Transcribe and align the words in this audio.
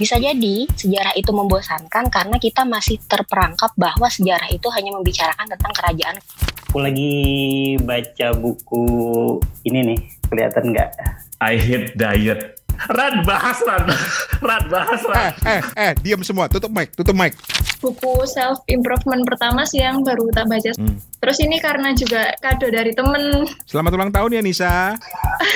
Bisa 0.00 0.16
jadi 0.16 0.66
sejarah 0.72 1.12
itu 1.14 1.30
membosankan 1.30 2.08
karena 2.08 2.36
kita 2.40 2.64
masih 2.64 2.96
terperangkap 3.04 3.72
bahwa 3.76 4.08
sejarah 4.08 4.48
itu 4.48 4.68
hanya 4.72 4.96
membicarakan 4.96 5.46
tentang 5.52 5.72
kerajaan. 5.76 6.16
Aku 6.72 6.80
lagi 6.80 7.12
baca 7.84 8.32
buku 8.32 8.84
ini 9.68 9.92
nih, 9.92 9.98
kelihatan 10.32 10.72
nggak? 10.72 10.90
I 11.44 11.60
hate 11.60 11.92
diet. 11.92 12.62
Ran 12.88 13.22
bahas 13.22 13.60
Ran, 13.62 13.84
Ran 14.48 14.64
bahas 14.72 15.02
Ran. 15.04 15.36
Eh, 15.44 15.60
eh, 15.60 15.62
eh, 15.76 15.92
diam 16.00 16.24
semua, 16.24 16.48
tutup 16.48 16.72
mic, 16.72 16.90
tutup 16.96 17.14
mic. 17.14 17.36
buku 17.82 18.22
self 18.30 18.62
improvement 18.70 19.26
pertama 19.26 19.66
sih 19.66 19.82
yang 19.82 20.06
baru 20.06 20.30
kita 20.30 20.46
baca. 20.46 20.70
Hmm. 20.78 20.96
Terus 21.18 21.38
ini 21.42 21.58
karena 21.58 21.90
juga 21.90 22.30
kado 22.38 22.70
dari 22.70 22.94
temen. 22.94 23.42
Selamat 23.66 23.92
ulang 23.98 24.10
tahun 24.14 24.38
ya 24.38 24.42
Nisa. 24.42 24.94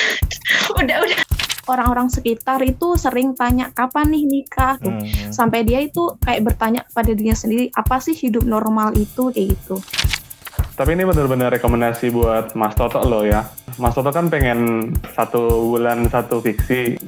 Udah 0.83 0.99
udah. 1.07 1.36
Orang-orang 1.67 2.09
sekitar 2.09 2.63
itu 2.63 2.95
sering 2.97 3.35
tanya 3.35 3.71
kapan 3.75 4.11
nih 4.11 4.25
nikah 4.25 4.79
tuh. 4.79 4.95
Hmm. 4.95 5.31
sampai 5.35 5.67
dia 5.67 5.83
itu 5.83 6.15
kayak 6.23 6.43
bertanya 6.47 6.87
pada 6.91 7.11
dirinya 7.13 7.37
sendiri 7.37 7.69
apa 7.75 7.99
sih 8.01 8.15
hidup 8.15 8.47
normal 8.47 8.95
itu 8.97 9.31
kayak 9.35 9.59
gitu 9.59 9.77
Tapi 10.77 10.93
ini 10.93 11.09
benar-benar 11.09 11.57
rekomendasi 11.57 12.13
buat 12.13 12.53
Mas 12.53 12.77
Toto 12.77 13.01
loh 13.01 13.25
ya. 13.25 13.49
Mas 13.81 13.97
Toto 13.97 14.13
kan 14.13 14.29
pengen 14.29 14.93
satu 15.17 15.73
bulan 15.73 16.05
satu 16.13 16.45
fiksi. 16.45 17.01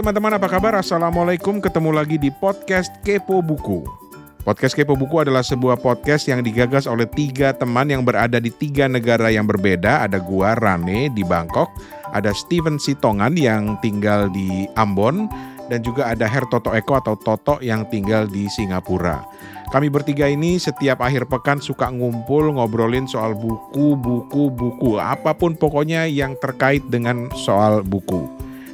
Teman-teman 0.00 0.40
apa 0.40 0.48
kabar? 0.48 0.80
Assalamualaikum 0.80 1.60
ketemu 1.60 1.92
lagi 1.92 2.16
di 2.16 2.32
podcast 2.32 2.88
Kepo 3.04 3.44
Buku. 3.44 3.84
Podcast 4.48 4.72
Kepo 4.72 4.96
Buku 4.96 5.20
adalah 5.20 5.44
sebuah 5.44 5.76
podcast 5.76 6.24
yang 6.24 6.40
digagas 6.40 6.88
oleh 6.88 7.04
tiga 7.04 7.52
teman 7.52 7.84
yang 7.92 8.00
berada 8.00 8.40
di 8.40 8.48
tiga 8.48 8.88
negara 8.88 9.28
yang 9.28 9.44
berbeda. 9.44 10.00
Ada 10.08 10.16
gua 10.24 10.56
Rane 10.56 11.12
di 11.12 11.20
Bangkok, 11.20 11.68
ada 12.16 12.32
Steven 12.32 12.80
Sitongan 12.80 13.36
yang 13.36 13.76
tinggal 13.84 14.32
di 14.32 14.64
Ambon, 14.80 15.28
dan 15.68 15.84
juga 15.84 16.08
ada 16.08 16.24
Her 16.24 16.48
Toto 16.48 16.72
Eko 16.72 16.96
atau 16.96 17.20
Toto 17.20 17.60
yang 17.60 17.84
tinggal 17.92 18.24
di 18.24 18.48
Singapura. 18.48 19.20
Kami 19.68 19.92
bertiga 19.92 20.24
ini 20.24 20.56
setiap 20.56 21.04
akhir 21.04 21.28
pekan 21.28 21.60
suka 21.60 21.92
ngumpul 21.92 22.56
ngobrolin 22.56 23.04
soal 23.04 23.36
buku, 23.36 24.00
buku, 24.00 24.48
buku, 24.48 24.96
apa 24.96 25.36
pun 25.36 25.52
pokoknya 25.52 26.08
yang 26.08 26.40
terkait 26.40 26.88
dengan 26.88 27.28
soal 27.36 27.84
buku. 27.84 28.24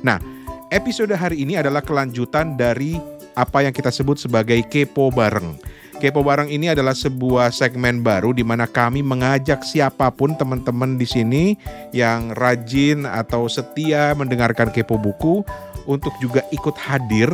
Nah, 0.06 0.22
episode 0.70 1.14
hari 1.14 1.46
ini 1.46 1.54
adalah 1.54 1.82
kelanjutan 1.82 2.58
dari 2.58 2.98
apa 3.36 3.62
yang 3.62 3.74
kita 3.74 3.92
sebut 3.92 4.18
sebagai 4.18 4.58
Kepo 4.66 5.12
Bareng. 5.12 5.54
Kepo 5.96 6.20
Bareng 6.20 6.52
ini 6.52 6.68
adalah 6.68 6.92
sebuah 6.92 7.52
segmen 7.52 8.04
baru 8.04 8.36
di 8.36 8.44
mana 8.44 8.68
kami 8.68 9.00
mengajak 9.00 9.64
siapa 9.64 10.12
pun 10.12 10.36
teman-teman 10.36 11.00
di 11.00 11.08
sini 11.08 11.44
yang 11.92 12.36
rajin 12.36 13.08
atau 13.08 13.48
setia 13.48 14.12
mendengarkan 14.12 14.68
Kepo 14.72 15.00
Buku 15.00 15.40
untuk 15.88 16.12
juga 16.20 16.44
ikut 16.52 16.74
hadir 16.76 17.30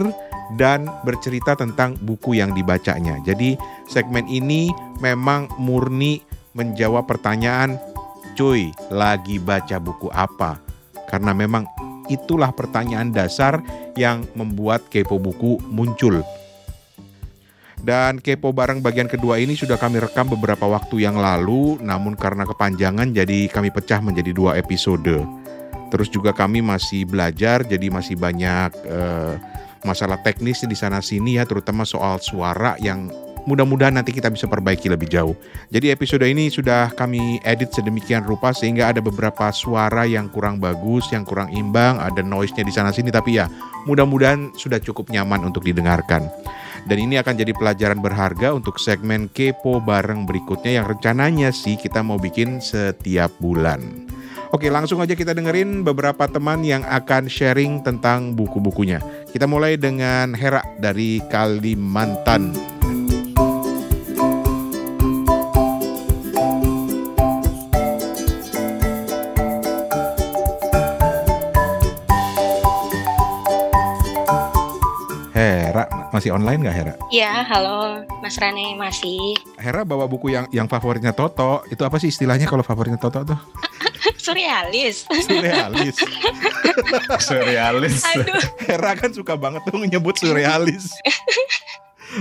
dan 0.61 0.85
bercerita 1.03 1.57
tentang 1.57 1.97
buku 2.05 2.37
yang 2.37 2.53
dibacanya. 2.53 3.17
Jadi 3.25 3.57
segmen 3.89 4.29
ini 4.29 4.69
memang 5.01 5.49
murni 5.57 6.21
menjawab 6.53 7.09
pertanyaan, 7.09 7.81
cuy, 8.37 8.69
lagi 8.93 9.41
baca 9.41 9.81
buku 9.81 10.13
apa? 10.13 10.61
Karena 11.09 11.33
memang 11.33 11.65
itulah 12.11 12.51
pertanyaan 12.51 13.13
dasar 13.15 13.63
yang 13.95 14.27
membuat 14.35 14.87
kepo 14.89 15.21
buku 15.21 15.61
muncul. 15.71 16.25
Dan 17.83 18.23
kepo 18.23 18.55
bareng 18.55 18.79
bagian 18.79 19.11
kedua 19.11 19.43
ini 19.43 19.59
sudah 19.59 19.75
kami 19.75 19.99
rekam 19.99 20.31
beberapa 20.31 20.71
waktu 20.71 21.03
yang 21.03 21.19
lalu, 21.19 21.83
namun 21.83 22.15
karena 22.15 22.47
kepanjangan 22.47 23.11
jadi 23.11 23.51
kami 23.51 23.75
pecah 23.75 23.99
menjadi 23.99 24.31
dua 24.31 24.55
episode. 24.55 25.27
Terus 25.91 26.09
juga 26.09 26.31
kami 26.31 26.63
masih 26.63 27.05
belajar, 27.11 27.67
jadi 27.67 27.91
masih 27.91 28.15
banyak 28.15 28.71
eh, 28.87 29.35
masalah 29.83 30.23
teknis 30.23 30.63
di 30.63 30.79
sana 30.79 31.03
sini 31.03 31.43
ya, 31.43 31.45
terutama 31.45 31.83
soal 31.83 32.23
suara 32.23 32.79
yang 32.79 33.11
mudah-mudahan 33.45 33.95
nanti 33.95 34.15
kita 34.15 34.31
bisa 34.31 34.47
perbaiki 34.47 34.87
lebih 34.91 35.11
jauh. 35.11 35.35
Jadi 35.71 35.91
episode 35.91 36.27
ini 36.27 36.49
sudah 36.49 36.93
kami 36.95 37.43
edit 37.43 37.75
sedemikian 37.75 38.23
rupa 38.23 38.55
sehingga 38.55 38.91
ada 38.95 39.03
beberapa 39.03 39.51
suara 39.51 40.07
yang 40.07 40.31
kurang 40.31 40.63
bagus, 40.63 41.11
yang 41.11 41.27
kurang 41.27 41.51
imbang, 41.55 41.99
ada 41.99 42.23
noise-nya 42.23 42.63
di 42.63 42.73
sana 42.75 42.95
sini 42.95 43.11
tapi 43.11 43.39
ya 43.41 43.51
mudah-mudahan 43.87 44.55
sudah 44.55 44.79
cukup 44.79 45.11
nyaman 45.11 45.43
untuk 45.47 45.67
didengarkan. 45.67 46.27
Dan 46.83 46.99
ini 46.99 47.15
akan 47.19 47.39
jadi 47.39 47.55
pelajaran 47.55 48.03
berharga 48.03 48.51
untuk 48.51 48.83
segmen 48.83 49.31
kepo 49.31 49.79
bareng 49.79 50.27
berikutnya 50.27 50.83
yang 50.83 50.87
rencananya 50.91 51.55
sih 51.55 51.79
kita 51.79 52.03
mau 52.03 52.19
bikin 52.19 52.59
setiap 52.59 53.31
bulan. 53.39 54.11
Oke, 54.53 54.69
langsung 54.69 55.01
aja 55.01 55.17
kita 55.17 55.33
dengerin 55.33 55.81
beberapa 55.81 56.29
teman 56.29 56.61
yang 56.61 56.85
akan 56.85 57.25
sharing 57.25 57.81
tentang 57.81 58.37
buku-bukunya. 58.37 59.01
Kita 59.33 59.49
mulai 59.49 59.81
dengan 59.81 60.37
Hera 60.37 60.61
dari 60.77 61.25
Kalimantan. 61.33 62.82
Masih 76.23 76.39
online 76.39 76.63
nggak 76.63 76.77
Hera? 76.79 76.95
Ya, 77.11 77.43
halo 77.51 78.07
Mas 78.23 78.39
Rane 78.39 78.79
masih. 78.79 79.35
Hera 79.59 79.83
bawa 79.83 80.07
buku 80.07 80.31
yang 80.31 80.47
yang 80.55 80.71
favoritnya 80.71 81.11
Toto. 81.11 81.67
Itu 81.67 81.83
apa 81.83 81.99
sih 81.99 82.15
istilahnya 82.15 82.47
kalau 82.47 82.63
favoritnya 82.63 82.95
Toto 82.95 83.27
tuh? 83.27 83.39
Surrealis. 84.23 85.03
Surrealis. 85.11 85.99
Surrealis. 87.27 88.07
Aduh, 88.07 88.39
Hera 88.63 88.95
kan 88.95 89.11
suka 89.11 89.35
banget 89.35 89.67
tuh 89.67 89.83
nyebut 89.83 90.15
surrealis. 90.15 90.95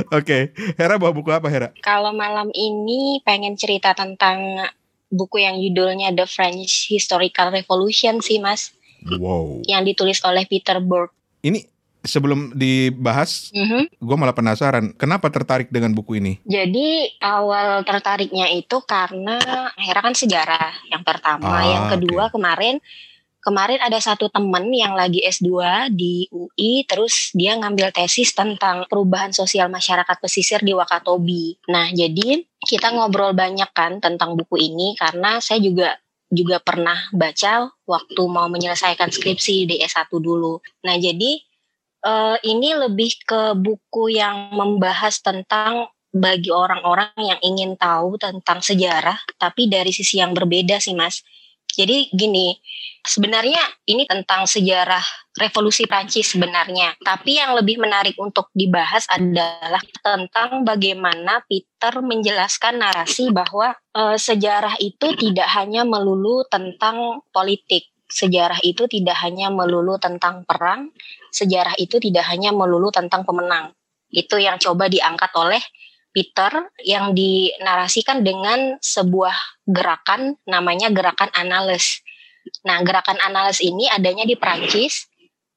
Oke, 0.10 0.50
Hera 0.82 0.98
bawa 0.98 1.14
buku 1.14 1.30
apa 1.30 1.46
Hera? 1.46 1.70
kalau 1.86 2.10
malam 2.10 2.50
ini 2.58 3.22
pengen 3.22 3.54
cerita 3.54 3.94
tentang 3.94 4.66
buku 5.14 5.46
yang 5.46 5.62
judulnya 5.62 6.10
The 6.18 6.26
French 6.26 6.90
Historical 6.90 7.54
Revolution 7.54 8.18
sih, 8.18 8.42
Mas, 8.42 8.74
Wow. 9.22 9.62
yang 9.70 9.86
ditulis 9.86 10.18
oleh 10.26 10.50
Peter 10.50 10.82
Bourke. 10.82 11.14
Ini 11.46 11.71
sebelum 12.02 12.54
dibahas, 12.58 13.54
Mhm. 13.54 14.02
gue 14.02 14.16
malah 14.18 14.34
penasaran. 14.34 14.94
Kenapa 14.98 15.30
tertarik 15.30 15.70
dengan 15.70 15.94
buku 15.94 16.18
ini? 16.18 16.42
Jadi 16.46 17.18
awal 17.22 17.86
tertariknya 17.86 18.50
itu 18.50 18.82
karena 18.86 19.38
Hera 19.78 20.02
kan 20.02 20.18
sejarah 20.18 20.90
yang 20.90 21.06
pertama, 21.06 21.62
Ah, 21.62 21.66
yang 21.66 21.86
kedua 21.94 22.34
kemarin 22.34 22.82
kemarin 23.42 23.82
ada 23.82 23.98
satu 23.98 24.30
temen 24.30 24.70
yang 24.70 24.94
lagi 24.94 25.26
S2 25.26 25.90
di 25.90 26.30
UI 26.30 26.86
terus 26.86 27.34
dia 27.34 27.58
ngambil 27.58 27.90
tesis 27.90 28.30
tentang 28.38 28.86
perubahan 28.86 29.34
sosial 29.34 29.66
masyarakat 29.68 30.14
pesisir 30.22 30.62
di 30.62 30.78
Wakatobi. 30.78 31.58
Nah, 31.74 31.90
jadi 31.90 32.46
kita 32.62 32.94
ngobrol 32.94 33.34
banyak 33.34 33.74
kan 33.74 33.98
tentang 33.98 34.38
buku 34.38 34.62
ini 34.62 34.94
karena 34.94 35.42
saya 35.42 35.58
juga 35.58 35.98
juga 36.32 36.64
pernah 36.64 36.96
baca 37.12 37.68
waktu 37.84 38.22
mau 38.30 38.48
menyelesaikan 38.48 39.12
skripsi 39.12 39.68
di 39.68 39.76
S1 39.84 40.22
dulu. 40.22 40.62
Nah, 40.88 40.96
jadi 40.96 41.42
eh, 42.06 42.38
ini 42.46 42.74
lebih 42.76 43.12
ke 43.26 43.42
buku 43.58 44.18
yang 44.18 44.54
membahas 44.54 45.22
tentang 45.22 45.90
bagi 46.12 46.52
orang-orang 46.52 47.16
yang 47.16 47.40
ingin 47.40 47.80
tahu 47.80 48.20
tentang 48.20 48.60
sejarah, 48.60 49.16
tapi 49.40 49.72
dari 49.72 49.96
sisi 49.96 50.20
yang 50.20 50.36
berbeda 50.36 50.78
sih, 50.84 50.92
Mas. 50.92 51.24
Jadi 51.72 52.12
gini, 52.12 52.52
sebenarnya 53.00 53.64
ini 53.88 54.04
tentang 54.04 54.44
sejarah 54.44 55.00
revolusi 55.40 55.88
Prancis 55.88 56.36
sebenarnya. 56.36 57.00
Tapi 57.00 57.40
yang 57.40 57.56
lebih 57.56 57.80
menarik 57.80 58.20
untuk 58.20 58.52
dibahas 58.52 59.08
adalah 59.08 59.80
tentang 60.04 60.68
bagaimana 60.68 61.40
Peter 61.48 62.04
menjelaskan 62.04 62.84
narasi 62.84 63.32
bahwa 63.32 63.72
eh, 63.96 64.20
sejarah 64.20 64.76
itu 64.84 65.16
tidak 65.16 65.48
hanya 65.56 65.88
melulu 65.88 66.44
tentang 66.52 67.24
politik. 67.32 67.88
Sejarah 68.12 68.60
itu 68.68 68.92
tidak 68.92 69.16
hanya 69.24 69.48
melulu 69.48 69.96
tentang 69.96 70.44
perang, 70.44 70.92
sejarah 71.32 71.80
itu 71.80 71.98
tidak 71.98 72.28
hanya 72.28 72.52
melulu 72.52 72.92
tentang 72.92 73.24
pemenang. 73.24 73.72
Itu 74.12 74.38
yang 74.38 74.60
coba 74.60 74.92
diangkat 74.92 75.32
oleh 75.40 75.64
Peter 76.12 76.52
yang 76.84 77.16
dinarasikan 77.16 78.20
dengan 78.22 78.76
sebuah 78.84 79.64
gerakan 79.64 80.36
namanya 80.44 80.92
gerakan 80.92 81.32
analis. 81.32 82.04
Nah, 82.68 82.84
gerakan 82.84 83.16
analis 83.24 83.64
ini 83.64 83.88
adanya 83.88 84.28
di 84.28 84.36
Prancis 84.36 85.08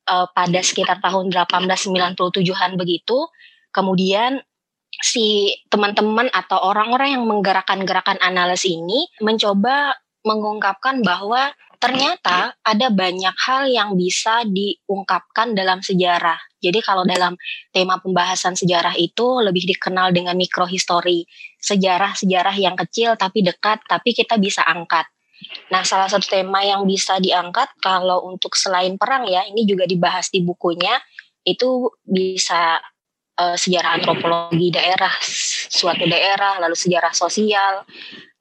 eh, 0.06 0.26
pada 0.30 0.60
sekitar 0.62 1.02
tahun 1.02 1.34
1897-an 1.34 2.78
begitu. 2.78 3.26
Kemudian 3.74 4.38
si 5.02 5.50
teman-teman 5.66 6.30
atau 6.30 6.62
orang-orang 6.70 7.18
yang 7.18 7.26
menggerakkan 7.26 7.82
gerakan 7.82 8.22
analis 8.22 8.62
ini 8.62 9.10
mencoba 9.18 9.98
mengungkapkan 10.22 11.02
bahwa 11.02 11.50
ternyata 11.78 12.54
ada 12.60 12.88
banyak 12.90 13.36
hal 13.36 13.68
yang 13.68 13.94
bisa 13.98 14.46
diungkapkan 14.46 15.54
dalam 15.56 15.80
sejarah. 15.80 16.38
Jadi 16.58 16.80
kalau 16.80 17.04
dalam 17.04 17.36
tema 17.70 18.00
pembahasan 18.00 18.56
sejarah 18.56 18.96
itu 18.96 19.44
lebih 19.44 19.68
dikenal 19.68 20.14
dengan 20.16 20.34
mikrohistori, 20.34 21.28
sejarah-sejarah 21.60 22.56
yang 22.56 22.76
kecil 22.76 23.16
tapi 23.20 23.44
dekat 23.44 23.84
tapi 23.84 24.16
kita 24.16 24.40
bisa 24.40 24.64
angkat. 24.64 25.04
Nah, 25.68 25.84
salah 25.84 26.08
satu 26.08 26.24
tema 26.24 26.64
yang 26.64 26.88
bisa 26.88 27.20
diangkat 27.20 27.68
kalau 27.82 28.24
untuk 28.24 28.56
selain 28.56 28.96
perang 28.96 29.28
ya, 29.28 29.44
ini 29.44 29.68
juga 29.68 29.84
dibahas 29.84 30.32
di 30.32 30.40
bukunya, 30.40 30.96
itu 31.44 31.92
bisa 32.00 32.80
uh, 33.38 33.56
sejarah 33.58 33.98
antropologi 33.98 34.70
daerah, 34.70 35.12
suatu 35.70 36.06
daerah, 36.06 36.62
lalu 36.62 36.76
sejarah 36.78 37.10
sosial, 37.14 37.82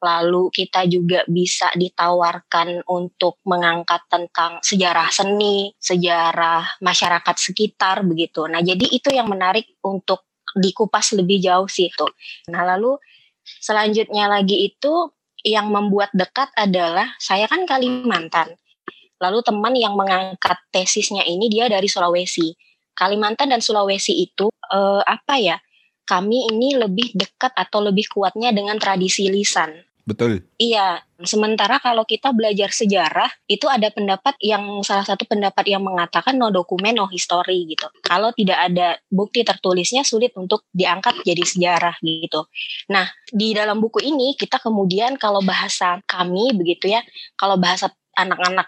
lalu 0.04 0.52
kita 0.52 0.84
juga 0.92 1.24
bisa 1.26 1.72
ditawarkan 1.74 2.84
untuk 2.92 3.40
mengangkat 3.48 4.04
tentang 4.12 4.60
sejarah 4.60 5.08
seni, 5.10 5.72
sejarah 5.80 6.84
masyarakat 6.84 7.36
sekitar 7.40 8.04
begitu. 8.04 8.46
Nah, 8.52 8.60
jadi 8.60 8.84
itu 8.84 9.10
yang 9.16 9.32
menarik 9.32 9.80
untuk 9.80 10.28
dikupas 10.54 11.16
lebih 11.18 11.42
jauh 11.42 11.66
sih 11.72 11.90
itu. 11.90 12.06
Nah, 12.52 12.68
lalu 12.76 13.00
selanjutnya 13.42 14.30
lagi 14.30 14.70
itu 14.70 15.10
yang 15.44 15.72
membuat 15.72 16.14
dekat 16.16 16.52
adalah 16.56 17.16
saya 17.20 17.50
kan 17.50 17.66
Kalimantan. 17.68 18.56
Lalu 19.20 19.40
teman 19.44 19.74
yang 19.76 19.96
mengangkat 19.96 20.60
tesisnya 20.72 21.24
ini 21.24 21.48
dia 21.48 21.72
dari 21.72 21.88
Sulawesi. 21.88 22.52
Kalimantan 22.94 23.50
dan 23.50 23.64
Sulawesi 23.64 24.20
itu 24.20 24.53
eh, 24.74 25.02
apa 25.06 25.36
ya? 25.38 25.58
Kami 26.04 26.52
ini 26.52 26.76
lebih 26.76 27.16
dekat 27.16 27.56
atau 27.56 27.80
lebih 27.80 28.12
kuatnya 28.12 28.52
dengan 28.52 28.76
tradisi 28.76 29.32
lisan. 29.32 29.72
Betul. 30.04 30.44
Iya, 30.60 31.00
sementara 31.24 31.80
kalau 31.80 32.04
kita 32.04 32.36
belajar 32.36 32.76
sejarah 32.76 33.32
itu 33.48 33.72
ada 33.72 33.88
pendapat 33.88 34.36
yang 34.44 34.84
salah 34.84 35.08
satu 35.08 35.24
pendapat 35.24 35.64
yang 35.72 35.80
mengatakan 35.80 36.36
no 36.36 36.52
dokumen 36.52 37.00
no 37.00 37.08
history 37.08 37.72
gitu. 37.72 37.88
Kalau 38.04 38.36
tidak 38.36 38.60
ada 38.68 39.00
bukti 39.08 39.48
tertulisnya 39.48 40.04
sulit 40.04 40.36
untuk 40.36 40.68
diangkat 40.76 41.24
jadi 41.24 41.44
sejarah 41.48 41.96
gitu. 42.04 42.52
Nah, 42.92 43.08
di 43.32 43.56
dalam 43.56 43.80
buku 43.80 44.04
ini 44.04 44.36
kita 44.36 44.60
kemudian 44.60 45.16
kalau 45.16 45.40
bahasa 45.40 46.04
kami 46.04 46.52
begitu 46.52 46.92
ya, 46.92 47.00
kalau 47.40 47.56
bahasa 47.56 47.88
anak-anak 48.20 48.68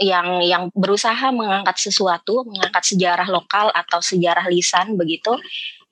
yang 0.00 0.40
yang 0.40 0.62
berusaha 0.72 1.28
mengangkat 1.34 1.76
sesuatu, 1.76 2.48
mengangkat 2.48 2.94
sejarah 2.96 3.28
lokal 3.28 3.68
atau 3.74 4.00
sejarah 4.00 4.48
lisan 4.48 4.96
begitu, 4.96 5.36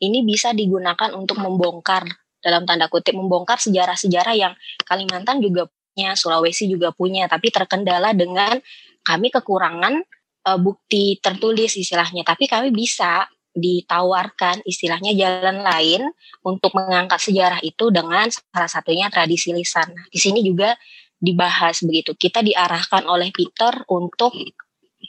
ini 0.01 0.25
bisa 0.25 0.57
digunakan 0.57 1.13
untuk 1.13 1.37
membongkar 1.37 2.09
dalam 2.41 2.65
tanda 2.65 2.89
kutip 2.89 3.13
membongkar 3.13 3.61
sejarah-sejarah 3.61 4.33
yang 4.33 4.53
Kalimantan 4.89 5.45
juga 5.45 5.69
punya, 5.69 6.17
Sulawesi 6.17 6.65
juga 6.67 6.91
punya, 6.97 7.29
tapi 7.29 7.53
terkendala 7.53 8.17
dengan 8.17 8.57
kami 9.05 9.29
kekurangan 9.29 10.01
uh, 10.49 10.59
bukti 10.59 11.21
tertulis 11.21 11.77
istilahnya. 11.77 12.25
Tapi 12.25 12.49
kami 12.49 12.73
bisa 12.73 13.29
ditawarkan 13.51 14.63
istilahnya 14.63 15.13
jalan 15.13 15.61
lain 15.67 16.07
untuk 16.47 16.71
mengangkat 16.73 17.19
sejarah 17.19 17.61
itu 17.61 17.91
dengan 17.91 18.31
salah 18.31 18.71
satunya 18.71 19.11
tradisi 19.11 19.51
lisan. 19.51 19.91
Nah, 19.91 20.07
di 20.09 20.19
sini 20.23 20.41
juga 20.41 20.73
dibahas 21.21 21.85
begitu. 21.85 22.17
Kita 22.17 22.41
diarahkan 22.41 23.05
oleh 23.05 23.29
Peter 23.31 23.85
untuk 23.93 24.33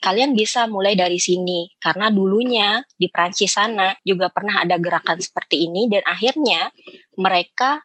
kalian 0.02 0.34
bisa 0.34 0.66
mulai 0.66 0.96
dari 0.96 1.20
sini 1.22 1.68
karena 1.78 2.10
dulunya 2.10 2.82
di 2.96 3.12
Prancis 3.12 3.54
sana 3.54 3.92
juga 4.02 4.32
pernah 4.32 4.64
ada 4.64 4.80
gerakan 4.82 5.20
seperti 5.20 5.68
ini 5.68 5.92
dan 5.92 6.02
akhirnya 6.08 6.72
mereka 7.20 7.84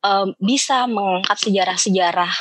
um, 0.00 0.32
bisa 0.38 0.86
mengangkat 0.88 1.36
sejarah-sejarah 1.44 2.32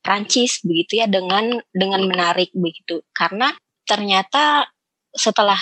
Prancis 0.00 0.64
begitu 0.64 1.02
ya 1.02 1.06
dengan 1.10 1.60
dengan 1.74 2.08
menarik 2.08 2.54
begitu 2.56 3.04
karena 3.12 3.52
ternyata 3.84 4.70
setelah 5.12 5.58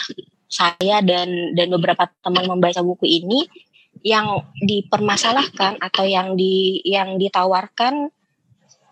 saya 0.46 1.02
dan 1.02 1.56
dan 1.58 1.68
beberapa 1.74 2.06
teman 2.22 2.46
membaca 2.46 2.80
buku 2.84 3.04
ini 3.08 3.50
yang 4.06 4.46
dipermasalahkan 4.62 5.82
atau 5.82 6.04
yang 6.06 6.38
di 6.38 6.78
yang 6.86 7.18
ditawarkan 7.18 8.14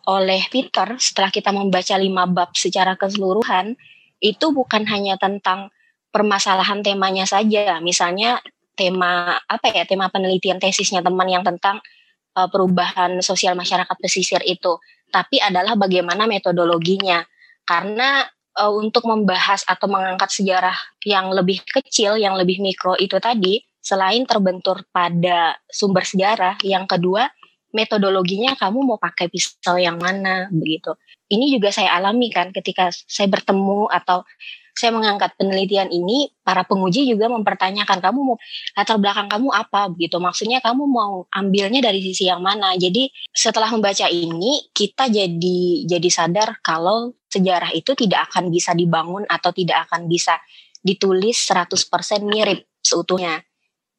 oleh 0.07 0.47
Peter 0.49 0.95
setelah 1.03 1.35
kita 1.35 1.51
membaca 1.51 1.99
lima 1.99 2.31
bab 2.31 2.55
secara 2.55 2.95
keseluruhan 2.95 3.75
itu 4.23 4.47
bukan 4.55 4.87
hanya 4.87 5.19
tentang 5.19 5.75
permasalahan 6.15 6.81
temanya 6.81 7.27
saja. 7.27 7.83
Misalnya 7.83 8.39
tema 8.79 9.37
apa 9.37 9.73
ya 9.73 9.85
tema 9.85 10.09
penelitian 10.09 10.63
tesisnya 10.63 11.03
teman 11.03 11.27
yang 11.27 11.43
tentang 11.43 11.83
uh, 12.39 12.49
perubahan 12.49 13.19
sosial 13.21 13.59
masyarakat 13.59 13.97
pesisir 13.99 14.41
itu, 14.47 14.79
tapi 15.11 15.43
adalah 15.43 15.75
bagaimana 15.75 16.25
metodologinya. 16.25 17.21
Karena 17.67 18.23
uh, 18.57 18.73
untuk 18.73 19.11
membahas 19.11 19.67
atau 19.67 19.91
mengangkat 19.91 20.31
sejarah 20.31 20.77
yang 21.03 21.35
lebih 21.35 21.61
kecil, 21.67 22.15
yang 22.15 22.39
lebih 22.39 22.63
mikro 22.63 22.95
itu 22.97 23.19
tadi, 23.19 23.59
selain 23.83 24.23
terbentur 24.23 24.87
pada 24.95 25.59
sumber 25.67 26.07
sejarah, 26.07 26.63
yang 26.63 26.87
kedua 26.87 27.27
metodologinya 27.77 28.57
kamu 28.57 28.81
mau 28.81 28.97
pakai 28.97 29.29
pisau 29.29 29.77
yang 29.77 30.01
mana 30.01 30.49
begitu. 30.49 30.97
Ini 31.29 31.53
juga 31.53 31.69
saya 31.69 31.93
alami 32.01 32.33
kan 32.33 32.49
ketika 32.57 32.89
saya 32.89 33.29
bertemu 33.29 33.93
atau 33.93 34.25
saya 34.77 34.93
mengangkat 34.93 35.33
penelitian 35.41 35.89
ini, 35.89 36.29
para 36.45 36.61
penguji 36.69 37.09
juga 37.09 37.33
mempertanyakan 37.33 37.97
kamu 37.97 38.19
mau 38.21 38.37
latar 38.77 39.01
belakang 39.01 39.25
kamu 39.25 39.49
apa 39.49 39.89
begitu. 39.89 40.21
Maksudnya 40.21 40.61
kamu 40.61 40.85
mau 40.85 41.25
ambilnya 41.33 41.81
dari 41.81 42.05
sisi 42.05 42.29
yang 42.29 42.45
mana. 42.45 42.77
Jadi 42.77 43.09
setelah 43.33 43.73
membaca 43.73 44.05
ini 44.13 44.69
kita 44.77 45.09
jadi 45.09 45.89
jadi 45.89 46.09
sadar 46.13 46.61
kalau 46.61 47.17
sejarah 47.33 47.73
itu 47.73 47.97
tidak 47.97 48.29
akan 48.31 48.53
bisa 48.53 48.77
dibangun 48.77 49.25
atau 49.25 49.49
tidak 49.57 49.89
akan 49.89 50.13
bisa 50.13 50.37
ditulis 50.85 51.41
100% 51.49 51.73
mirip 52.29 52.69
seutuhnya 52.85 53.43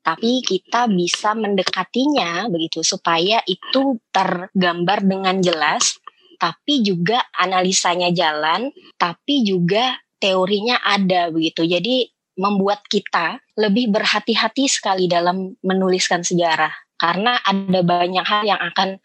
tapi 0.08 0.40
kita 0.40 0.88
bisa 0.88 1.36
mendekatinya 1.36 2.48
begitu 2.48 2.80
supaya 2.80 3.44
itu 3.44 4.00
tergambar 4.16 5.04
dengan 5.04 5.44
jelas 5.44 6.00
tapi 6.40 6.80
juga 6.86 7.20
analisanya 7.36 8.14
jalan 8.16 8.72
tapi 8.96 9.44
juga 9.44 10.00
teorinya 10.18 10.82
ada 10.82 11.30
begitu. 11.34 11.66
Jadi 11.66 12.10
membuat 12.38 12.86
kita 12.86 13.42
lebih 13.58 13.90
berhati-hati 13.90 14.70
sekali 14.70 15.10
dalam 15.10 15.58
menuliskan 15.66 16.22
sejarah. 16.22 16.70
Karena 16.98 17.38
ada 17.42 17.82
banyak 17.82 18.26
hal 18.26 18.42
yang 18.46 18.62
akan 18.62 19.02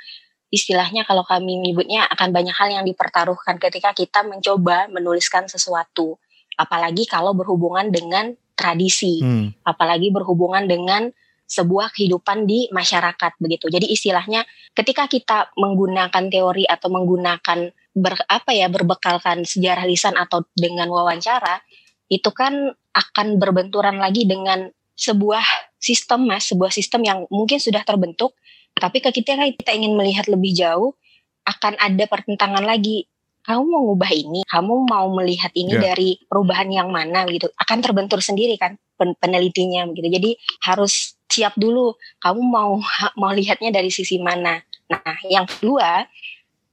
istilahnya 0.53 1.09
kalau 1.09 1.25
kami 1.25 1.61
menyebutnya 1.61 2.09
akan 2.13 2.29
banyak 2.33 2.53
hal 2.53 2.69
yang 2.69 2.85
dipertaruhkan 2.85 3.57
ketika 3.57 3.97
kita 3.97 4.21
mencoba 4.25 4.89
menuliskan 4.93 5.49
sesuatu. 5.49 6.21
Apalagi 6.61 7.09
kalau 7.09 7.33
berhubungan 7.33 7.89
dengan 7.89 8.37
tradisi, 8.63 9.19
hmm. 9.19 9.67
apalagi 9.67 10.15
berhubungan 10.15 10.71
dengan 10.71 11.11
sebuah 11.51 11.91
kehidupan 11.91 12.47
di 12.47 12.71
masyarakat 12.71 13.37
begitu. 13.43 13.67
Jadi 13.67 13.91
istilahnya 13.91 14.47
ketika 14.73 15.11
kita 15.11 15.51
menggunakan 15.59 16.31
teori 16.31 16.65
atau 16.65 16.89
menggunakan 16.95 17.75
ber, 17.93 18.15
apa 18.31 18.51
ya 18.55 18.71
berbekalkan 18.71 19.43
sejarah 19.43 19.85
lisan 19.85 20.15
atau 20.15 20.47
dengan 20.55 20.89
wawancara 20.89 21.61
itu 22.07 22.31
kan 22.31 22.71
akan 22.95 23.37
berbenturan 23.37 23.99
lagi 23.99 24.25
dengan 24.25 24.71
sebuah 24.97 25.45
sistem 25.77 26.31
Mas, 26.31 26.47
sebuah 26.49 26.71
sistem 26.71 27.03
yang 27.05 27.19
mungkin 27.29 27.59
sudah 27.59 27.83
terbentuk 27.83 28.39
tapi 28.73 29.05
ketika 29.05 29.37
kita 29.37 29.73
ingin 29.77 29.93
melihat 29.93 30.29
lebih 30.33 30.57
jauh 30.57 30.97
akan 31.45 31.77
ada 31.77 32.05
pertentangan 32.09 32.65
lagi 32.65 33.11
kamu 33.43 33.63
mau 33.67 33.83
ngubah 33.91 34.13
ini, 34.15 34.41
kamu 34.47 34.75
mau 34.87 35.07
melihat 35.19 35.51
ini 35.59 35.75
yeah. 35.75 35.93
dari 35.93 36.15
perubahan 36.31 36.71
yang 36.71 36.89
mana 36.95 37.27
gitu, 37.27 37.51
akan 37.59 37.79
terbentur 37.83 38.23
sendiri 38.23 38.55
kan 38.55 38.79
pen 38.95 39.19
penelitinya 39.19 39.87
gitu. 39.91 40.07
Jadi 40.07 40.31
harus 40.63 41.19
siap 41.27 41.59
dulu, 41.59 41.99
kamu 42.23 42.41
mau 42.41 42.79
mau 43.19 43.31
lihatnya 43.35 43.75
dari 43.75 43.91
sisi 43.91 44.23
mana. 44.23 44.63
Nah, 44.87 45.17
yang 45.27 45.49
kedua, 45.49 46.07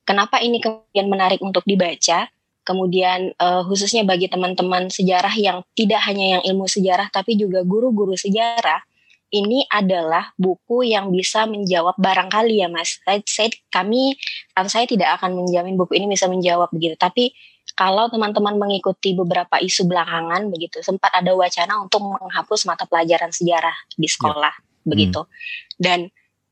kenapa 0.06 0.38
ini 0.44 0.62
kemudian 0.62 1.10
menarik 1.10 1.42
untuk 1.42 1.66
dibaca? 1.66 2.30
Kemudian 2.62 3.34
uh, 3.42 3.66
khususnya 3.66 4.06
bagi 4.06 4.30
teman-teman 4.30 4.94
sejarah 4.94 5.34
yang 5.34 5.66
tidak 5.74 6.06
hanya 6.06 6.38
yang 6.38 6.44
ilmu 6.54 6.70
sejarah 6.70 7.10
tapi 7.10 7.34
juga 7.34 7.66
guru-guru 7.66 8.14
sejarah 8.14 8.86
ini 9.29 9.65
adalah 9.69 10.33
buku 10.36 10.89
yang 10.89 11.13
bisa 11.13 11.45
menjawab 11.45 11.93
barangkali 12.01 12.65
ya 12.65 12.67
mas. 12.69 12.98
Saya, 13.05 13.21
saya 13.25 13.50
kami 13.69 14.17
atau 14.57 14.69
saya 14.69 14.89
tidak 14.89 15.21
akan 15.21 15.45
menjamin 15.45 15.77
buku 15.77 16.01
ini 16.01 16.09
bisa 16.09 16.25
menjawab 16.25 16.74
begitu. 16.74 16.98
Tapi 16.98 17.33
kalau 17.77 18.09
teman-teman 18.09 18.57
mengikuti 18.57 19.13
beberapa 19.13 19.62
isu 19.62 19.86
belakangan 19.86 20.50
begitu, 20.50 20.81
sempat 20.81 21.13
ada 21.13 21.31
wacana 21.38 21.77
untuk 21.77 22.01
menghapus 22.01 22.65
mata 22.65 22.89
pelajaran 22.89 23.29
sejarah 23.29 23.75
di 23.93 24.09
ya. 24.09 24.13
sekolah 24.17 24.53
ya. 24.53 24.88
begitu. 24.89 25.21
Hmm. 25.21 25.31
Dan 25.77 26.00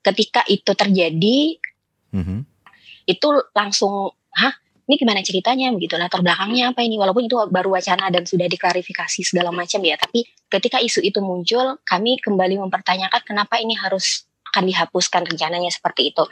ketika 0.06 0.46
itu 0.46 0.72
terjadi, 0.78 1.58
hmm. 2.14 2.46
itu 3.10 3.28
langsung, 3.58 4.14
hah 4.38 4.54
ini 4.88 4.96
gimana 4.96 5.20
ceritanya 5.20 5.68
begitu 5.76 6.00
latar 6.00 6.24
belakangnya 6.24 6.72
apa 6.72 6.80
ini 6.82 6.96
walaupun 6.96 7.28
itu 7.28 7.36
baru 7.52 7.76
wacana 7.76 8.08
dan 8.08 8.24
sudah 8.24 8.48
diklarifikasi 8.48 9.20
segala 9.28 9.52
macam 9.52 9.84
ya 9.84 10.00
tapi 10.00 10.24
ketika 10.48 10.80
isu 10.80 11.04
itu 11.04 11.20
muncul 11.20 11.78
kami 11.84 12.18
kembali 12.24 12.56
mempertanyakan 12.64 13.22
kenapa 13.28 13.60
ini 13.60 13.76
harus 13.76 14.28
akan 14.58 14.64
dihapuskan 14.74 15.22
rencananya 15.28 15.70
seperti 15.70 16.16
itu. 16.16 16.24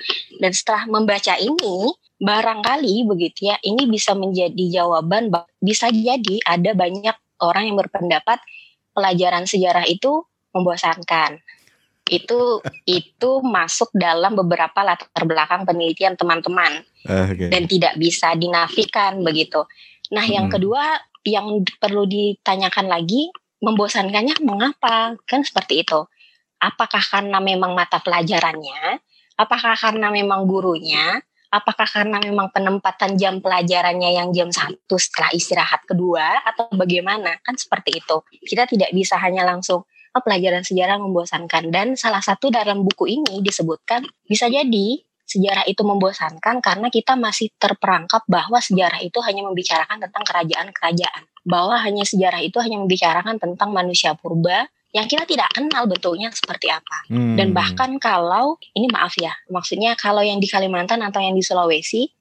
Dan 0.41 0.49
setelah 0.49 0.89
membaca 0.89 1.37
ini, 1.37 1.93
barangkali 2.17 3.05
begitu 3.05 3.53
ya, 3.53 3.59
ini 3.61 3.85
bisa 3.85 4.17
menjadi 4.17 4.81
jawaban 4.81 5.29
bisa 5.61 5.93
jadi 5.93 6.41
ada 6.47 6.73
banyak 6.73 7.13
orang 7.43 7.69
yang 7.69 7.77
berpendapat 7.77 8.41
pelajaran 8.95 9.45
sejarah 9.45 9.85
itu 9.85 10.25
membosankan. 10.55 11.43
Itu 12.05 12.61
itu 12.85 13.31
masuk 13.41 13.89
dalam 13.97 14.37
beberapa 14.37 14.85
latar 14.85 15.25
belakang 15.25 15.65
penelitian 15.65 16.13
teman-teman 16.13 16.85
Eh, 17.05 17.25
Oke. 17.33 17.45
dan 17.53 17.65
tidak 17.69 17.93
bisa 17.97 18.33
dinafikan 18.33 19.21
begitu. 19.21 19.61
Nah, 20.13 20.25
yang 20.25 20.49
Hmm. 20.49 20.57
kedua 20.57 21.01
yang 21.25 21.65
perlu 21.81 22.05
ditanyakan 22.05 22.85
lagi, 22.85 23.33
membosankannya 23.61 24.37
mengapa? 24.45 25.17
Kan 25.25 25.41
seperti 25.41 25.81
itu. 25.81 26.05
Apakah 26.61 27.01
karena 27.01 27.41
memang 27.41 27.73
mata 27.73 27.97
pelajarannya? 28.01 29.01
Apakah 29.37 29.73
karena 29.77 30.13
memang 30.13 30.45
gurunya? 30.45 31.21
Apakah 31.49 31.87
karena 31.87 32.21
memang 32.21 32.49
penempatan 32.53 33.17
jam 33.17 33.41
pelajarannya 33.41 34.17
yang 34.17 34.29
jam 34.33 34.49
satu 34.53 34.97
setelah 34.97 35.29
istirahat 35.33 35.81
kedua 35.85 36.41
atau 36.45 36.69
bagaimana? 36.73 37.37
Kan 37.41 37.57
seperti 37.57 38.01
itu. 38.01 38.21
Kita 38.45 38.69
tidak 38.69 38.93
bisa 38.93 39.17
hanya 39.21 39.45
langsung 39.45 39.85
pelajaran 40.21 40.63
sejarah 40.63 40.99
membosankan 41.01 41.71
dan 41.71 41.95
salah 41.99 42.21
satu 42.21 42.51
dalam 42.51 42.83
buku 42.85 43.07
ini 43.09 43.41
disebutkan 43.41 44.05
bisa 44.27 44.47
jadi 44.51 45.01
sejarah 45.25 45.65
itu 45.65 45.81
membosankan 45.81 46.61
karena 46.61 46.87
kita 46.93 47.17
masih 47.17 47.49
terperangkap 47.57 48.23
bahwa 48.29 48.61
sejarah 48.61 49.01
itu 49.01 49.17
hanya 49.25 49.41
membicarakan 49.43 49.97
tentang 49.97 50.23
kerajaan-kerajaan. 50.23 51.23
Bahwa 51.45 51.81
hanya 51.81 52.05
sejarah 52.05 52.41
itu 52.45 52.61
hanya 52.61 52.77
membicarakan 52.77 53.41
tentang 53.41 53.73
manusia 53.73 54.13
purba 54.13 54.69
yang 54.95 55.11
kita 55.11 55.27
tidak 55.27 55.51
kenal 55.51 55.91
bentuknya 55.91 56.31
seperti 56.31 56.71
apa. 56.71 57.11
Hmm. 57.11 57.35
Dan 57.35 57.51
bahkan 57.51 57.99
kalau, 57.99 58.55
ini 58.71 58.87
maaf 58.87 59.19
ya, 59.19 59.35
maksudnya 59.51 59.99
kalau 59.99 60.23
yang 60.23 60.39
di 60.39 60.47
Kalimantan 60.47 61.03
atau 61.03 61.19
yang 61.19 61.35
di 61.35 61.43
Sulawesi, 61.43 62.14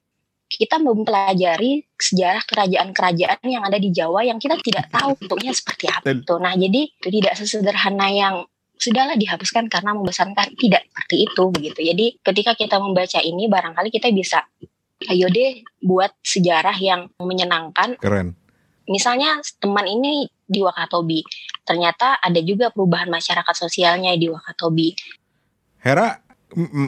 kita 0.45 0.77
mempelajari 0.77 1.83
sejarah 1.97 2.45
kerajaan-kerajaan 2.45 3.43
yang 3.43 3.65
ada 3.65 3.81
di 3.81 3.89
Jawa 3.89 4.23
yang 4.23 4.37
kita 4.37 4.61
tidak 4.61 4.87
tahu 4.93 5.17
bentuknya 5.17 5.51
seperti 5.51 5.85
apa. 5.89 6.21
Tuh. 6.21 6.37
Nah, 6.37 6.53
jadi 6.53 6.85
itu 6.85 7.09
tidak 7.09 7.33
sesederhana 7.35 8.07
yang 8.13 8.35
sudahlah 8.77 9.17
dihapuskan 9.17 9.71
karena 9.71 9.95
membosankan 9.95 10.53
tidak 10.59 10.85
seperti 10.91 11.15
itu 11.25 11.43
begitu. 11.49 11.79
Jadi 11.81 12.05
ketika 12.21 12.51
kita 12.53 12.77
membaca 12.77 13.19
ini 13.23 13.49
barangkali 13.49 13.89
kita 13.89 14.11
bisa 14.13 14.45
ayo 15.11 15.27
deh 15.31 15.65
buat 15.81 16.13
sejarah 16.21 16.75
yang 16.79 17.09
menyenangkan. 17.19 17.97
keren. 17.99 18.37
Misalnya 18.85 19.41
teman 19.57 19.89
ini 19.89 20.29
di 20.45 20.61
Wakatobi, 20.61 21.25
ternyata 21.65 22.21
ada 22.21 22.37
juga 22.45 22.69
perubahan 22.69 23.09
masyarakat 23.09 23.55
sosialnya 23.57 24.13
di 24.13 24.29
Wakatobi. 24.29 24.93
Hera 25.81 26.21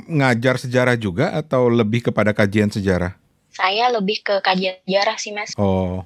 ngajar 0.06 0.62
sejarah 0.62 0.94
juga 0.94 1.34
atau 1.34 1.66
lebih 1.66 2.14
kepada 2.14 2.38
kajian 2.38 2.70
sejarah? 2.70 3.18
Saya 3.58 3.90
lebih 3.90 4.22
ke 4.22 4.38
kajian 4.40 4.78
sejarah 4.86 5.18
sih 5.18 5.34
mas. 5.34 5.50
Oh, 5.58 6.06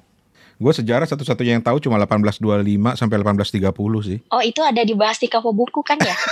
gue 0.56 0.72
sejarah 0.72 1.04
satu-satunya 1.04 1.52
yang 1.52 1.64
tahu 1.64 1.76
cuma 1.78 2.00
1825 2.00 2.40
sampai 2.96 3.16
1830 3.20 4.08
sih. 4.08 4.18
Oh 4.28 4.40
itu 4.40 4.64
ada 4.64 4.80
dibahas 4.80 5.20
di 5.20 5.28
Kapo 5.28 5.52
Buku 5.52 5.84
kan 5.84 6.00
ya? 6.00 6.16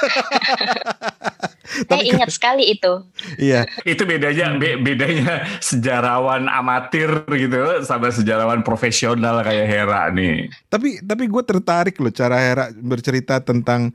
Saya 1.71 2.03
Tapi 2.03 2.11
ingat 2.11 2.31
sekali 2.35 2.67
itu. 2.67 2.93
Iya, 3.39 3.62
Itu 3.85 4.03
bedanya 4.03 4.59
be- 4.59 4.81
bedanya 4.81 5.47
sejarawan 5.62 6.50
amatir 6.50 7.23
gitu 7.31 7.57
sama 7.87 8.11
sejarawan 8.11 8.67
profesional 8.67 9.39
kayak 9.41 9.67
Hera 9.71 10.11
nih. 10.11 10.50
tapi 10.67 10.99
tapi 11.00 11.31
gue 11.31 11.43
tertarik 11.45 11.95
loh 11.97 12.11
cara 12.11 12.43
Hera 12.43 12.65
bercerita 12.75 13.39
tentang 13.39 13.95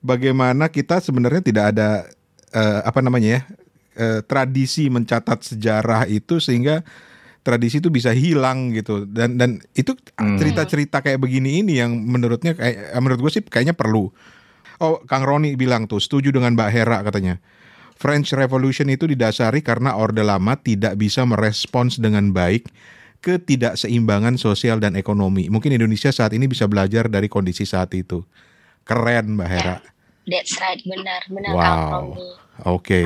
bagaimana 0.00 0.72
kita 0.72 0.98
sebenarnya 0.98 1.42
tidak 1.44 1.64
ada 1.76 1.88
eh, 2.50 2.80
apa 2.82 3.04
namanya 3.04 3.28
ya 3.28 3.42
eh, 3.94 4.20
tradisi 4.24 4.88
mencatat 4.88 5.54
sejarah 5.54 6.08
itu 6.08 6.38
sehingga 6.38 6.80
tradisi 7.42 7.82
itu 7.82 7.90
bisa 7.90 8.14
hilang 8.14 8.70
gitu 8.70 9.02
dan 9.02 9.34
dan 9.34 9.58
itu 9.74 9.98
Hmm. 10.14 10.38
cerita-cerita 10.38 11.02
kayak 11.02 11.18
begini 11.18 11.60
ini 11.60 11.82
yang 11.82 11.90
menurutnya 11.90 12.54
kayak 12.54 12.94
menurut 13.02 13.18
gue 13.18 13.32
sih 13.34 13.42
kayaknya 13.42 13.74
perlu. 13.74 14.14
Oh, 14.78 14.98
Kang 15.06 15.22
Roni 15.26 15.54
bilang 15.54 15.86
tuh 15.86 15.98
setuju 15.98 16.30
dengan 16.30 16.54
Mbak 16.54 16.70
Hera 16.70 16.98
katanya. 17.02 17.42
French 17.98 18.34
Revolution 18.34 18.90
itu 18.90 19.06
didasari 19.06 19.62
karena 19.62 19.94
Orde 19.94 20.26
Lama 20.26 20.58
tidak 20.58 20.98
bisa 20.98 21.22
merespons 21.22 22.02
dengan 22.02 22.34
baik 22.34 22.66
ketidakseimbangan 23.22 24.34
sosial 24.38 24.82
dan 24.82 24.98
ekonomi. 24.98 25.46
Mungkin 25.46 25.70
Indonesia 25.70 26.10
saat 26.10 26.34
ini 26.34 26.50
bisa 26.50 26.66
belajar 26.66 27.06
dari 27.06 27.30
kondisi 27.30 27.62
saat 27.62 27.94
itu. 27.94 28.26
Keren 28.82 29.38
Mbak 29.38 29.48
Hera. 29.50 29.76
That's 30.26 30.54
right, 30.58 30.82
benar, 30.82 31.22
benar 31.30 31.50
Wow. 31.54 31.62
Kang 31.62 31.86
Romi. 31.90 32.26
Oke. 32.66 33.00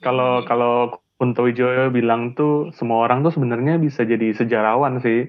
Kalau 0.00 0.44
kalau 0.44 0.74
Kunto 1.16 1.48
Wijoyo 1.48 1.88
bilang 1.88 2.36
tuh 2.36 2.68
semua 2.76 3.08
orang 3.08 3.24
tuh 3.24 3.32
sebenarnya 3.32 3.80
bisa 3.80 4.04
jadi 4.04 4.36
sejarawan 4.36 5.00
sih. 5.00 5.24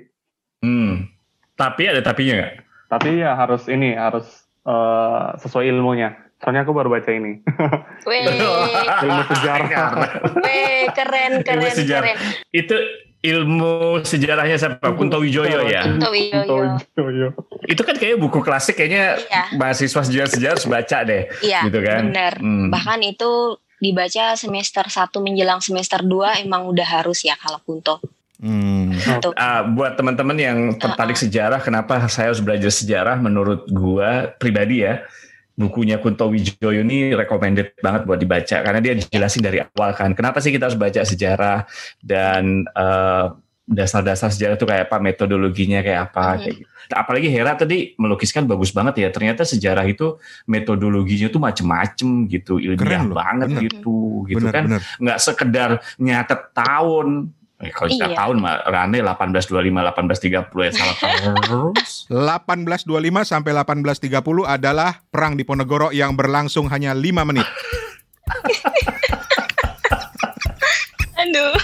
Hmm. 0.59 1.07
Tapi 1.55 1.87
ada 1.87 2.03
tapinya 2.03 2.43
nggak? 2.43 2.53
Tapi 2.87 3.09
ya 3.23 3.35
harus 3.35 3.65
ini 3.71 3.95
harus 3.95 4.27
eh, 4.67 5.25
sesuai 5.39 5.71
ilmunya. 5.71 6.11
Soalnya 6.37 6.67
aku 6.67 6.75
baru 6.75 6.91
baca 6.91 7.09
ini. 7.09 7.41
Weh, 8.07 8.21
Ilmu 9.01 9.23
sejarah. 9.25 9.89
weh, 10.45 10.85
keren, 10.93 11.41
keren, 11.41 11.65
Ilmu 11.65 11.69
sejarah. 11.73 12.13
keren. 12.13 12.17
Itu 12.53 12.75
ilmu 13.17 13.73
sejarahnya 14.05 14.55
siapa? 14.55 14.93
Kunto 14.93 15.17
Wijoyo 15.17 15.65
ya. 15.65 15.81
Kunto 15.89 16.07
Kunto 16.07 16.13
Wijoyo. 16.13 16.77
Wijoyo. 16.77 17.27
Itu 17.65 17.81
kan 17.81 17.97
kayak 17.97 18.21
buku 18.21 18.45
klasik 18.45 18.77
kayaknya 18.77 19.17
Iya, 19.17 19.43
mahasiswa 19.57 20.05
sejarah-sejarah 20.05 20.53
harus 20.53 20.67
baca 20.69 20.97
deh. 21.03 21.23
iya, 21.41 21.65
gitu 21.65 21.79
kan. 21.81 22.13
benar. 22.13 22.33
Hmm. 22.37 22.69
Bahkan 22.69 22.99
itu 23.01 23.31
dibaca 23.77 24.33
semester 24.33 24.85
1 24.85 25.13
menjelang 25.21 25.61
semester 25.61 26.01
2 26.01 26.45
emang 26.45 26.69
udah 26.69 26.87
harus 27.01 27.21
ya 27.25 27.37
kalau 27.37 27.61
Kunto. 27.61 28.01
Hmm. 28.37 28.93
Gitu. 28.93 29.33
Ah, 29.33 29.65
buat 29.65 29.97
teman-teman 29.97 30.37
yang 30.37 30.57
tertarik 30.77 31.17
sejarah, 31.17 31.57
kenapa 31.57 32.05
saya 32.05 32.29
harus 32.29 32.41
belajar 32.41 32.69
sejarah? 32.69 33.17
Menurut 33.17 33.65
gua 33.73 34.29
pribadi 34.37 34.85
ya, 34.85 35.01
bukunya 35.57 35.97
Kunto 35.97 36.29
Wijoyo 36.29 36.85
ini 36.85 37.17
recommended 37.17 37.73
banget 37.81 38.05
buat 38.05 38.21
dibaca 38.21 38.57
karena 38.61 38.77
dia 38.77 38.93
dijelasin 38.93 39.41
dari 39.41 39.65
awal 39.65 39.97
kan. 39.97 40.13
Kenapa 40.13 40.37
sih 40.37 40.53
kita 40.53 40.69
harus 40.69 40.77
baca 40.77 41.01
sejarah 41.01 41.65
dan 42.05 42.61
eh, 42.69 43.25
dasar-dasar 43.67 44.29
sejarah 44.29 44.55
itu 44.55 44.63
kayak 44.63 44.87
apa, 44.87 44.95
metodologinya 44.97 45.79
kayak 45.79 45.99
apa, 46.07 46.23
Mhm. 46.25 46.37
kayak 46.39 46.55
gitu. 46.57 46.67
Apalagi 46.87 47.27
Hera 47.27 47.51
tadi 47.53 47.93
melukiskan 47.93 48.43
bagus 48.43 48.71
banget 48.71 48.97
ya. 48.97 49.07
Ternyata 49.09 49.43
sejarah 49.43 49.83
itu 49.83 50.17
metodologinya 50.45 51.27
tuh 51.27 51.37
macem-macem 51.37 52.25
gitu, 52.25 52.57
ilmiah 52.57 52.79
Keren 52.79 53.11
loh, 53.11 53.13
banget 53.13 53.47
bener. 53.51 53.61
gitu, 53.61 54.23
gitu 54.25 54.37
Benar 54.39 54.49
kan 54.49 54.63
benar. 54.65 54.79
nggak 54.97 55.17
sekedar 55.19 55.69
nyatet 55.97 56.41
tahun. 56.53 57.29
Eh, 57.57 57.69
kalau 57.69 57.89
nyatet 57.89 58.07
Iya. 58.07 58.15
tahun 58.15 58.35
mah 58.37 58.53
Rane 58.63 58.97
1825 59.01 59.81
1830 59.83 60.63
ya 60.63 60.71
salah 60.71 60.95
terus. 60.95 62.05
1825 62.07 63.25
sampai 63.25 63.51
1830 63.51 64.47
adalah 64.47 65.03
perang 65.03 65.33
di 65.33 65.43
Ponegoro 65.43 65.89
yang 65.89 66.13
berlangsung 66.13 66.69
hanya 66.69 66.93
5 66.93 67.25
menit. 67.25 67.43
Aduh. 71.17 71.57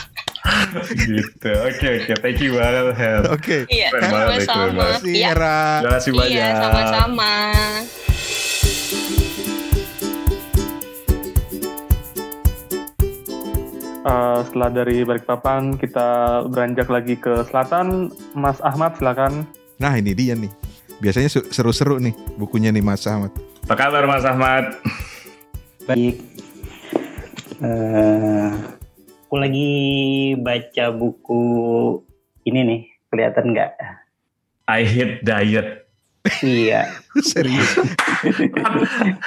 Gitu. 1.10 1.52
Oke 1.70 1.88
oke, 2.02 2.14
thank 2.22 2.40
you 2.42 2.58
banget 2.58 2.96
Hel. 2.98 3.22
Oke. 3.30 3.58
Iya, 3.70 3.88
Keren 3.94 4.10
banget, 4.10 4.40
sama-sama. 4.50 4.88
Iya. 5.06 5.30
Terima 5.34 5.92
kasih 5.98 6.12
banyak. 6.12 6.32
iya, 6.34 6.48
sama-sama. 6.58 7.32
Eh, 14.04 14.40
setelah 14.44 14.70
dari 14.70 15.08
Balikpapan 15.08 15.80
kita 15.80 16.08
beranjak 16.52 16.92
lagi 16.92 17.16
ke 17.16 17.48
selatan. 17.48 18.12
Mas 18.36 18.60
Ahmad 18.60 19.00
silakan. 19.00 19.48
Nah 19.80 19.96
ini 19.96 20.12
dia 20.12 20.36
nih. 20.36 20.52
Biasanya 21.00 21.32
seru-seru 21.32 22.04
nih 22.04 22.12
bukunya 22.36 22.72
nih 22.76 22.84
Mas 22.84 23.08
Ahmad. 23.08 23.32
Apa 23.64 23.76
kabar 23.80 24.04
Mas 24.04 24.28
Ahmad? 24.28 24.76
Baik. 25.88 26.20
Eh, 27.64 28.52
aku 29.34 29.42
lagi 29.42 29.74
baca 30.46 30.94
buku 30.94 31.42
ini 32.46 32.60
nih, 32.70 32.82
kelihatan 33.10 33.50
nggak? 33.50 33.72
I 34.70 34.86
hate 34.86 35.26
diet. 35.26 35.90
iya. 36.46 36.94
Serius. 37.34 37.82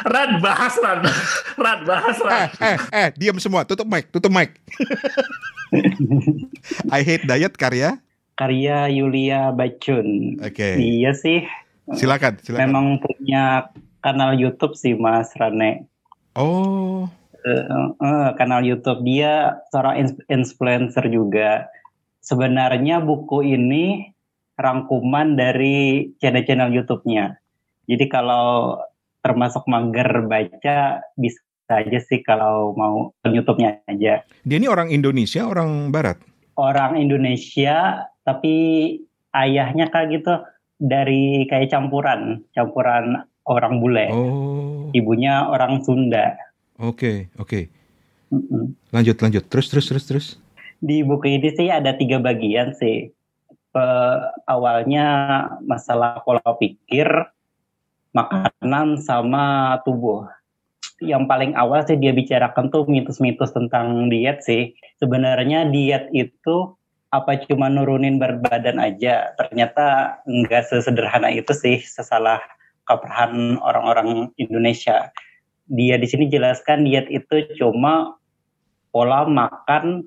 Rad 0.07 0.39
bahas 0.39 0.79
Rad. 0.79 1.11
Rad 1.59 1.81
bahas 1.91 2.23
eh, 2.23 2.23
Rad. 2.23 2.51
eh, 2.55 2.77
eh, 2.95 3.09
diam 3.19 3.35
semua. 3.43 3.67
Tutup 3.67 3.83
mic, 3.91 4.07
tutup 4.15 4.31
mic. 4.31 4.55
I 6.95 7.03
hate 7.03 7.27
diet 7.27 7.59
karya. 7.59 7.99
Karya 8.39 8.87
Yulia 8.87 9.51
Bacun. 9.51 10.39
Oke. 10.39 10.79
Iya 10.79 11.19
sih, 11.19 11.43
Silakan, 11.99 12.39
silakan. 12.47 12.63
memang 12.63 12.87
punya 13.03 13.75
kanal 14.07 14.39
YouTube 14.39 14.79
sih 14.79 14.95
Mas 14.95 15.35
Rane. 15.35 15.91
Oh, 16.39 17.11
Eh, 17.47 17.63
eh, 18.03 18.31
kanal 18.35 18.67
YouTube 18.67 19.07
dia 19.07 19.63
seorang 19.71 20.19
influencer 20.27 21.07
juga. 21.07 21.71
Sebenarnya 22.19 22.99
buku 22.99 23.47
ini 23.47 24.11
rangkuman 24.59 25.39
dari 25.39 26.11
channel-channel 26.19 26.75
YouTube-nya. 26.75 27.39
Jadi 27.87 28.05
kalau 28.11 28.83
termasuk 29.23 29.63
mager 29.71 30.27
baca 30.27 31.07
bisa 31.15 31.39
aja 31.71 31.99
sih 32.03 32.19
kalau 32.27 32.75
mau 32.75 33.15
YouTube-nya 33.23 33.79
aja. 33.87 34.27
Dia 34.27 34.57
ini 34.59 34.67
orang 34.67 34.91
Indonesia, 34.91 35.47
orang 35.47 35.95
Barat. 35.95 36.19
Orang 36.59 36.99
Indonesia, 36.99 38.11
tapi 38.27 38.55
ayahnya 39.31 39.87
kayak 39.95 40.09
gitu 40.19 40.35
dari 40.83 41.47
kayak 41.47 41.71
campuran, 41.71 42.43
campuran 42.59 43.23
orang 43.47 43.79
bule. 43.79 44.07
Oh, 44.11 44.91
Ibunya 44.91 45.47
orang 45.47 45.87
Sunda. 45.87 46.35
Oke, 46.81 47.33
oke. 47.37 47.61
Mm-mm. 48.33 48.75
Lanjut, 48.91 49.17
lanjut. 49.23 49.45
Terus, 49.47 49.67
terus, 49.71 49.87
terus, 49.87 50.05
terus. 50.09 50.27
Di 50.83 51.01
buku 51.07 51.41
ini 51.41 51.49
sih 51.55 51.71
ada 51.71 51.95
tiga 51.97 52.21
bagian 52.21 52.75
sih. 52.77 53.11
Pe- 53.73 54.23
awalnya 54.49 55.07
masalah 55.65 56.21
pola 56.27 56.43
pikir, 56.59 57.07
makanan 58.13 59.01
sama 59.01 59.79
tubuh. 59.85 60.29
Yang 61.01 61.29
paling 61.29 61.53
awal 61.53 61.85
sih 61.85 62.01
dia 62.01 62.17
bicarakan 62.17 62.73
tuh 62.73 62.89
mitos-mitos 62.89 63.53
tentang 63.53 64.09
diet 64.09 64.41
sih. 64.41 64.73
Sebenarnya 64.97 65.69
diet 65.69 66.09
itu 66.17 66.73
apa 67.13 67.37
cuma 67.45 67.69
nurunin 67.69 68.17
berat 68.17 68.41
badan 68.41 68.81
aja? 68.81 69.37
Ternyata 69.37 70.19
nggak 70.25 70.73
sesederhana 70.73 71.29
itu 71.29 71.53
sih, 71.53 71.85
sesalah 71.85 72.41
kaprahan 72.89 73.61
orang-orang 73.61 74.33
Indonesia. 74.41 75.13
Dia 75.67 75.99
di 75.99 76.07
sini 76.07 76.31
jelaskan 76.31 76.87
diet 76.87 77.11
itu 77.11 77.47
cuma 77.59 78.15
pola 78.95 79.27
makan 79.27 80.07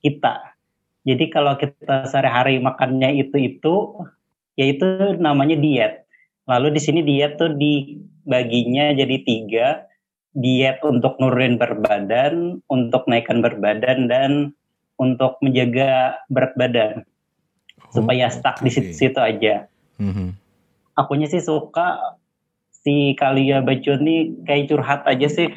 kita. 0.00 0.56
Jadi 1.04 1.28
kalau 1.28 1.54
kita 1.60 2.08
sehari-hari 2.08 2.56
makannya 2.60 3.20
itu 3.20 3.36
itu, 3.36 3.74
ya 4.56 4.64
itu 4.72 5.20
namanya 5.20 5.60
diet. 5.60 6.08
Lalu 6.48 6.76
di 6.76 6.80
sini 6.80 7.00
diet 7.04 7.36
tuh 7.36 7.52
dibaginya 7.52 8.96
jadi 8.96 9.16
tiga, 9.20 9.66
diet 10.32 10.80
untuk 10.80 11.20
nurunin 11.20 11.60
berat 11.60 11.84
badan, 11.84 12.64
untuk 12.72 13.04
naikkan 13.04 13.44
berat 13.44 13.60
badan, 13.60 14.08
dan 14.08 14.32
untuk 14.96 15.36
menjaga 15.44 16.16
berat 16.32 16.56
badan 16.56 17.04
supaya 17.94 18.26
stuck 18.32 18.58
di 18.64 18.70
Oh, 18.70 18.72
Oke. 18.72 18.76
situ-situ 18.80 19.20
aja. 19.20 19.70
Mhm. 20.02 20.34
Akunya 20.98 21.26
sih 21.30 21.42
suka 21.42 22.18
si 22.84 23.16
Kalia 23.16 23.64
Bacun 23.64 24.04
nih 24.04 24.20
kayak 24.44 24.68
curhat 24.68 25.00
aja 25.08 25.26
sih 25.26 25.48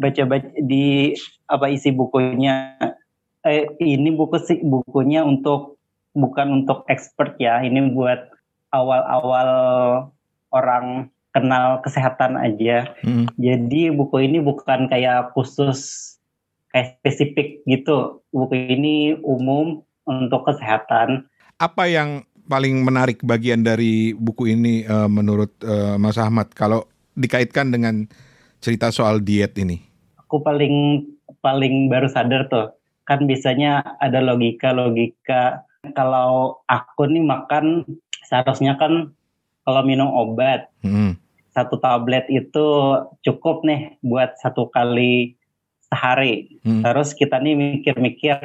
baca 0.00 0.22
baca 0.24 0.48
di 0.56 1.12
apa 1.46 1.68
isi 1.68 1.92
bukunya. 1.92 2.80
Eh, 3.44 3.68
ini 3.82 4.10
buku 4.14 4.40
sih 4.40 4.58
bukunya 4.64 5.22
untuk 5.22 5.76
bukan 6.16 6.64
untuk 6.64 6.88
expert 6.88 7.36
ya 7.36 7.60
ini 7.60 7.92
buat 7.92 8.32
awal-awal 8.72 9.50
orang 10.54 11.12
kenal 11.32 11.80
kesehatan 11.84 12.36
aja. 12.36 12.92
Mhm. 13.04 13.36
jadi 13.40 13.82
buku 13.92 14.28
ini 14.28 14.38
bukan 14.40 14.88
kayak 14.88 15.32
khusus 15.36 16.12
kayak 16.72 16.96
spesifik 17.00 17.60
gitu. 17.68 18.24
Buku 18.32 18.56
ini 18.56 19.16
umum 19.20 19.84
untuk 20.08 20.48
kesehatan. 20.48 21.28
Apa 21.60 21.88
yang 21.88 22.24
paling 22.44 22.82
menarik 22.82 23.22
bagian 23.22 23.62
dari 23.62 24.12
buku 24.12 24.50
ini 24.50 24.82
eh, 24.82 25.08
menurut 25.08 25.52
eh, 25.62 25.96
Mas 25.96 26.16
Ahmad 26.16 26.50
kalau 26.52 26.84
dikaitkan 27.12 27.68
dengan 27.68 28.08
cerita 28.58 28.88
soal 28.88 29.20
diet 29.20 29.58
ini? 29.58 29.82
aku 30.16 30.40
paling 30.40 31.04
paling 31.44 31.92
baru 31.92 32.08
sadar 32.08 32.48
tuh 32.48 32.72
kan 33.04 33.28
biasanya 33.28 33.84
ada 34.00 34.24
logika 34.24 34.72
logika 34.72 35.60
kalau 35.92 36.56
aku 36.64 37.04
nih 37.04 37.20
makan 37.20 37.84
seharusnya 38.24 38.80
kan 38.80 39.12
kalau 39.62 39.82
minum 39.84 40.08
obat 40.08 40.72
Mhm. 40.80 41.20
satu 41.52 41.76
tablet 41.76 42.24
itu 42.32 42.66
cukup 43.20 43.60
nih 43.60 44.00
buat 44.00 44.32
satu 44.40 44.72
kali 44.72 45.36
sehari 45.84 46.56
Hmm. 46.64 46.80
terus 46.80 47.12
kita 47.12 47.36
nih 47.36 47.52
mikir-mikir 47.52 48.40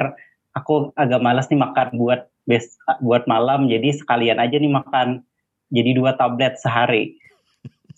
aku 0.52 0.92
agak 0.92 1.24
malas 1.24 1.48
nih 1.48 1.56
makan 1.56 1.96
buat 1.96 2.28
bes 2.48 2.80
buat 3.04 3.28
malam 3.28 3.68
jadi 3.68 3.92
sekalian 3.92 4.40
aja 4.40 4.56
nih 4.56 4.72
makan. 4.72 5.20
Jadi 5.68 5.92
dua 5.92 6.16
tablet 6.16 6.56
sehari. 6.56 7.20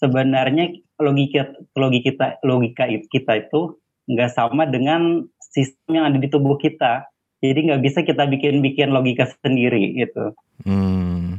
Sebenarnya 0.02 0.74
logika 0.98 1.54
logika 1.78 2.10
kita 2.10 2.26
logika 2.42 2.84
kita 3.06 3.32
itu 3.46 3.78
nggak 4.10 4.34
sama 4.34 4.66
dengan 4.66 5.22
sistem 5.38 6.02
yang 6.02 6.04
ada 6.10 6.18
di 6.18 6.26
tubuh 6.26 6.58
kita. 6.58 7.06
Jadi 7.38 7.70
nggak 7.70 7.82
bisa 7.86 8.02
kita 8.02 8.26
bikin-bikin 8.26 8.90
logika 8.90 9.30
sendiri 9.46 9.94
gitu. 9.94 10.34
Hmm. 10.66 11.38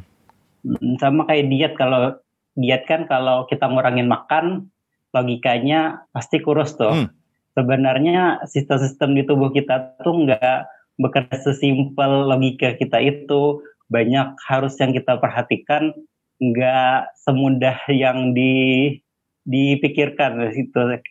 Mm, 0.63 0.95
sama 1.03 1.27
kayak 1.27 1.51
diet. 1.51 1.73
Kalau 1.75 2.15
diet 2.55 2.87
kan 2.87 3.11
kalau 3.11 3.43
kita 3.51 3.67
ngurangin 3.67 4.07
makan 4.07 4.71
logikanya 5.11 6.07
pasti 6.15 6.39
kurus 6.39 6.79
tuh. 6.79 6.95
Hmm. 6.95 7.09
sebenarnya 7.51 8.47
sistem-sistem 8.47 9.11
di 9.11 9.27
tubuh 9.27 9.51
kita 9.51 9.99
tuh 9.99 10.23
nggak 10.23 10.71
bekerja 11.01 11.35
sesimpel 11.41 12.29
logika 12.29 12.77
kita 12.77 13.01
itu 13.01 13.65
banyak 13.91 14.37
harus 14.47 14.77
yang 14.79 14.93
kita 14.95 15.17
perhatikan 15.19 15.91
nggak 16.39 17.11
semudah 17.21 17.77
yang 17.91 18.31
di 18.31 18.97
dipikirkan 19.43 20.53
itu 20.53 21.01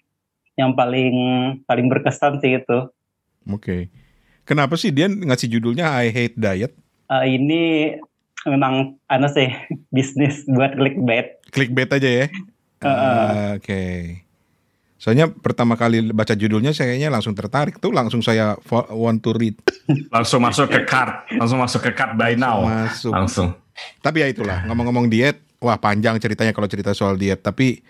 yang 0.55 0.72
paling 0.79 1.16
paling 1.66 1.87
berkesan 1.90 2.38
sih 2.38 2.62
itu 2.62 2.88
Oke. 3.48 3.88
Kenapa 4.44 4.76
sih 4.76 4.90
dia 4.92 5.09
ngasih 5.09 5.48
judulnya 5.48 5.88
I 5.88 6.11
Hate 6.12 6.37
Diet? 6.37 6.72
Eh, 7.09 7.24
ini 7.38 7.94
memang 8.44 8.98
anu 9.09 9.29
sih 9.31 9.48
bisnis 9.94 10.44
buat 10.44 10.76
clickbait 10.76 11.40
Clickbait 11.55 11.90
aja 11.90 12.11
ya. 12.24 12.26
Ah, 12.81 13.57
Oke. 13.57 14.24
Soalnya 15.01 15.33
pertama 15.33 15.81
kali 15.81 16.13
baca 16.13 16.37
judulnya 16.37 16.77
saya 16.77 16.93
kayaknya 16.93 17.09
langsung 17.09 17.33
tertarik 17.33 17.81
tuh, 17.81 17.89
langsung 17.89 18.21
saya 18.21 18.61
want 18.93 19.25
to 19.25 19.33
read. 19.33 19.57
Langsung 20.15 20.45
masuk 20.45 20.69
ke 20.69 20.85
card, 20.85 21.25
langsung 21.41 21.59
masuk 21.59 21.81
ke 21.89 21.91
card 21.97 22.15
by 22.21 22.37
now. 22.37 22.63
Masuk. 22.63 23.11
Langsung. 23.11 23.57
Tapi 24.05 24.23
ya 24.23 24.29
itulah, 24.29 24.63
ngomong-ngomong 24.69 25.09
diet, 25.09 25.41
wah 25.59 25.81
panjang 25.81 26.21
ceritanya 26.21 26.53
kalau 26.53 26.69
cerita 26.69 26.93
soal 26.93 27.17
diet. 27.17 27.41
Tapi 27.41 27.81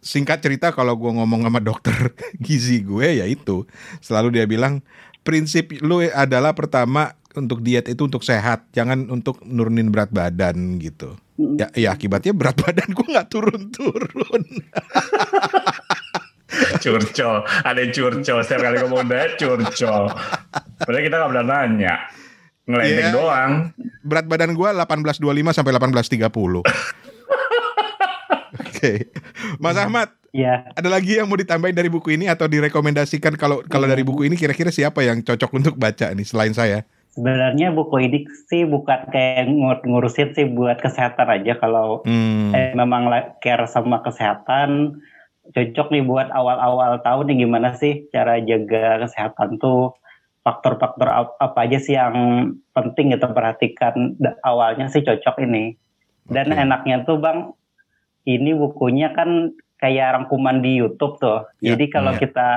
singkat 0.00 0.40
cerita 0.40 0.72
kalau 0.72 0.96
gue 0.96 1.12
ngomong 1.12 1.44
sama 1.44 1.60
dokter 1.60 1.92
gizi 2.44 2.80
gue 2.80 3.20
ya 3.20 3.28
itu. 3.28 3.68
Selalu 4.00 4.40
dia 4.40 4.48
bilang, 4.48 4.80
prinsip 5.22 5.76
lu 5.84 6.02
adalah 6.08 6.56
pertama 6.56 7.14
untuk 7.36 7.60
diet 7.60 7.84
itu 7.92 8.08
untuk 8.08 8.24
sehat, 8.24 8.64
jangan 8.72 9.12
untuk 9.12 9.44
nurunin 9.44 9.92
berat 9.92 10.08
badan 10.08 10.80
gitu. 10.80 11.20
Ya, 11.36 11.68
ya 11.76 11.92
akibatnya 11.92 12.32
berat 12.32 12.56
badan 12.64 12.96
gue 12.96 13.06
nggak 13.12 13.28
turun-turun. 13.28 14.44
Curcol, 16.76 17.36
ada 17.42 17.74
yang 17.76 17.90
curcol. 17.90 18.38
Setiap 18.40 18.60
kali 18.62 18.76
ngomong 18.80 19.04
diet, 19.04 19.34
curcol. 19.34 20.06
Padahal 20.78 21.02
kita 21.02 21.14
nggak 21.16 21.30
pernah 21.32 21.44
nanya. 21.44 21.94
Ngeledek 22.64 22.98
Iya. 23.00 23.12
doang. 23.12 23.50
Berat 24.00 24.26
badan 24.26 24.50
gue 24.52 24.68
1825 24.68 25.22
sampai 25.52 25.72
1830. 25.72 26.62
Oke. 28.56 29.10
Mas 29.56 29.76
Ahmad, 29.76 30.10
ya 30.30 30.66
ada 30.70 30.86
lagi 30.86 31.16
yang 31.16 31.26
mau 31.26 31.34
ditambahin 31.34 31.74
dari 31.74 31.88
buku 31.88 32.12
ini 32.12 32.26
atau 32.26 32.46
direkomendasikan 32.46 33.34
kalau 33.34 33.62
kalau 33.64 33.86
dari 33.86 34.02
buku 34.02 34.24
ini 34.24 34.34
kira-kira 34.34 34.68
siapa 34.68 35.00
yang 35.00 35.20
cocok 35.20 35.50
untuk 35.52 35.74
baca 35.74 36.10
nih 36.10 36.24
selain 36.24 36.52
saya? 36.52 36.86
sebenarnya 37.08 37.72
buku 37.72 37.96
ini 37.98 38.18
sih 38.44 38.68
bukan 38.68 39.08
kayak 39.08 39.48
ngur- 39.48 39.80
ngurusin 39.82 40.36
sih 40.36 40.44
buat 40.46 40.76
kesehatan 40.76 41.24
aja 41.24 41.56
kalau 41.56 42.04
Hmm. 42.04 42.52
eh, 42.52 42.76
memang 42.76 43.08
care 43.40 43.64
sama 43.64 44.04
kesehatan 44.04 45.00
cocok 45.54 45.88
nih 45.92 46.04
buat 46.06 46.28
awal-awal 46.32 46.98
tahun 47.02 47.30
nih 47.30 47.36
gimana 47.46 47.74
sih 47.76 48.06
cara 48.10 48.40
jaga 48.42 49.06
kesehatan 49.06 49.60
tuh. 49.60 49.94
Faktor-faktor 50.46 51.10
ap- 51.10 51.38
apa 51.42 51.66
aja 51.66 51.78
sih 51.82 51.98
yang 51.98 52.14
penting 52.70 53.10
kita 53.10 53.34
perhatikan. 53.34 54.14
Awalnya 54.46 54.86
sih 54.86 55.02
cocok 55.02 55.42
ini. 55.42 55.74
Dan 56.26 56.54
Oke. 56.54 56.62
enaknya 56.62 56.96
tuh 57.02 57.18
bang 57.18 57.50
ini 58.26 58.54
bukunya 58.54 59.10
kan 59.14 59.54
kayak 59.82 60.18
rangkuman 60.18 60.62
di 60.62 60.78
YouTube 60.78 61.18
tuh. 61.18 61.46
Ya, 61.58 61.74
jadi 61.74 61.84
kalau 61.90 62.14
ya. 62.14 62.18
kita 62.22 62.48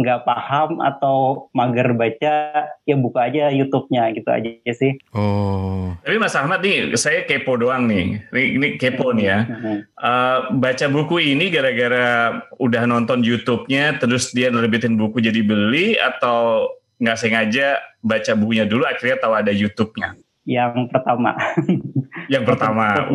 nggak 0.00 0.24
paham 0.24 0.80
atau 0.80 1.48
mager 1.52 1.92
baca 1.92 2.66
ya 2.88 2.96
buka 2.96 3.28
aja 3.28 3.52
YouTube-nya 3.52 4.16
gitu 4.16 4.28
aja 4.32 4.72
sih 4.72 4.96
Oh. 5.12 5.92
Tapi 6.00 6.16
Mas 6.16 6.32
Ahmad 6.38 6.64
nih, 6.64 6.96
saya 6.96 7.26
kepo 7.28 7.60
doang 7.60 7.84
nih. 7.90 8.22
Ini, 8.32 8.42
ini 8.56 8.68
kepo 8.80 9.12
nih 9.12 9.26
ya. 9.26 9.38
Eh, 9.82 10.38
baca 10.56 10.86
buku 10.88 11.20
ini 11.36 11.52
gara-gara 11.52 12.40
udah 12.56 12.82
nonton 12.88 13.20
YouTube-nya, 13.20 14.00
terus 14.00 14.32
dia 14.32 14.48
nerbitin 14.48 14.96
buku 14.96 15.20
jadi 15.20 15.44
beli, 15.44 15.98
atau 16.00 16.70
nggak 17.02 17.18
sengaja 17.20 17.80
baca 18.00 18.32
bukunya 18.32 18.64
dulu, 18.64 18.88
akhirnya 18.88 19.16
tahu 19.20 19.34
ada 19.36 19.52
YouTube-nya. 19.52 20.16
yang 20.48 20.88
pertama 20.88 21.36
yang 22.30 22.46
pertama. 22.46 23.10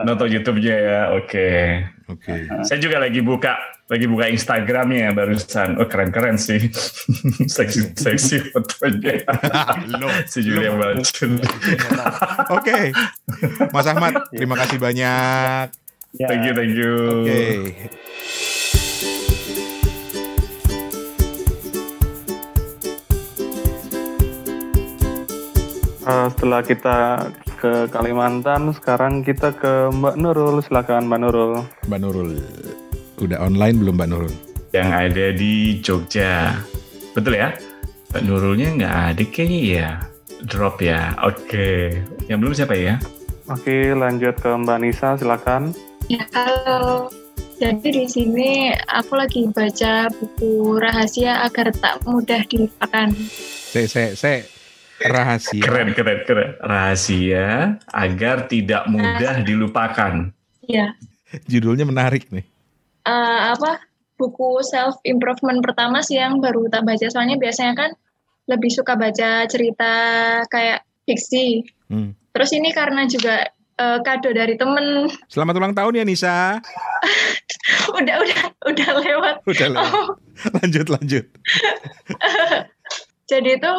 Nonton 0.00 0.32
YouTube-nya 0.32 0.76
ya 0.80 1.00
oke. 1.12 1.28
Okay. 1.28 1.60
oke. 2.08 2.24
Okay. 2.24 2.38
saya 2.64 2.80
juga 2.80 2.96
lagi 3.04 3.20
buka 3.20 3.52
lagi 3.86 4.08
buka 4.08 4.32
Instagramnya 4.32 4.98
ya 4.98 5.10
barusan. 5.12 5.76
Oh 5.76 5.84
keren 5.84 6.08
keren 6.08 6.40
sih. 6.40 6.72
Seksi 7.56 7.92
seksi 7.92 8.50
fotonya. 8.50 9.28
Si 10.24 10.40
Julia 10.40 10.72
Balcun 10.72 11.36
oke. 12.56 12.76
Mas 13.70 13.86
Ahmad 13.86 14.32
terima 14.32 14.56
iya. 14.56 14.60
kasih 14.64 14.78
banyak. 14.80 15.66
Yeah. 16.16 16.28
thank 16.32 16.48
you 16.48 16.54
thank 16.56 16.72
you. 16.72 16.94
Oke. 17.20 17.28
Okay. 17.28 17.56
uh, 26.06 26.26
setelah 26.32 26.60
kita 26.62 26.96
ke 27.56 27.88
Kalimantan, 27.88 28.70
sekarang 28.76 29.24
kita 29.24 29.56
ke 29.56 29.88
Mbak 29.88 30.16
Nurul. 30.20 30.60
Silakan 30.60 31.08
Mbak 31.08 31.20
Nurul. 31.24 31.52
Mbak 31.88 32.00
Nurul. 32.04 32.30
Udah 33.16 33.40
online 33.40 33.76
belum 33.80 33.94
Mbak 33.96 34.08
Nurul? 34.12 34.34
Yang 34.76 34.90
ada 34.92 35.26
di 35.32 35.52
Jogja. 35.80 36.60
Betul 37.16 37.40
ya? 37.40 37.56
Mbak 38.12 38.22
Nurulnya 38.28 38.68
nggak 38.76 38.96
ada 39.16 39.22
kayaknya 39.32 39.60
ya. 39.64 39.88
Drop 40.44 40.84
ya. 40.84 41.16
Oke. 41.24 41.96
Yang 42.28 42.38
belum 42.44 42.52
siapa 42.52 42.74
ya? 42.76 42.94
Oke, 43.48 43.96
lanjut 43.96 44.36
ke 44.36 44.50
Mbak 44.52 44.78
Nisa. 44.84 45.16
Silakan. 45.16 45.72
Ya, 46.12 46.22
halo. 46.36 47.08
Jadi 47.56 47.88
di 47.88 48.04
sini 48.04 48.68
aku 48.84 49.16
lagi 49.16 49.48
baca 49.48 50.12
buku 50.12 50.76
rahasia 50.76 51.40
agar 51.40 51.72
tak 51.72 52.04
mudah 52.04 52.44
dilupakan. 52.52 53.08
Saya, 53.72 53.88
saya, 53.88 54.10
saya 54.12 54.55
rahasia. 55.04 55.62
Keren, 55.62 55.92
keren, 55.92 56.20
keren. 56.24 56.50
Rahasia 56.62 57.76
agar 57.92 58.48
tidak 58.48 58.88
mudah 58.88 59.44
dilupakan. 59.44 60.32
Ya, 60.66 60.96
Judulnya 61.46 61.84
menarik 61.84 62.30
nih. 62.30 62.46
Eh, 63.06 63.40
apa 63.52 63.82
buku 64.16 64.64
self 64.64 64.96
improvement 65.04 65.60
pertama 65.60 66.00
sih 66.00 66.16
yang 66.16 66.40
baru 66.40 66.70
tak 66.72 66.86
baca. 66.86 67.06
Soalnya 67.10 67.36
biasanya 67.36 67.74
kan 67.76 67.90
lebih 68.46 68.70
suka 68.70 68.94
baca 68.94 69.44
cerita 69.50 69.92
kayak 70.48 70.86
fiksi. 71.04 71.66
Hmm. 71.90 72.14
Terus 72.32 72.50
ini 72.54 72.70
karena 72.72 73.04
juga 73.10 73.46
eh, 73.76 73.98
kado 74.02 74.30
dari 74.32 74.54
temen, 74.56 75.10
Selamat 75.28 75.54
ulang 75.58 75.74
tahun 75.74 76.02
ya 76.02 76.04
Nisa. 76.06 76.58
udah 77.98 78.16
udah 78.22 78.42
udah 78.70 78.90
lewat. 79.02 79.34
Udah 79.46 79.66
lewat. 79.70 79.92
Oh, 79.92 80.08
Lanjut, 80.62 80.86
lanjut. 80.90 81.24
jadi 83.30 83.50
itu 83.58 83.72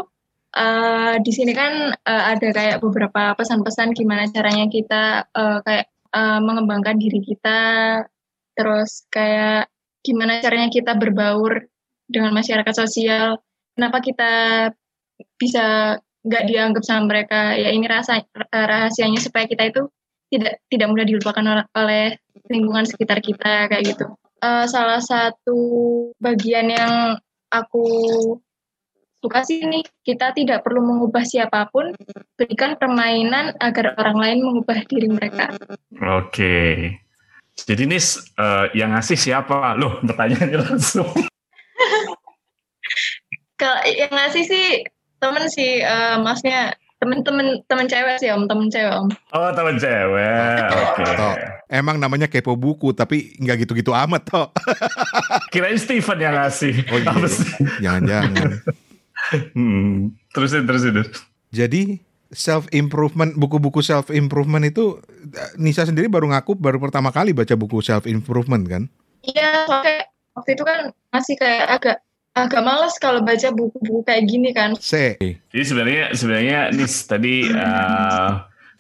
eh, 0.55 1.15
di 1.19 1.31
sini 1.33 1.51
kan 1.51 1.91
eh, 1.93 2.23
ada 2.35 2.47
kayak 2.53 2.77
beberapa 2.79 3.35
pesan-pesan 3.35 3.91
gimana 3.97 4.29
caranya 4.31 4.67
kita 4.71 5.27
eh, 5.31 5.59
kayak 5.65 5.85
eh, 6.15 6.39
mengembangkan 6.43 6.95
diri 6.95 7.19
kita, 7.23 7.61
terus 8.55 9.05
kayak 9.11 9.67
gimana 10.05 10.39
caranya 10.39 10.71
kita 10.71 10.95
berbaur 10.95 11.67
dengan 12.07 12.31
masyarakat 12.31 12.73
sosial. 12.75 13.43
Kenapa 13.75 13.99
kita 13.99 14.31
bisa 15.37 15.97
nggak 16.23 16.43
dianggap 16.47 16.83
sama 16.87 17.11
mereka? 17.11 17.53
Ya 17.59 17.69
ini 17.75 17.85
rasa 17.85 18.23
rahasianya 18.49 19.19
supaya 19.19 19.45
kita 19.45 19.67
itu 19.69 19.91
tidak 20.27 20.59
tidak 20.67 20.87
mudah 20.91 21.05
dilupakan 21.07 21.45
ol- 21.45 21.69
oleh 21.75 22.15
lingkungan 22.47 22.87
sekitar 22.87 23.19
kita 23.19 23.67
kayak 23.71 23.83
gitu. 23.95 24.07
Eh, 24.37 24.65
salah 24.69 25.01
satu 25.01 25.59
bagian 26.21 26.69
yang 26.69 27.17
aku 27.49 27.85
suka 29.27 29.43
sih 29.43 29.59
nih 29.59 29.83
kita 30.07 30.31
tidak 30.31 30.63
perlu 30.63 30.79
mengubah 30.79 31.27
siapa 31.27 31.67
pun 31.67 31.91
berikan 32.39 32.79
permainan 32.79 33.51
agar 33.59 33.91
orang 33.99 34.15
lain 34.15 34.39
mengubah 34.39 34.87
diri 34.87 35.11
mereka 35.11 35.51
Oke. 35.99 36.95
Jadi 37.57 37.89
ini 37.89 37.97
eh, 37.97 38.65
yang 38.77 38.93
ngasih 38.93 39.17
siapa? 39.17 39.73
Loh, 39.81 39.97
pertanyaannya 40.05 40.61
langsung. 40.61 41.09
kalau 43.59 43.79
yang 43.89 44.13
ngasih 44.13 44.45
sih 44.45 44.85
temen 45.17 45.49
sih 45.49 45.81
eh, 45.81 46.15
masnya 46.21 46.77
temen-temen 46.97 47.61
temen 47.65 47.85
cewek 47.85 48.17
sih 48.21 48.29
om 48.33 48.49
temen 48.49 48.69
cewek 48.69 48.93
om 48.93 49.09
Oh, 49.33 49.49
teman 49.53 49.81
cewek. 49.81 50.61
Oke. 50.69 51.03
Toh, 51.17 51.35
emang 51.69 51.97
namanya 51.97 52.29
kepo 52.29 52.53
buku, 52.53 52.93
tapi 52.93 53.33
nggak 53.41 53.65
gitu-gitu 53.65 53.93
amat 53.93 54.21
toh. 54.29 54.47
Kirain 55.53 55.81
Steven 55.81 56.17
yang 56.21 56.37
ngasih. 56.37 56.85
Oh 56.93 57.01
iya. 57.01 57.13
Jangan-jangan. 57.81 58.61
Hmm. 59.57 60.15
Terusin, 60.31 60.63
terusin. 60.63 60.91
terus. 60.95 61.09
Jadi 61.51 61.99
self 62.31 62.67
improvement, 62.75 63.35
buku-buku 63.35 63.79
self 63.79 64.11
improvement 64.11 64.63
itu 64.67 64.99
eh, 65.31 65.51
Nisa 65.59 65.87
sendiri 65.87 66.11
baru 66.11 66.31
ngaku 66.31 66.55
baru 66.59 66.79
pertama 66.79 67.11
kali 67.11 67.31
baca 67.31 67.55
buku 67.55 67.79
self 67.79 68.07
improvement 68.07 68.63
kan? 68.67 68.83
iya 69.27 69.67
soalnya 69.67 70.07
waktu 70.37 70.49
itu 70.55 70.63
kan 70.63 70.79
masih 71.11 71.35
kayak 71.35 71.65
agak 71.67 71.97
agak 72.37 72.61
males 72.61 72.95
kalau 73.01 73.19
baca 73.25 73.49
buku-buku 73.49 74.05
kayak 74.05 74.23
gini 74.29 74.53
kan 74.53 74.77
C. 74.77 75.17
Jadi 75.49 75.63
sebenarnya 75.65 76.03
sebenarnya 76.13 76.59
nih 76.69 76.89
tadi 77.09 77.35
eh, 77.49 78.31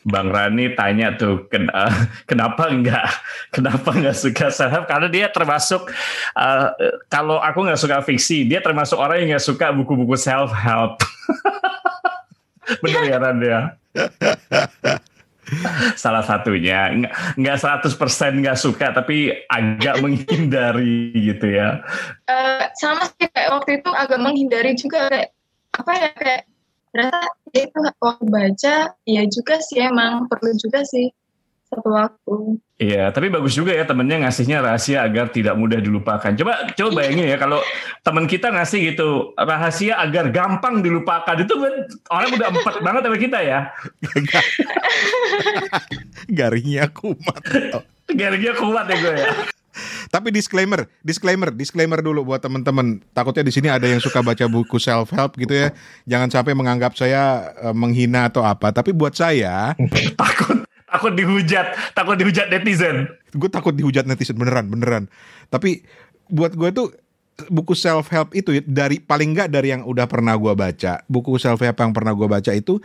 Bang 0.07 0.31
Rani 0.31 0.71
tanya 0.71 1.11
tuh 1.19 1.51
ken- 1.51 1.67
eh, 1.67 1.95
kenapa 2.23 2.71
enggak 2.71 3.03
kenapa 3.51 3.91
enggak 3.91 4.15
suka 4.15 4.47
self 4.47 4.87
karena 4.87 5.11
dia 5.11 5.27
termasuk 5.27 5.91
eh, 6.33 6.67
kalau 7.11 7.43
aku 7.43 7.67
nggak 7.67 7.79
suka 7.79 7.99
fiksi 7.99 8.47
dia 8.47 8.63
termasuk 8.63 8.95
orang 8.95 9.23
yang 9.23 9.35
nggak 9.35 9.43
suka 9.43 9.75
buku-buku 9.75 10.15
self 10.15 10.55
help. 10.55 11.03
Bener 12.83 13.03
ya 13.07 13.17
Ran 13.19 13.39
ya? 13.43 13.59
Salah 15.95 16.23
satunya 16.27 16.91
nggak 16.91 17.13
nggak 17.39 17.57
100% 17.95 18.43
nggak 18.43 18.59
suka 18.59 18.91
tapi 18.91 19.31
agak 19.47 19.99
menghindari 20.03 21.15
gitu 21.15 21.47
ya. 21.51 21.83
Eh, 22.27 22.63
sama 22.75 23.07
sih 23.07 23.27
kayak 23.31 23.49
waktu 23.55 23.79
itu 23.79 23.89
agak 23.91 24.19
menghindari 24.19 24.75
juga 24.75 25.07
kayak 25.07 25.29
apa 25.77 25.91
ya 25.95 26.09
kayak 26.15 26.43
ternyata 26.97 27.29
ya 27.53 27.61
itu 27.69 27.77
waktu 27.77 28.25
baca 28.25 28.75
ya 29.05 29.23
juga 29.29 29.55
sih 29.61 29.77
emang 29.85 30.25
perlu 30.25 30.49
juga 30.57 30.81
sih 30.81 31.13
satu 31.69 31.93
waktu 31.93 32.57
Iya, 32.77 33.09
tapi 33.09 33.33
bagus 33.33 33.57
juga 33.57 33.73
ya 33.73 33.89
temennya 33.89 34.21
ngasihnya 34.21 34.61
rahasia 34.61 35.01
agar 35.01 35.33
tidak 35.33 35.57
mudah 35.57 35.81
dilupakan. 35.81 36.29
Coba 36.37 36.69
coba 36.77 36.89
bayangin 37.01 37.25
ya 37.25 37.41
kalau 37.41 37.57
teman 38.05 38.29
kita 38.29 38.53
ngasih 38.53 38.93
gitu 38.93 39.33
rahasia 39.33 39.97
agar 39.97 40.29
gampang 40.29 40.85
dilupakan 40.85 41.33
itu 41.41 41.57
kan 41.57 41.73
orang 42.13 42.29
udah 42.37 42.47
empat 42.53 42.75
banget 42.85 43.01
sama 43.09 43.17
kita 43.17 43.39
ya. 43.41 43.59
Garingnya 46.37 46.85
kumat. 46.93 47.41
Garingnya 48.13 48.53
kuat 48.61 48.85
ya 48.93 48.97
gue 49.01 49.15
ya. 49.17 49.29
Tapi 50.13 50.33
disclaimer, 50.33 50.85
disclaimer, 51.01 51.49
disclaimer 51.53 51.99
dulu 52.01 52.33
buat 52.33 52.41
teman-teman. 52.43 53.03
Takutnya 53.11 53.43
di 53.45 53.53
sini 53.53 53.67
ada 53.67 53.85
yang 53.85 54.01
suka 54.03 54.19
baca 54.21 54.45
buku 54.47 54.77
self 54.77 55.13
help 55.13 55.37
gitu 55.37 55.53
ya. 55.53 55.73
Jangan 56.05 56.29
sampai 56.31 56.53
menganggap 56.57 56.93
saya 56.95 57.53
eh, 57.57 57.75
menghina 57.75 58.29
atau 58.29 58.43
apa. 58.43 58.73
Tapi 58.73 58.91
buat 58.91 59.13
saya, 59.15 59.73
Takut 60.21 60.67
takut 60.87 61.13
dihujat, 61.13 61.93
takut 61.93 62.15
dihujat 62.15 62.47
netizen. 62.47 63.11
gue 63.35 63.49
takut 63.51 63.75
dihujat 63.75 64.07
netizen 64.07 64.39
beneran, 64.39 64.71
beneran. 64.71 65.03
Tapi 65.51 65.83
buat 66.31 66.55
gue 66.55 66.69
tuh 66.71 66.87
buku 67.51 67.77
self 67.77 68.09
help 68.09 68.33
itu 68.33 68.57
ya, 68.57 68.61
dari 68.65 68.97
paling 68.97 69.35
nggak 69.35 69.49
dari 69.51 69.75
yang 69.75 69.83
udah 69.85 70.07
pernah 70.09 70.33
gue 70.39 70.53
baca, 70.55 71.03
buku 71.05 71.37
self 71.37 71.61
help 71.61 71.77
yang 71.77 71.93
pernah 71.93 72.15
gue 72.15 72.25
baca 72.25 72.51
itu 72.55 72.81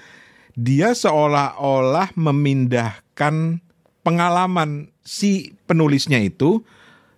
dia 0.53 0.93
seolah-olah 0.93 2.13
memindahkan 2.13 3.65
pengalaman 4.05 4.93
si 5.01 5.57
penulisnya 5.65 6.21
itu 6.21 6.61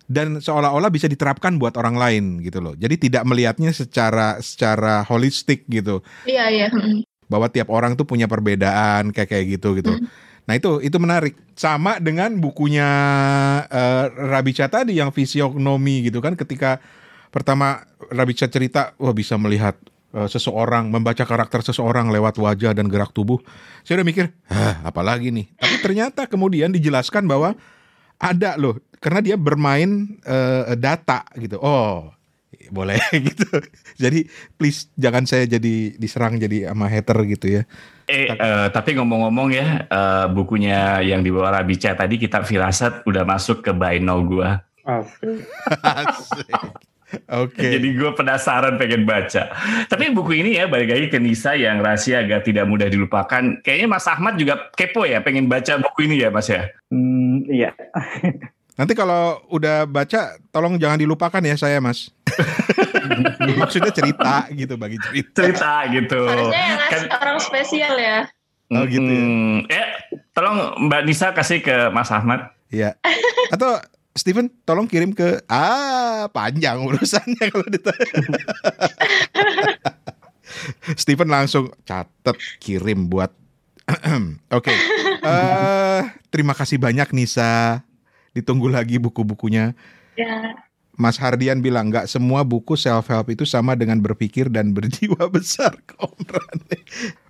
dan 0.05 0.37
seolah-olah 0.37 0.93
bisa 0.93 1.09
diterapkan 1.09 1.57
buat 1.57 1.73
orang 1.77 1.97
lain 1.97 2.23
gitu 2.45 2.61
loh. 2.61 2.73
Jadi 2.77 3.09
tidak 3.09 3.25
melihatnya 3.25 3.73
secara 3.73 4.37
secara 4.39 5.01
holistik 5.05 5.65
gitu 5.65 6.05
iya 6.29 6.49
iya 6.49 6.67
bahwa 7.25 7.49
tiap 7.49 7.73
orang 7.73 7.97
tuh 7.97 8.05
punya 8.05 8.29
perbedaan 8.29 9.09
kayak 9.09 9.29
kayak 9.29 9.45
gitu 9.57 9.77
gitu. 9.81 9.97
Nah 10.45 10.53
itu 10.53 10.77
itu 10.81 10.97
menarik. 11.01 11.33
Sama 11.57 11.97
dengan 11.97 12.37
bukunya 12.37 12.89
eh, 13.65 14.05
Rabica 14.13 14.69
tadi 14.69 14.97
yang 14.99 15.09
fisionomi 15.09 16.05
gitu 16.05 16.21
kan 16.21 16.37
ketika 16.37 16.77
pertama 17.33 17.83
Rabica 18.13 18.45
cerita 18.45 18.93
wah 19.01 19.15
bisa 19.15 19.39
melihat 19.41 19.73
eh, 20.13 20.29
seseorang 20.29 20.93
membaca 20.93 21.25
karakter 21.25 21.65
seseorang 21.65 22.13
lewat 22.13 22.37
wajah 22.37 22.77
dan 22.77 22.85
gerak 22.91 23.09
tubuh. 23.09 23.41
Saya 23.81 24.01
udah 24.01 24.07
mikir, 24.07 24.25
hah 24.49 24.85
apalagi 24.85 25.33
nih. 25.33 25.49
Tapi 25.57 25.75
ternyata 25.81 26.29
kemudian 26.29 26.69
dijelaskan 26.69 27.25
bahwa 27.25 27.57
ada 28.21 28.55
loh 28.55 28.79
karena 28.99 29.19
dia 29.23 29.35
bermain 29.35 30.19
eh, 30.23 30.75
data 30.79 31.23
gitu. 31.39 31.59
Oh 31.59 32.15
boleh 32.69 32.97
gitu. 33.29 33.49
Jadi 33.97 34.25
please 34.57 34.89
jangan 34.97 35.25
saya 35.27 35.45
jadi 35.45 35.95
diserang 35.97 36.37
jadi 36.39 36.71
sama 36.71 36.89
hater 36.89 37.17
gitu 37.29 37.61
ya. 37.61 37.63
Eh, 38.05 38.29
eh, 38.29 38.67
tapi 38.69 38.93
ngomong-ngomong 38.97 39.49
ya, 39.53 39.67
eh, 39.89 40.25
bukunya 40.29 41.01
yang 41.01 41.25
dibawa 41.25 41.61
Rabica 41.61 41.97
tadi 41.97 42.21
kita 42.21 42.45
firasat 42.45 43.05
udah 43.09 43.25
masuk 43.25 43.65
ke 43.65 43.71
buy 43.73 43.97
now 43.97 44.21
gua. 44.21 44.61
Asik. 44.85 45.41
Asik. 45.81 46.53
Oke. 47.31 47.61
Jadi 47.61 47.95
gue 47.95 48.11
penasaran 48.17 48.75
pengen 48.75 49.07
baca. 49.07 49.53
Tapi 49.87 50.11
buku 50.11 50.41
ini 50.41 50.57
ya 50.59 50.67
balik 50.67 50.89
lagi 50.89 51.07
ke 51.07 51.17
Nisa 51.21 51.55
yang 51.55 51.79
rahasia 51.79 52.25
agar 52.25 52.43
tidak 52.43 52.67
mudah 52.67 52.91
dilupakan. 52.91 53.61
Kayaknya 53.61 53.87
Mas 53.87 54.09
Ahmad 54.09 54.35
juga 54.35 54.67
kepo 54.73 55.05
ya 55.07 55.21
pengen 55.23 55.47
baca 55.47 55.79
buku 55.79 56.11
ini 56.11 56.25
ya 56.25 56.29
Mas 56.33 56.49
ya. 56.49 56.67
Hmm, 56.91 57.45
iya. 57.47 57.71
Nanti 58.75 58.91
kalau 58.91 59.39
udah 59.47 59.87
baca, 59.87 60.35
tolong 60.51 60.75
jangan 60.75 60.99
dilupakan 60.99 61.39
ya 61.39 61.55
saya 61.55 61.79
mas. 61.79 62.11
Maksudnya 63.59 63.95
cerita 63.95 64.51
gitu 64.51 64.75
bagi 64.75 64.99
cerita. 64.99 65.47
Cerita 65.47 65.73
gitu. 65.87 66.19
harusnya 66.27 66.61
yang 66.61 66.79
Kan- 66.91 67.11
orang 67.15 67.39
spesial 67.39 67.95
ya 67.95 68.27
Oh, 68.73 68.81
gitu 68.83 69.05
ya. 69.05 69.21
Hmm, 69.21 69.61
eh, 69.69 69.85
tolong 70.33 70.89
Mbak 70.89 71.01
Nisa 71.05 71.29
kasih 71.31 71.61
ke 71.61 71.93
Mas 71.93 72.09
Ahmad. 72.09 72.49
Iya. 72.67 72.97
Atau 73.53 73.77
Steven, 74.11 74.49
tolong 74.65 74.89
kirim 74.89 75.13
ke 75.13 75.43
ah 75.45 76.25
panjang 76.33 76.81
urusannya 76.81 77.45
kalau 77.53 77.67
ditanya. 77.69 78.09
Steven 80.97 81.29
langsung 81.29 81.69
catet 81.83 82.35
kirim 82.57 83.05
buat 83.05 83.29
Oke. 84.57 84.73
Eh, 85.21 86.01
terima 86.27 86.57
kasih 86.57 86.81
banyak 86.81 87.13
Nisa. 87.13 87.85
Ditunggu 88.35 88.67
lagi 88.67 88.99
buku-bukunya. 88.99 89.71
Ya. 90.19 90.59
Mas 90.95 91.19
Hardian 91.19 91.59
bilang 91.59 91.91
nggak 91.91 92.07
semua 92.07 92.47
buku 92.47 92.79
self 92.79 93.11
help 93.11 93.27
itu 93.27 93.43
sama 93.43 93.75
dengan 93.75 93.99
berpikir 93.99 94.47
dan 94.47 94.71
berjiwa 94.71 95.27
besar. 95.35 95.75
Komrane. 95.91 96.79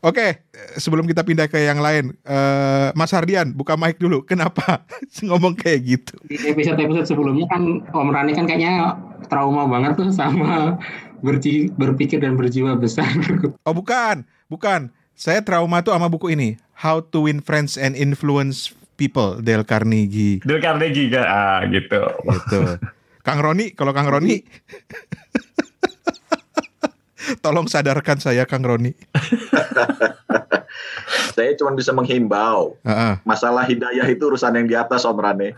Oke, 0.06 0.46
sebelum 0.78 1.10
kita 1.10 1.26
pindah 1.26 1.50
ke 1.50 1.66
yang 1.66 1.82
lain, 1.82 2.14
eh, 2.22 2.94
Mas 2.94 3.10
Hardian 3.10 3.58
buka 3.58 3.74
mic 3.74 3.98
dulu. 3.98 4.22
Kenapa 4.22 4.86
ngomong 5.26 5.58
kayak 5.58 5.82
gitu? 5.82 6.14
Di 6.30 6.38
episode-episode 6.46 7.10
sebelumnya 7.10 7.50
kan 7.50 7.82
Om 7.90 8.10
Rani 8.14 8.38
kan 8.38 8.46
kayaknya 8.46 9.02
trauma 9.34 9.66
banget 9.66 9.98
tuh 9.98 10.14
sama 10.14 10.78
berji- 11.26 11.74
berpikir 11.74 12.22
dan 12.22 12.38
berjiwa 12.38 12.78
besar. 12.78 13.10
Oh 13.66 13.74
bukan, 13.74 14.30
bukan. 14.46 14.94
Saya 15.18 15.42
trauma 15.42 15.82
tuh 15.82 15.96
sama 15.96 16.06
buku 16.06 16.38
ini, 16.38 16.62
How 16.78 17.02
to 17.02 17.26
Win 17.26 17.42
Friends 17.42 17.82
and 17.82 17.98
Influence 17.98 18.78
People, 18.96 19.44
Dale 19.44 19.68
Carnegie. 19.68 20.40
Dale 20.42 20.64
Carnegie 20.64 21.12
kan, 21.12 21.26
ah 21.28 21.60
gitu. 21.68 22.02
Gitu. 22.32 22.60
Kang 23.22 23.40
Roni, 23.44 23.76
kalau 23.76 23.92
Kang 23.92 24.08
Roni, 24.08 24.40
tolong 27.44 27.68
sadarkan 27.68 28.22
saya 28.24 28.48
Kang 28.48 28.64
Roni. 28.64 28.96
Saya 31.36 31.52
cuma 31.60 31.76
bisa 31.76 31.92
menghimbau. 31.92 32.80
Heeh. 32.88 33.20
Masalah 33.28 33.68
hidayah 33.68 34.08
itu 34.08 34.24
urusan 34.24 34.56
yang 34.56 34.68
di 34.72 34.76
atas 34.76 35.04
Om 35.04 35.20
Rane. 35.20 35.52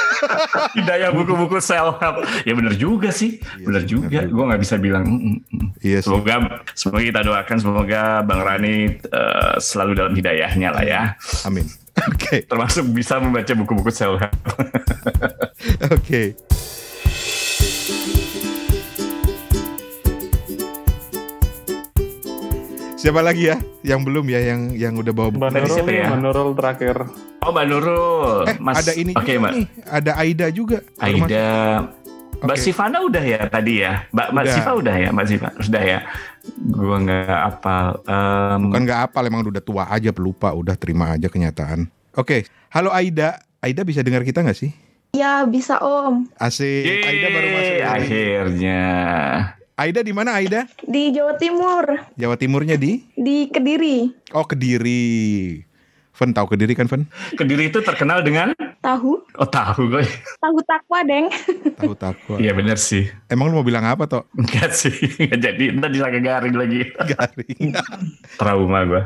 Hidayah 0.78 1.12
buku-buku 1.12 1.60
self 1.60 2.00
help. 2.00 2.24
Ya 2.48 2.56
bener 2.56 2.72
juga 2.78 3.12
sih, 3.12 3.42
Iya 3.60 3.66
bener 3.68 3.82
sih, 3.84 3.90
juga. 3.92 4.24
Gue 4.24 4.44
nggak 4.48 4.62
bisa 4.62 4.80
bilang. 4.80 5.04
mm, 5.04 5.20
mm, 5.20 5.38
mm. 5.52 5.68
Iya 5.84 5.98
sih. 6.00 6.08
Semoga, 6.08 6.64
semoga 6.72 7.02
kita 7.04 7.20
doakan 7.26 7.58
semoga 7.60 8.02
Bang 8.24 8.40
Rani 8.40 8.76
eh, 9.02 9.54
selalu 9.60 9.92
dalam 10.00 10.12
hidayahnya 10.16 10.68
lah 10.72 10.84
ya. 10.86 11.02
Amin. 11.44 11.66
Oke, 11.92 12.42
Termasuk 12.48 12.88
bisa 12.90 13.20
membaca 13.20 13.52
buku-buku 13.52 13.92
self 13.92 14.16
help. 14.20 14.34
oke. 15.92 16.22
Siapa 22.96 23.18
lagi 23.18 23.50
ya? 23.50 23.58
Yang 23.82 24.00
belum 24.06 24.24
ya, 24.30 24.40
yang 24.40 24.60
yang 24.78 24.94
udah 24.94 25.10
bawa 25.10 25.28
buku. 25.34 25.42
Mbak 25.42 25.50
Nurul, 25.58 25.74
siapa 25.74 25.90
ya? 25.90 26.06
Mbak 26.06 26.20
Nurul 26.22 26.48
terakhir. 26.54 26.96
Oh 27.42 27.50
Mbak 27.50 27.64
Nurul. 27.66 28.38
Eh, 28.46 28.56
Mas, 28.62 28.76
ada 28.78 28.92
ini 28.94 29.12
Oke 29.18 29.26
juga 29.26 29.40
Mbak. 29.42 29.52
Ada 29.90 30.12
Aida 30.22 30.46
juga. 30.54 30.78
Aida. 31.02 31.46
Mbak 32.42 32.58
Oke. 32.58 32.64
Sivana 32.66 32.98
udah 33.06 33.22
ya 33.22 33.40
tadi 33.46 33.86
ya? 33.86 34.02
Mbak, 34.10 34.28
Mbak 34.34 34.44
Udah. 34.44 34.54
Siva 34.54 34.70
udah 34.74 34.94
ya? 34.98 35.08
Mbak 35.14 35.26
Siva 35.30 35.48
sudah 35.62 35.82
ya? 35.82 35.98
Gua 36.58 36.96
nggak 36.98 37.38
apal. 37.54 37.86
Em, 38.02 38.62
Kan 38.74 38.82
nggak 38.82 39.00
apa, 39.10 39.18
emang 39.22 39.46
udah 39.46 39.62
tua 39.62 39.86
aja 39.86 40.10
pelupa, 40.10 40.50
udah 40.50 40.74
terima 40.74 41.14
aja 41.14 41.30
kenyataan. 41.30 41.86
Oke, 42.18 42.42
halo 42.74 42.90
Aida. 42.90 43.38
Aida 43.62 43.86
bisa 43.86 44.02
dengar 44.02 44.26
kita 44.26 44.42
nggak 44.42 44.58
sih? 44.58 44.74
Ya 45.14 45.46
bisa 45.46 45.78
om. 45.78 46.26
Asik. 46.34 47.06
Aida 47.06 47.30
baru 47.30 47.48
masuk. 47.54 47.74
Yeay, 47.78 47.86
hari. 47.86 48.02
Akhirnya. 48.10 48.82
Aida 49.78 50.00
di 50.02 50.12
mana 50.12 50.34
Aida? 50.34 50.66
Di 50.82 51.14
Jawa 51.14 51.38
Timur, 51.38 51.84
Jawa 52.18 52.34
Timurnya 52.36 52.74
di? 52.74 53.06
di 53.14 53.46
Kediri. 53.48 54.10
Oh 54.34 54.44
Kediri. 54.44 55.62
Fen 56.12 56.36
tahu 56.36 56.52
Kediri 56.52 56.76
kan 56.76 56.90
Fen? 56.90 57.08
Kediri 57.34 57.72
itu 57.72 57.80
terkenal 57.80 58.20
dengan 58.20 58.52
Tahu? 58.82 59.12
Oh 59.38 59.46
tahu 59.46 59.94
gue. 59.94 60.02
Tahu 60.42 60.58
takwa, 60.66 61.06
Deng. 61.06 61.30
Tahu 61.78 61.94
takwa. 61.94 62.36
Iya 62.42 62.50
bener 62.50 62.74
sih. 62.74 63.06
Emang 63.30 63.54
lu 63.54 63.62
mau 63.62 63.66
bilang 63.66 63.86
apa 63.86 64.10
toh? 64.10 64.26
Enggak 64.34 64.74
sih. 64.74 64.90
Enggak 65.22 65.38
jadi. 65.38 65.64
Ntar 65.78 65.88
disangka 65.94 66.18
garing 66.18 66.56
lagi. 66.58 66.80
Garing. 67.14 67.78
Trauma 68.34 68.82
gue. 68.82 69.02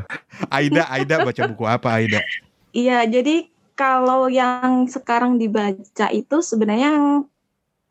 Aida, 0.49 0.89
Aida 0.89 1.21
baca 1.21 1.41
buku 1.45 1.63
apa 1.69 1.93
Aida? 1.93 2.25
Iya, 2.73 3.05
jadi 3.05 3.53
kalau 3.77 4.25
yang 4.33 4.89
sekarang 4.89 5.37
dibaca 5.37 6.09
itu 6.09 6.41
sebenarnya 6.41 6.97
yang 6.97 7.05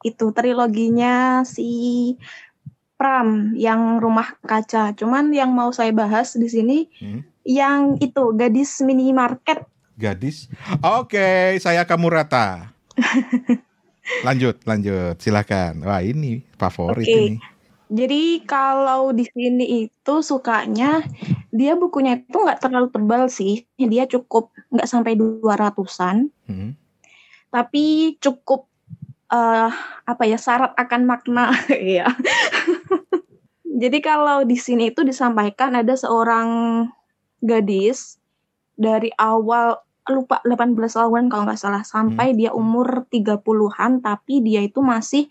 itu 0.02 0.26
triloginya 0.34 1.46
si 1.46 1.70
Pram 2.96 3.54
yang 3.54 4.02
rumah 4.02 4.34
kaca. 4.42 4.90
Cuman 4.96 5.30
yang 5.30 5.54
mau 5.54 5.70
saya 5.70 5.94
bahas 5.94 6.34
di 6.34 6.50
sini 6.50 6.90
Hmm? 6.98 7.22
yang 7.46 7.94
itu 8.02 8.34
gadis 8.34 8.82
minimarket. 8.82 9.62
Gadis. 9.96 10.52
Oke, 10.84 11.56
saya 11.58 11.88
kamu 11.88 12.12
rata. 12.12 12.68
Lanjut, 14.22 14.62
lanjut. 14.62 15.18
Silakan. 15.18 15.82
Wah 15.82 15.98
ini 15.98 16.38
favorit 16.54 17.02
Oke. 17.02 17.10
ini. 17.10 17.36
Jadi 17.86 18.42
kalau 18.42 19.10
di 19.10 19.26
sini 19.26 19.86
itu 19.86 20.14
sukanya 20.22 21.02
dia 21.50 21.74
bukunya 21.74 22.18
itu 22.18 22.34
nggak 22.34 22.58
terlalu 22.62 22.90
tebal 22.90 23.26
sih. 23.26 23.66
Dia 23.74 24.06
cukup 24.06 24.50
nggak 24.70 24.86
sampai 24.86 25.14
200-an, 25.14 26.30
Hmm. 26.46 26.74
tapi 27.50 28.14
cukup 28.22 28.70
eh 29.26 29.70
apa 30.06 30.22
ya 30.22 30.38
syarat 30.38 30.70
akan 30.78 31.02
makna 31.02 31.50
ya. 31.98 32.06
Jadi 33.82 33.98
kalau 33.98 34.46
di 34.46 34.54
sini 34.54 34.94
itu 34.94 35.02
disampaikan 35.02 35.74
ada 35.74 35.94
seorang 35.98 36.48
gadis 37.38 38.18
dari 38.78 39.10
awal 39.18 39.82
lupa 40.14 40.38
18 40.46 40.76
tahun 40.76 41.26
kalau 41.26 41.42
nggak 41.50 41.58
salah 41.58 41.82
sampai 41.82 42.36
dia 42.38 42.54
umur 42.54 43.06
30-an 43.10 43.98
tapi 44.04 44.38
dia 44.44 44.62
itu 44.62 44.78
masih 44.78 45.26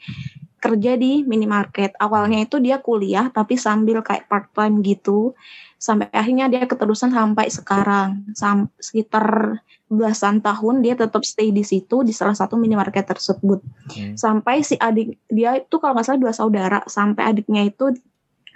kerja 0.65 0.97
di 0.97 1.21
minimarket. 1.21 1.93
Awalnya 2.01 2.49
itu 2.49 2.57
dia 2.57 2.81
kuliah 2.81 3.29
tapi 3.29 3.53
sambil 3.53 4.01
kayak 4.01 4.25
part 4.25 4.49
time 4.57 4.81
gitu. 4.81 5.37
Sampai 5.77 6.09
akhirnya 6.09 6.49
dia 6.49 6.65
keterusan 6.65 7.13
sampai 7.13 7.53
sekarang. 7.53 8.25
Sam 8.33 8.73
sekitar 8.81 9.61
belasan 9.85 10.41
tahun 10.41 10.81
dia 10.81 10.97
tetap 10.97 11.21
stay 11.21 11.53
di 11.53 11.61
situ 11.61 12.01
di 12.01 12.09
salah 12.09 12.33
satu 12.33 12.57
minimarket 12.57 13.05
tersebut. 13.05 13.61
Hmm. 13.93 14.17
Sampai 14.17 14.65
si 14.65 14.73
adik 14.81 15.21
dia 15.29 15.61
itu 15.61 15.77
kalau 15.77 15.93
nggak 15.93 16.05
salah 16.09 16.21
dua 16.25 16.33
saudara, 16.33 16.79
sampai 16.89 17.29
adiknya 17.29 17.61
itu 17.61 17.93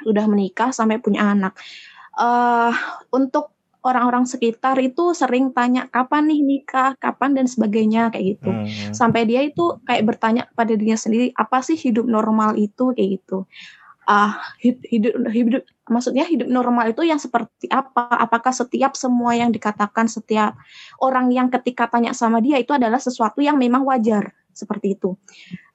sudah 0.01 0.25
menikah 0.25 0.73
sampai 0.73 0.97
punya 0.97 1.29
anak. 1.29 1.53
eh 2.19 2.73
untuk 3.15 3.53
orang-orang 3.80 4.28
sekitar 4.28 4.76
itu 4.84 5.15
sering 5.15 5.56
tanya 5.56 5.88
kapan 5.88 6.28
nih 6.28 6.42
nikah, 6.44 6.96
kapan? 7.00 7.32
dan 7.36 7.46
sebagainya 7.48 8.12
kayak 8.12 8.38
gitu. 8.38 8.52
Hmm. 8.52 8.92
sampai 8.92 9.24
dia 9.24 9.46
itu 9.46 9.80
kayak 9.88 10.04
bertanya 10.04 10.50
pada 10.52 10.76
dirinya 10.76 11.00
sendiri 11.00 11.32
apa 11.36 11.63
sih 11.63 11.80
hidup 11.80 12.04
normal 12.04 12.60
itu? 12.60 12.92
kayak 12.92 13.22
gitu. 13.22 13.48
Ah 14.10 14.42
hid- 14.60 14.84
hidup 14.89 15.13
hidup 15.30 15.63
maksudnya 15.86 16.26
hidup 16.26 16.50
normal 16.50 16.89
itu 16.89 17.06
yang 17.06 17.22
seperti 17.22 17.70
apa? 17.70 18.10
Apakah 18.20 18.52
setiap 18.52 18.98
semua 18.98 19.38
yang 19.38 19.54
dikatakan 19.54 20.10
setiap 20.10 20.58
orang 21.00 21.30
yang 21.30 21.48
ketika 21.54 21.88
tanya 21.88 22.12
sama 22.18 22.42
dia 22.42 22.58
itu 22.58 22.74
adalah 22.74 22.98
sesuatu 22.98 23.39
yang 23.39 23.56
memang 23.56 23.86
wajar? 23.86 24.34
Seperti 24.50 24.98
itu. 25.00 25.15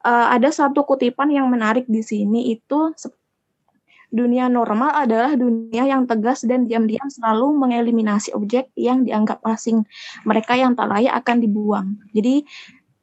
Eh, 0.05 0.27
ada 0.37 0.53
satu 0.53 0.85
kutipan 0.85 1.33
yang 1.33 1.49
menarik 1.49 1.89
di 1.89 2.05
sini 2.05 2.53
itu 2.53 2.93
dunia 4.15 4.47
normal 4.47 4.95
adalah 4.95 5.35
dunia 5.35 5.91
yang 5.91 6.07
tegas 6.07 6.47
dan 6.47 6.71
diam-diam 6.71 7.11
selalu 7.11 7.51
mengeliminasi 7.59 8.31
objek 8.39 8.71
yang 8.79 9.03
dianggap 9.03 9.43
asing. 9.43 9.83
Mereka 10.23 10.55
yang 10.55 10.79
tak 10.79 10.87
layak 10.87 11.19
akan 11.19 11.43
dibuang. 11.43 11.99
Jadi 12.15 12.47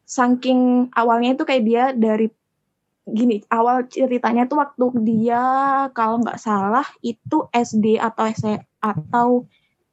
saking 0.08 0.92
awalnya 0.96 1.36
itu 1.36 1.44
kayak 1.44 1.64
dia 1.68 1.84
dari 1.92 2.32
gini 3.02 3.42
awal 3.52 3.90
ceritanya 3.92 4.46
itu 4.46 4.56
waktu 4.56 4.86
dia 5.04 5.44
kalau 5.92 6.22
nggak 6.22 6.40
salah 6.40 6.86
itu 7.02 7.50
SD 7.52 7.98
atau 7.98 8.24
S 8.30 8.44
atau 8.80 9.28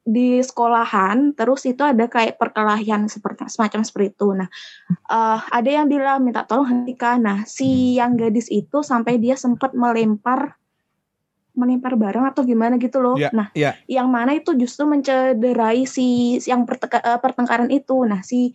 di 0.09 0.41
sekolahan 0.41 1.37
terus 1.37 1.63
itu 1.69 1.85
ada 1.85 2.09
kayak 2.09 2.39
perkelahian 2.41 3.05
seperti 3.11 3.47
semacam 3.47 3.81
seperti 3.85 4.15
itu. 4.15 4.27
Nah 4.35 4.49
eh, 4.89 5.39
ada 5.39 5.69
yang 5.69 5.87
bilang 5.87 6.23
minta 6.23 6.43
tolong 6.43 6.69
hentikan. 6.69 7.23
Nah 7.23 7.37
si 7.47 7.97
yang 7.97 8.19
gadis 8.19 8.47
itu 8.51 8.83
sampai 8.83 9.17
dia 9.17 9.39
sempat 9.39 9.71
melempar 9.71 10.58
melempar 11.57 11.97
barang 11.97 12.25
atau 12.29 12.45
gimana 12.45 12.77
gitu 12.77 13.01
loh 13.01 13.17
Iya, 13.19 13.29
nah 13.33 13.47
iya. 13.57 13.75
yang 13.89 14.07
mana 14.07 14.37
itu 14.37 14.53
justru 14.55 14.85
mencederai 14.85 15.83
si 15.83 16.39
si 16.39 16.47
yang 16.49 16.63
perteka- 16.63 17.03
eh, 17.03 17.19
pertengkaran 17.19 17.67
itu 17.69 17.97
nah 18.05 18.21
si 18.21 18.53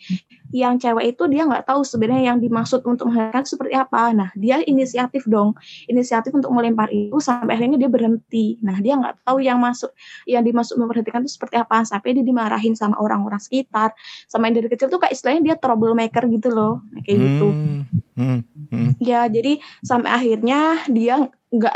yang 0.54 0.78
cewek 0.78 1.18
itu 1.18 1.26
dia 1.26 1.42
nggak 1.50 1.66
tahu 1.66 1.82
sebenarnya 1.82 2.30
yang 2.30 2.38
dimaksud 2.38 2.86
untuk 2.86 3.10
menghentikan 3.10 3.42
seperti 3.42 3.74
apa. 3.74 4.14
Nah, 4.14 4.30
dia 4.38 4.62
inisiatif 4.62 5.26
dong, 5.26 5.58
inisiatif 5.90 6.30
untuk 6.30 6.54
melempar 6.54 6.94
itu 6.94 7.18
sampai 7.18 7.58
akhirnya 7.58 7.74
dia 7.74 7.90
berhenti. 7.90 8.62
Nah, 8.62 8.78
dia 8.78 8.94
nggak 8.94 9.26
tahu 9.26 9.42
yang 9.42 9.58
masuk 9.58 9.90
yang 10.30 10.46
dimaksud 10.46 10.78
memberhentikan 10.78 11.26
itu 11.26 11.34
seperti 11.34 11.58
apa 11.58 11.82
sampai 11.82 12.14
dia 12.14 12.22
dimarahin 12.22 12.78
sama 12.78 12.94
orang-orang 13.02 13.42
sekitar. 13.42 13.98
Sama 14.30 14.46
yang 14.46 14.62
dari 14.62 14.70
kecil 14.70 14.86
tuh 14.86 15.02
kayak 15.02 15.18
istilahnya 15.18 15.42
dia 15.42 15.56
troublemaker 15.58 16.22
gitu 16.30 16.54
loh, 16.54 16.86
Nah, 16.86 17.02
kayak 17.02 17.18
gitu. 17.18 17.46
Hmm. 17.50 17.82
Hmm. 18.14 18.38
Hmm. 18.70 18.90
Ya, 19.02 19.26
jadi 19.26 19.58
sampai 19.82 20.10
akhirnya 20.14 20.86
dia 20.86 21.18
nggak 21.50 21.74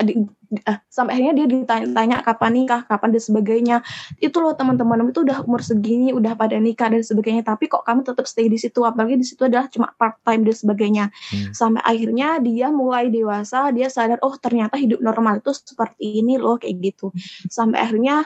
eh, 0.53 0.79
sampai 0.89 1.19
akhirnya 1.19 1.35
dia 1.45 1.47
ditanya-tanya 1.49 2.25
kapan 2.25 2.53
nikah, 2.57 2.81
kapan 2.89 3.09
dan 3.13 3.23
sebagainya. 3.23 3.77
Itu 4.21 4.41
loh 4.41 4.57
teman-teman 4.57 5.09
itu 5.09 5.23
udah 5.25 5.45
umur 5.45 5.61
segini, 5.61 6.11
udah 6.17 6.35
pada 6.35 6.57
nikah 6.57 6.89
dan 6.89 7.05
sebagainya. 7.05 7.45
Tapi 7.45 7.69
kok 7.69 7.85
kamu 7.85 8.05
tetap 8.05 8.25
stay 8.25 8.49
di 8.49 8.57
situ, 8.57 8.81
apalagi 8.85 9.21
di 9.21 9.27
situ 9.27 9.45
adalah 9.45 9.69
cuma 9.69 9.93
part 9.95 10.17
time 10.25 10.49
dan 10.49 10.57
sebagainya. 10.57 11.05
Hmm. 11.13 11.53
Sampai 11.53 11.83
akhirnya 11.85 12.41
dia 12.41 12.73
mulai 12.73 13.13
dewasa, 13.13 13.69
dia 13.75 13.93
sadar 13.93 14.19
oh 14.25 14.35
ternyata 14.41 14.81
hidup 14.81 15.05
normal 15.05 15.45
itu 15.45 15.53
seperti 15.53 16.25
ini 16.25 16.41
loh 16.41 16.57
kayak 16.57 16.77
gitu. 16.81 17.13
Sampai 17.49 17.85
akhirnya 17.85 18.25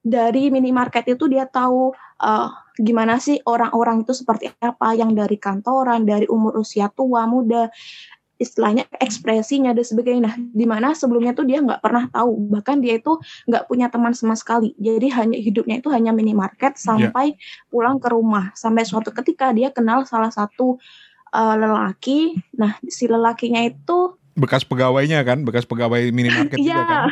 dari 0.00 0.48
minimarket 0.48 1.12
itu 1.12 1.28
dia 1.28 1.44
tahu 1.44 1.92
uh, 2.24 2.48
gimana 2.80 3.20
sih 3.20 3.36
orang-orang 3.44 4.08
itu 4.08 4.16
seperti 4.16 4.48
apa 4.64 4.96
yang 4.96 5.12
dari 5.12 5.36
kantoran, 5.36 6.08
dari 6.08 6.24
umur 6.24 6.56
usia 6.56 6.88
tua, 6.88 7.28
muda, 7.28 7.68
istilahnya 8.40 8.88
ekspresinya 8.96 9.76
dan 9.76 9.84
sebagainya. 9.84 10.22
Nah, 10.32 10.34
di 10.40 10.64
mana 10.64 10.96
sebelumnya 10.96 11.36
tuh 11.36 11.44
dia 11.44 11.60
nggak 11.60 11.84
pernah 11.84 12.08
tahu, 12.08 12.48
bahkan 12.48 12.80
dia 12.80 12.96
itu 12.96 13.20
nggak 13.44 13.68
punya 13.68 13.92
teman 13.92 14.16
sama 14.16 14.32
sekali. 14.32 14.72
Jadi 14.80 15.12
hanya 15.12 15.36
hidupnya 15.36 15.76
itu 15.84 15.92
hanya 15.92 16.16
minimarket 16.16 16.80
sampai 16.80 17.36
pulang 17.68 18.00
ke 18.00 18.08
rumah. 18.08 18.48
Sampai 18.56 18.88
suatu 18.88 19.12
ketika 19.12 19.52
dia 19.52 19.68
kenal 19.68 20.08
salah 20.08 20.32
satu 20.32 20.80
uh, 21.36 21.54
lelaki. 21.60 22.40
Nah, 22.56 22.80
si 22.88 23.04
lelakinya 23.04 23.60
itu 23.60 24.16
Bekas 24.40 24.64
pegawainya 24.64 25.20
kan, 25.26 25.42
bekas 25.44 25.68
pegawai 25.68 26.00
minimarket 26.14 26.56
juga 26.56 26.64
Iya, 26.64 26.80
kan. 26.86 27.02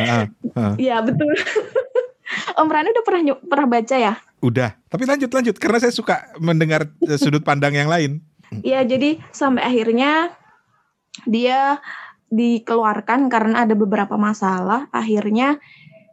Ah, 0.00 0.24
ah. 0.56 0.74
iya 0.80 0.96
betul. 1.04 1.28
Om 2.62 2.70
Rani 2.70 2.94
udah 2.94 3.04
pernah 3.04 3.36
pernah 3.42 3.66
baca 3.68 3.96
ya? 3.98 4.14
Udah, 4.40 4.72
tapi 4.88 5.04
lanjut 5.04 5.28
lanjut 5.28 5.58
karena 5.60 5.82
saya 5.82 5.92
suka 5.92 6.30
mendengar 6.40 6.88
eh, 7.04 7.18
sudut 7.20 7.42
pandang 7.44 7.74
yang 7.76 7.90
lain. 7.90 8.22
Iya, 8.62 8.86
jadi 8.86 9.18
sampai 9.34 9.62
akhirnya 9.62 10.39
dia 11.26 11.80
dikeluarkan 12.30 13.26
karena 13.26 13.66
ada 13.66 13.74
beberapa 13.74 14.14
masalah. 14.14 14.86
Akhirnya 14.94 15.58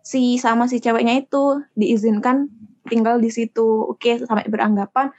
si 0.01 0.39
sama 0.41 0.65
si 0.65 0.81
ceweknya 0.81 1.19
itu 1.19 1.61
diizinkan 1.77 2.49
tinggal 2.87 3.21
di 3.21 3.29
situ. 3.29 3.85
Oke, 3.87 4.17
sampai 4.23 4.47
beranggapan 4.49 5.13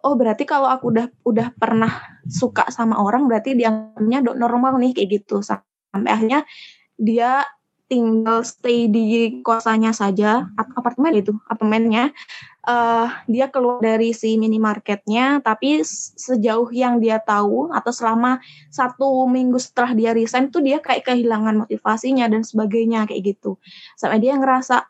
oh 0.00 0.16
berarti 0.16 0.48
kalau 0.48 0.68
aku 0.68 0.96
udah 0.96 1.06
udah 1.28 1.48
pernah 1.56 1.92
suka 2.24 2.72
sama 2.72 2.96
orang 3.00 3.28
berarti 3.28 3.52
dianggapnya 3.52 4.24
normal 4.32 4.80
nih 4.80 4.96
kayak 4.96 5.08
gitu. 5.20 5.44
Sampai 5.44 6.10
akhirnya 6.10 6.48
dia 6.96 7.44
tinggal 7.90 8.46
stay 8.46 8.86
di 8.86 9.42
kosannya 9.42 9.90
saja, 9.90 10.46
ap- 10.54 10.74
apartemen 10.78 11.10
itu, 11.10 11.34
apartemennya 11.50 12.14
eh 12.60 13.08
dia 13.24 13.48
keluar 13.48 13.80
dari 13.80 14.12
si 14.12 14.36
minimarketnya, 14.36 15.40
tapi 15.40 15.80
sejauh 16.16 16.68
yang 16.76 17.00
dia 17.00 17.16
tahu 17.16 17.72
atau 17.72 17.92
selama 17.92 18.36
satu 18.68 19.24
minggu 19.24 19.56
setelah 19.56 19.96
dia 19.96 20.10
resign 20.12 20.52
tuh 20.52 20.60
dia 20.60 20.76
kayak 20.84 21.08
kehilangan 21.08 21.64
motivasinya 21.64 22.28
dan 22.28 22.44
sebagainya 22.44 23.08
kayak 23.08 23.36
gitu. 23.36 23.56
Sampai 23.96 24.20
dia 24.20 24.36
ngerasa 24.36 24.84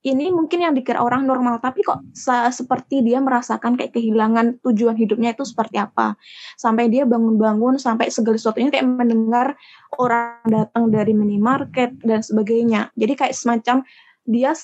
ini 0.00 0.32
mungkin 0.32 0.64
yang 0.64 0.72
dikira 0.72 1.04
orang 1.04 1.28
normal, 1.28 1.60
tapi 1.60 1.84
kok 1.84 2.00
se- 2.16 2.52
seperti 2.56 3.04
dia 3.04 3.20
merasakan 3.20 3.76
kayak 3.76 3.92
kehilangan 3.92 4.56
tujuan 4.64 4.96
hidupnya 4.96 5.36
itu 5.36 5.44
seperti 5.44 5.76
apa. 5.76 6.16
Sampai 6.56 6.88
dia 6.88 7.04
bangun-bangun, 7.04 7.76
sampai 7.76 8.08
segala 8.08 8.40
sesuatunya 8.40 8.72
kayak 8.72 8.88
mendengar 8.88 9.60
orang 10.00 10.40
datang 10.48 10.88
dari 10.88 11.12
minimarket 11.12 12.00
dan 12.00 12.24
sebagainya. 12.24 12.88
Jadi 12.96 13.12
kayak 13.12 13.34
semacam 13.36 13.84
dia 14.24 14.56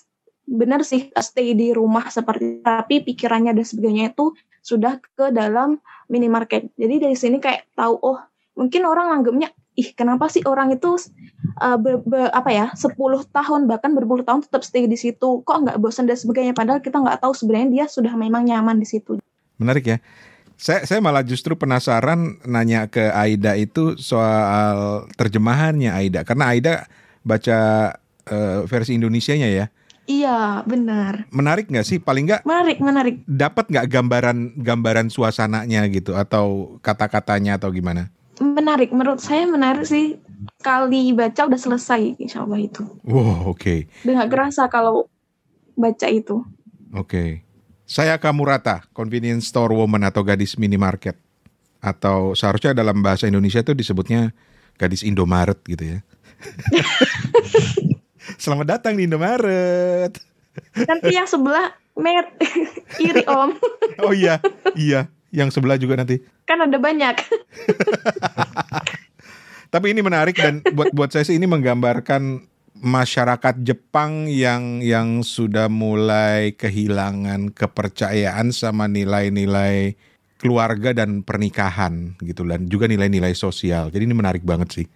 benar 0.47 0.87
sih 0.87 1.11
stay 1.19 1.53
di 1.59 1.75
rumah 1.75 2.07
seperti 2.09 2.63
tapi 2.63 3.03
pikirannya 3.03 3.53
dan 3.53 3.67
sebagainya 3.67 4.15
itu 4.15 4.33
sudah 4.63 4.99
ke 5.03 5.35
dalam 5.35 5.79
minimarket. 6.07 6.71
Jadi 6.79 7.03
dari 7.03 7.17
sini 7.19 7.43
kayak 7.43 7.71
tahu 7.75 7.95
oh 8.03 8.19
mungkin 8.55 8.83
orang 8.87 9.21
anggapnya 9.21 9.51
ih 9.77 9.93
kenapa 9.93 10.33
sih 10.33 10.41
orang 10.49 10.73
itu 10.73 10.97
uh, 11.61 11.77
be- 11.77 12.01
be- 12.01 12.33
apa 12.33 12.51
ya 12.51 12.67
10 12.73 12.97
tahun 13.29 13.69
bahkan 13.69 13.93
berpuluh 13.93 14.25
tahun 14.25 14.41
tetap 14.49 14.65
stay 14.65 14.89
di 14.89 14.97
situ 14.97 15.45
kok 15.45 15.59
nggak 15.69 15.77
bosan 15.77 16.09
dan 16.09 16.17
sebagainya 16.17 16.57
padahal 16.57 16.81
kita 16.81 16.97
nggak 16.97 17.21
tahu 17.21 17.37
sebenarnya 17.37 17.69
dia 17.69 17.85
sudah 17.87 18.17
memang 18.17 18.49
nyaman 18.49 18.81
di 18.81 18.89
situ. 18.89 19.21
Menarik 19.61 19.85
ya. 19.85 19.99
Saya 20.57 20.89
saya 20.89 21.05
malah 21.05 21.21
justru 21.21 21.53
penasaran 21.53 22.41
nanya 22.49 22.89
ke 22.89 23.13
Aida 23.13 23.53
itu 23.61 24.01
soal 24.01 25.05
terjemahannya 25.21 25.93
Aida 25.93 26.25
karena 26.25 26.45
Aida 26.49 26.75
baca 27.21 27.93
eh, 28.25 28.59
versi 28.65 28.97
Indonesianya 28.97 29.53
ya. 29.53 29.69
Iya 30.07 30.63
benar 30.63 31.27
Menarik 31.29 31.67
nggak 31.67 31.83
sih? 31.83 31.99
Paling 31.99 32.31
nggak 32.31 32.43
menarik 32.43 32.79
menarik. 32.79 33.15
dapat 33.27 33.67
nggak 33.67 33.87
gambaran 33.91 34.39
gambaran 34.57 35.07
suasananya 35.11 35.83
gitu 35.91 36.15
atau 36.15 36.79
kata-katanya 36.81 37.59
atau 37.59 37.71
gimana? 37.71 38.11
menarik 38.37 38.93
menurut 38.93 39.17
saya 39.17 39.49
menarik 39.49 39.89
sih 39.89 40.21
kali 40.61 41.17
baca 41.17 41.49
udah 41.49 41.57
selesai 41.57 42.21
insya 42.21 42.45
Allah 42.45 42.61
itu 42.61 42.85
Wow, 43.03 43.49
oke. 43.49 43.89
udah 44.05 44.13
nggak 44.13 44.31
kerasa 44.31 44.69
kalau 44.69 45.09
baca 45.73 46.07
itu 46.07 46.45
Oke. 46.93 47.43
Saya 47.85 48.19
Kamurata, 48.19 48.83
convenience 48.93 49.47
store 49.49 49.71
woman 49.73 50.03
atau 50.03 50.23
gadis 50.23 50.55
minimarket. 50.57 51.15
Atau 51.79 52.35
seharusnya 52.35 52.75
dalam 52.75 52.99
bahasa 52.99 53.27
Indonesia 53.27 53.63
itu 53.63 53.75
disebutnya 53.75 54.35
gadis 54.75 55.03
Indomaret 55.03 55.59
gitu 55.67 55.97
ya. 55.97 55.99
Selamat 58.35 58.79
datang 58.79 58.99
di 58.99 59.07
Indomaret. 59.07 60.11
nanti 60.91 61.15
yang 61.15 61.31
sebelah 61.31 61.71
mer 61.95 62.27
iri 63.07 63.23
om 63.31 63.55
Oh 64.03 64.11
iya, 64.11 64.43
iya. 64.75 65.07
Yang 65.31 65.61
sebelah 65.61 65.79
juga 65.79 65.95
nanti. 65.95 66.19
kan 66.47 66.63
ada 66.63 66.79
banyak 66.79 67.13
Tapi 69.75 69.87
ini 69.93 70.01
menarik 70.01 70.39
dan 70.39 70.63
buat 70.75 70.95
buat 70.95 71.11
saya 71.11 71.27
sih 71.27 71.37
ini 71.37 71.45
menggambarkan 71.45 72.47
masyarakat 72.79 73.67
Jepang 73.67 74.31
yang 74.31 74.79
yang 74.81 75.27
sudah 75.27 75.67
mulai 75.67 76.55
kehilangan 76.55 77.51
kepercayaan 77.51 78.55
sama 78.55 78.87
nilai-nilai 78.87 79.99
keluarga 80.39 80.95
dan 80.95 81.27
pernikahan 81.27 82.15
gitu 82.23 82.47
dan 82.47 82.71
juga 82.71 82.87
nilai-nilai 82.87 83.35
sosial. 83.35 83.91
Jadi 83.91 84.07
ini 84.07 84.15
menarik 84.15 84.47
banget 84.47 84.83
sih. 84.83 84.87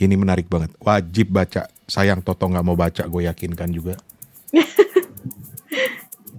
Ini 0.00 0.16
menarik 0.16 0.48
banget. 0.48 0.72
Wajib 0.80 1.28
baca. 1.28 1.68
Sayang 1.84 2.24
Toto 2.24 2.48
nggak 2.48 2.64
mau 2.64 2.72
baca, 2.72 3.04
gue 3.04 3.28
yakinkan 3.28 3.68
juga. 3.68 4.00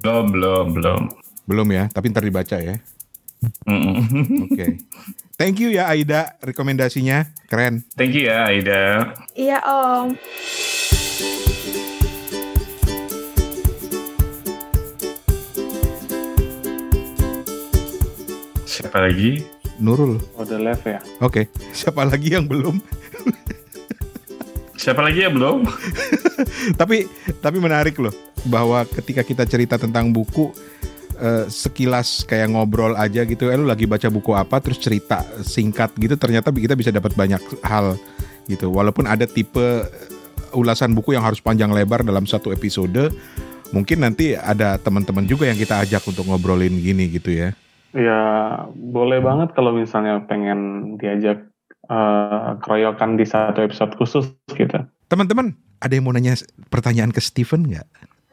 Belum, 0.02 0.34
belum, 0.34 0.65
belum. 0.74 1.02
Belum 1.45 1.67
ya, 1.69 1.86
tapi 1.93 2.10
ntar 2.10 2.26
dibaca 2.26 2.58
ya. 2.58 2.82
Oke. 4.50 4.82
Thank 5.38 5.62
you 5.62 5.69
ya 5.69 5.93
Aida 5.93 6.41
rekomendasinya. 6.41 7.30
Keren. 7.45 7.86
Thank 7.93 8.17
you 8.17 8.26
ya 8.26 8.50
Aida. 8.50 9.13
iya 9.38 9.62
om 9.62 10.17
Siapa 18.65 19.06
lagi? 19.06 19.43
Nurul. 19.82 20.21
Udah 20.38 20.60
live 20.62 20.86
ya. 20.86 21.00
Oke. 21.21 21.50
Siapa 21.74 22.06
lagi 22.06 22.34
yang 22.34 22.45
belum? 22.45 22.78
Siapa 24.82 25.06
lagi 25.06 25.22
ya 25.22 25.30
belum? 25.30 25.62
tapi 26.82 27.06
tapi 27.38 27.58
menarik 27.62 28.02
loh 28.02 28.10
bahwa 28.50 28.82
ketika 28.89 29.22
kita 29.22 29.46
cerita 29.46 29.78
tentang 29.78 30.10
buku 30.10 30.50
eh, 31.22 31.46
sekilas 31.46 32.26
kayak 32.26 32.50
ngobrol 32.50 32.98
aja 32.98 33.22
gitu, 33.22 33.54
eh 33.54 33.58
lu 33.62 33.70
lagi 33.70 33.86
baca 33.86 34.10
buku 34.10 34.34
apa 34.34 34.58
terus 34.58 34.82
cerita 34.82 35.22
singkat 35.46 35.94
gitu 36.02 36.17
ternyata 36.17 36.50
kita 36.50 36.74
bisa 36.74 36.89
dapat 36.89 37.13
banyak 37.13 37.38
hal 37.62 37.94
gitu. 38.50 38.74
Walaupun 38.74 39.06
ada 39.06 39.30
tipe 39.30 39.62
eh, 39.62 40.58
ulasan 40.58 40.98
buku 40.98 41.13
yang 41.13 41.22
harus 41.22 41.38
panjang 41.38 41.70
lebar 41.70 42.02
dalam 42.02 42.26
satu 42.26 42.50
episode, 42.50 43.13
mungkin 43.70 44.02
nanti 44.02 44.34
ada 44.34 44.82
teman-teman 44.82 45.30
juga 45.30 45.46
yang 45.46 45.62
kita 45.62 45.78
ajak 45.86 46.10
untuk 46.10 46.26
ngobrolin 46.26 46.74
gini 46.82 47.06
gitu 47.06 47.38
ya. 47.38 47.54
Ya 47.94 48.22
boleh 48.74 49.22
banget 49.22 49.54
kalau 49.54 49.78
misalnya 49.78 50.26
pengen 50.26 50.96
diajak 50.98 51.51
eh, 51.91 52.49
keroyokan 52.63 53.19
di 53.19 53.27
satu 53.27 53.60
episode 53.67 53.91
khusus 53.99 54.25
gitu. 54.56 54.80
Teman-teman, 55.12 55.51
ada 55.84 55.91
yang 55.91 56.08
mau 56.08 56.15
nanya 56.15 56.39
pertanyaan 56.71 57.12
ke 57.12 57.19
Steven 57.19 57.67
nggak? 57.67 57.88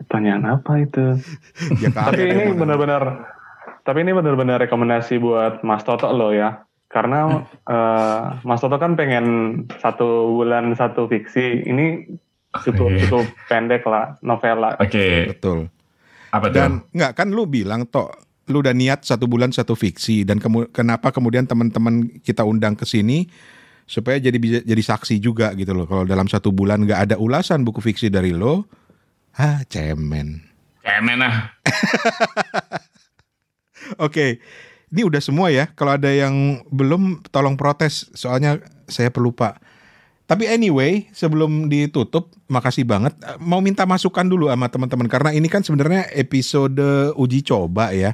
Pertanyaan 0.06 0.46
apa 0.46 0.72
itu? 0.78 1.18
Ya 1.82 1.90
tapi 1.90 2.30
ini 2.30 2.54
benar-benar 2.54 3.34
tapi 3.82 4.04
ini 4.04 4.12
benar-benar 4.12 4.60
rekomendasi 4.62 5.16
buat 5.16 5.64
Mas 5.64 5.82
Toto 5.82 6.12
loh 6.12 6.30
ya 6.30 6.62
karena 6.92 7.42
eh, 7.72 8.22
Mas 8.46 8.62
Toto 8.62 8.78
kan 8.78 8.94
pengen 8.94 9.26
satu 9.82 10.38
bulan 10.38 10.76
satu 10.78 11.10
fiksi 11.10 11.66
ini 11.66 12.06
cukup 12.64 12.94
Oke. 12.94 13.00
cukup 13.04 13.26
pendek 13.50 13.82
lah 13.84 14.16
novela 14.22 14.76
Oke, 14.80 15.34
Betul. 15.34 15.68
apa? 16.32 16.46
Dan 16.52 16.84
nggak 16.92 17.12
kan 17.16 17.28
lu 17.32 17.44
bilang 17.44 17.88
toh 17.88 18.08
lu 18.48 18.64
udah 18.64 18.74
niat 18.74 19.04
satu 19.04 19.28
bulan 19.28 19.54
satu 19.54 19.78
fiksi 19.78 20.24
dan 20.24 20.42
kemu- 20.42 20.72
kenapa 20.72 21.12
kemudian 21.12 21.44
teman-teman 21.44 22.20
kita 22.20 22.44
undang 22.44 22.74
ke 22.74 22.88
sini 22.88 23.28
supaya 23.88 24.20
jadi 24.20 24.36
bisa 24.36 24.58
jadi 24.64 24.82
saksi 24.82 25.16
juga 25.22 25.52
gitu 25.56 25.72
loh. 25.72 25.88
Kalau 25.88 26.04
dalam 26.04 26.28
satu 26.28 26.52
bulan 26.52 26.84
nggak 26.84 27.00
ada 27.08 27.16
ulasan 27.16 27.64
buku 27.64 27.80
fiksi 27.80 28.12
dari 28.12 28.36
lo 28.36 28.68
ah 29.38 29.64
cemen. 29.68 30.44
Cemen 30.84 31.18
ah. 31.24 31.56
oke 34.06 34.26
ini 34.88 35.04
udah 35.04 35.20
semua 35.20 35.52
ya. 35.52 35.68
Kalau 35.76 35.96
ada 35.96 36.08
yang 36.08 36.64
belum 36.72 37.20
tolong 37.28 37.60
protes. 37.60 38.08
Soalnya 38.16 38.60
saya 38.88 39.12
pelupa 39.12 39.60
Tapi 40.28 40.44
anyway, 40.44 41.08
sebelum 41.16 41.72
ditutup, 41.72 42.28
makasih 42.52 42.84
banget. 42.84 43.16
Mau 43.40 43.64
minta 43.64 43.88
masukan 43.88 44.28
dulu 44.28 44.52
sama 44.52 44.68
teman-teman 44.68 45.08
karena 45.08 45.32
ini 45.32 45.48
kan 45.48 45.64
sebenarnya 45.64 46.04
episode 46.12 47.16
uji 47.16 47.40
coba 47.40 47.96
ya. 47.96 48.12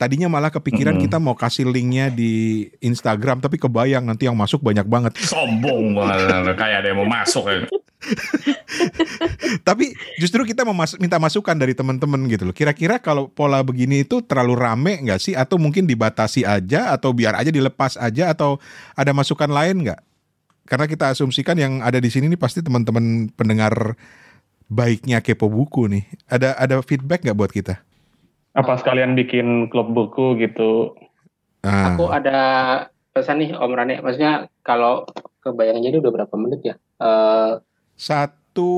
Tadinya 0.00 0.32
malah 0.32 0.48
kepikiran 0.48 0.96
Mm-mm. 0.96 1.04
kita 1.04 1.20
mau 1.20 1.36
kasih 1.36 1.68
linknya 1.68 2.08
di 2.08 2.64
Instagram, 2.80 3.44
tapi 3.44 3.60
kebayang 3.60 4.08
nanti 4.08 4.24
yang 4.24 4.32
masuk 4.32 4.64
banyak 4.64 4.88
banget. 4.88 5.20
Sombong 5.20 5.92
banget, 5.92 6.56
kayak 6.56 6.76
ada 6.80 6.88
yang 6.88 7.04
mau 7.04 7.08
masuk 7.12 7.44
ya. 7.52 7.68
Tapi 9.68 9.92
justru 10.16 10.48
kita 10.48 10.64
mau 10.64 10.72
mas- 10.72 10.96
minta 10.96 11.20
masukan 11.20 11.52
dari 11.52 11.76
teman-teman 11.76 12.24
gitu 12.32 12.48
loh. 12.48 12.56
Kira-kira 12.56 12.96
kalau 12.96 13.28
pola 13.28 13.60
begini 13.60 14.08
itu 14.08 14.24
terlalu 14.24 14.56
rame 14.56 14.92
nggak 15.04 15.20
sih? 15.20 15.34
Atau 15.36 15.60
mungkin 15.60 15.84
dibatasi 15.84 16.48
aja? 16.48 16.96
Atau 16.96 17.12
biar 17.12 17.36
aja 17.36 17.52
dilepas 17.52 18.00
aja? 18.00 18.32
Atau 18.32 18.56
ada 18.96 19.12
masukan 19.12 19.52
lain 19.52 19.84
nggak? 19.84 20.00
Karena 20.70 20.86
kita 20.86 21.10
asumsikan 21.10 21.58
yang 21.58 21.82
ada 21.82 21.98
di 21.98 22.06
sini 22.06 22.30
nih 22.30 22.38
pasti 22.38 22.62
teman-teman 22.62 23.26
pendengar 23.34 23.98
baiknya 24.70 25.18
kepo 25.18 25.50
buku 25.50 25.90
nih. 25.90 26.06
Ada 26.30 26.54
ada 26.54 26.78
feedback 26.78 27.26
nggak 27.26 27.34
buat 27.34 27.50
kita? 27.50 27.82
Apa 28.54 28.78
sekalian 28.78 29.18
bikin 29.18 29.66
klub 29.66 29.90
buku 29.90 30.38
gitu? 30.38 30.94
Ah, 31.66 31.90
Aku 31.92 32.06
ada 32.14 32.38
pesan 33.10 33.42
nih 33.42 33.50
Om 33.58 33.74
Rane. 33.74 33.98
Maksudnya 33.98 34.46
kalau 34.62 35.10
kebayangannya 35.42 35.90
ini 35.90 35.98
udah 35.98 36.12
berapa 36.14 36.34
menit 36.38 36.62
ya? 36.62 36.74
Eh, 37.02 37.52
satu 37.98 38.70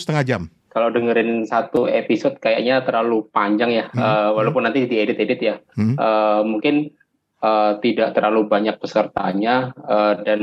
setengah 0.00 0.24
jam. 0.24 0.42
kalau 0.74 0.90
dengerin 0.90 1.46
satu 1.46 1.86
episode 1.86 2.42
kayaknya 2.42 2.82
terlalu 2.82 3.30
panjang 3.30 3.70
ya. 3.70 3.86
Hmm. 3.94 4.00
Eh, 4.00 4.30
walaupun 4.34 4.66
nanti 4.66 4.90
diedit-edit 4.90 5.38
ya. 5.38 5.56
Hmm. 5.78 5.94
Eh, 5.94 6.40
mungkin 6.42 6.90
eh, 7.38 7.72
tidak 7.78 8.10
terlalu 8.16 8.50
banyak 8.50 8.74
pesertanya 8.82 9.70
eh, 9.76 10.14
dan 10.26 10.40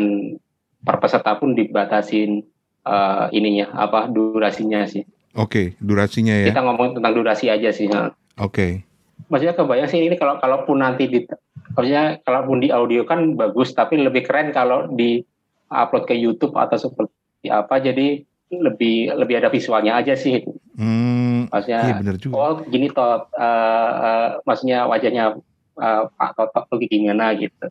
per 0.82 0.98
peserta 0.98 1.38
pun 1.38 1.54
dibatasin 1.54 2.42
eh, 2.86 3.26
ininya 3.32 3.74
apa 3.74 4.10
durasinya 4.10 4.86
sih. 4.86 5.06
Oke, 5.38 5.80
durasinya 5.80 6.36
ya. 6.36 6.52
Kita 6.52 6.62
ngomong 6.66 7.00
tentang 7.00 7.14
durasi 7.16 7.48
aja 7.48 7.72
sih. 7.72 7.88
Oke. 8.36 8.84
Maksudnya 9.32 9.56
kebayang 9.56 9.88
sih 9.88 10.02
ini 10.04 10.20
kalau 10.20 10.42
kalaupun 10.42 10.82
nanti 10.82 11.08
di 11.08 11.24
maksudnya 11.72 12.20
kalaupun 12.26 12.60
di 12.60 12.68
audio 12.68 13.08
kan 13.08 13.40
bagus 13.40 13.72
tapi 13.72 13.96
lebih 13.96 14.28
keren 14.28 14.52
kalau 14.52 14.92
di 14.92 15.24
upload 15.72 16.04
ke 16.04 16.16
YouTube 16.18 16.52
atau 16.60 16.76
seperti 16.76 17.48
apa 17.48 17.80
jadi 17.80 18.20
lebih 18.52 19.16
lebih 19.16 19.36
ada 19.40 19.48
visualnya 19.48 19.96
aja 19.96 20.20
sih 20.20 20.44
Hmm, 20.72 21.52
maksudnya 21.52 21.82
iya 21.84 21.96
bener 22.00 22.16
juga. 22.18 22.34
oh 22.36 22.54
gini 22.64 22.88
toh 22.90 23.28
eh, 23.36 23.92
eh, 24.02 24.30
maksudnya 24.44 24.88
wajahnya 24.88 25.36
eh, 25.78 26.04
Pak 26.10 26.32
Toto 26.34 26.60
tuh 26.72 26.78
gimana 26.82 27.36
gitu 27.36 27.68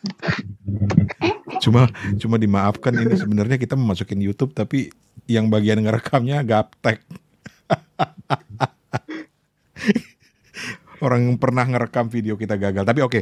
Cuma 1.64 1.92
cuma 2.16 2.40
dimaafkan 2.40 2.96
ini 2.96 3.20
sebenarnya 3.20 3.60
kita 3.60 3.76
memasukin 3.76 4.24
YouTube 4.24 4.56
tapi 4.56 4.88
yang 5.28 5.52
bagian 5.52 5.84
ngerekamnya 5.84 6.40
gaptek. 6.40 7.04
Orang 11.04 11.28
yang 11.28 11.36
pernah 11.36 11.68
ngerekam 11.68 12.08
video 12.08 12.40
kita 12.40 12.56
gagal. 12.56 12.84
Tapi 12.84 13.00
oke. 13.04 13.20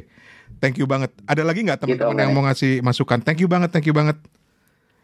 Thank 0.59 0.81
you 0.81 0.89
banget. 0.89 1.12
Ada 1.29 1.45
lagi 1.45 1.62
nggak 1.62 1.85
teman-teman 1.85 2.14
Gitu, 2.14 2.22
yang 2.24 2.33
mau 2.35 2.43
ngasih 2.49 2.83
masukan? 2.83 3.20
Thank 3.22 3.45
you 3.45 3.49
banget, 3.51 3.70
thank 3.70 3.87
you 3.87 3.95
banget. 3.95 4.16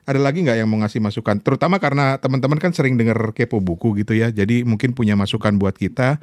Ada 0.05 0.18
lagi 0.18 0.43
nggak 0.43 0.59
yang 0.59 0.68
mau 0.68 0.81
ngasih 0.83 1.01
masukan? 1.05 1.39
Terutama 1.41 1.79
karena 1.79 2.18
teman-teman 2.18 2.59
kan 2.59 2.72
sering 2.75 2.97
denger 2.97 3.33
kepo 3.37 3.61
buku 3.61 4.03
gitu 4.03 4.16
ya. 4.16 4.33
Jadi 4.33 4.64
mungkin 4.66 4.97
punya 4.97 5.14
masukan 5.14 5.55
buat 5.61 5.77
kita 5.77 6.18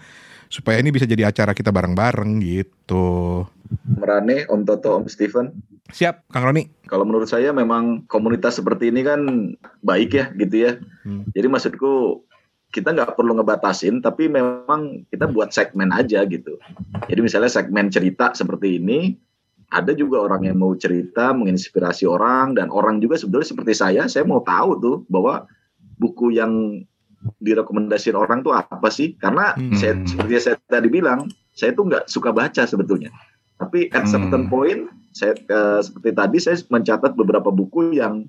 supaya 0.52 0.84
ini 0.84 0.92
bisa 0.92 1.08
jadi 1.08 1.32
acara 1.32 1.56
kita 1.56 1.72
bareng-bareng 1.72 2.44
gitu. 2.44 3.48
Merane, 3.88 4.44
Om 4.52 4.68
Toto, 4.68 5.00
Om 5.00 5.08
Steven. 5.08 5.56
Siap, 5.96 6.28
Kang 6.28 6.44
Roni. 6.44 6.68
Kalau 6.92 7.08
menurut 7.08 7.32
saya 7.32 7.56
memang 7.56 8.04
komunitas 8.12 8.60
seperti 8.60 8.92
ini 8.92 9.08
kan 9.08 9.56
baik 9.80 10.12
ya 10.12 10.26
gitu 10.36 10.56
ya. 10.68 10.72
Hmm. 11.08 11.24
Jadi 11.32 11.48
maksudku 11.48 12.24
kita 12.72 12.92
nggak 12.92 13.16
perlu 13.16 13.40
ngebatasin, 13.40 14.04
tapi 14.04 14.28
memang 14.28 15.08
kita 15.12 15.28
buat 15.32 15.56
segmen 15.56 15.92
aja 15.92 16.24
gitu. 16.28 16.60
Jadi 17.08 17.20
misalnya 17.20 17.52
segmen 17.52 17.92
cerita 17.92 18.32
seperti 18.32 18.80
ini, 18.80 19.16
ada 19.72 19.96
juga 19.96 20.24
orang 20.24 20.48
yang 20.52 20.60
mau 20.60 20.76
cerita, 20.76 21.32
menginspirasi 21.32 22.08
orang, 22.08 22.56
dan 22.60 22.68
orang 22.72 23.00
juga 23.00 23.20
sebetulnya 23.20 23.48
seperti 23.48 23.74
saya, 23.76 24.04
saya 24.08 24.24
mau 24.28 24.44
tahu 24.44 24.80
tuh 24.80 24.98
bahwa 25.08 25.48
buku 26.00 26.36
yang 26.36 26.84
direkomendasikan 27.42 28.18
orang 28.18 28.42
tuh 28.42 28.54
apa 28.56 28.90
sih? 28.90 29.14
Karena 29.18 29.54
Hmm. 29.58 29.74
saya 29.78 29.98
seperti 30.06 30.34
saya 30.42 30.56
tadi 30.70 30.90
bilang, 30.90 31.30
saya 31.54 31.74
tuh 31.76 31.90
nggak 31.90 32.10
suka 32.10 32.34
baca 32.34 32.64
sebetulnya. 32.66 33.14
Tapi 33.62 33.94
at 33.94 34.10
certain 34.10 34.48
Hmm. 34.48 34.52
point, 34.52 34.82
saya 35.14 35.38
eh, 35.38 35.80
seperti 35.86 36.10
tadi 36.18 36.38
saya 36.42 36.58
mencatat 36.66 37.14
beberapa 37.14 37.54
buku 37.54 37.94
yang 37.98 38.26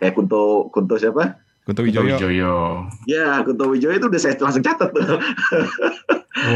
kayak 0.00 0.16
Kunto 0.16 0.72
Kunto 0.72 0.96
siapa? 0.96 1.36
Kunto 1.62 1.84
Wijoyo. 1.86 2.18
Wijoyo. 2.18 2.26
Wijoyo. 2.26 2.56
Ya, 3.06 3.38
Kunto 3.44 3.70
Wijoyo 3.70 3.94
itu 4.00 4.06
udah 4.08 4.20
saya 4.20 4.34
langsung 4.40 4.64
catat 4.64 4.90
tuh. 4.90 5.04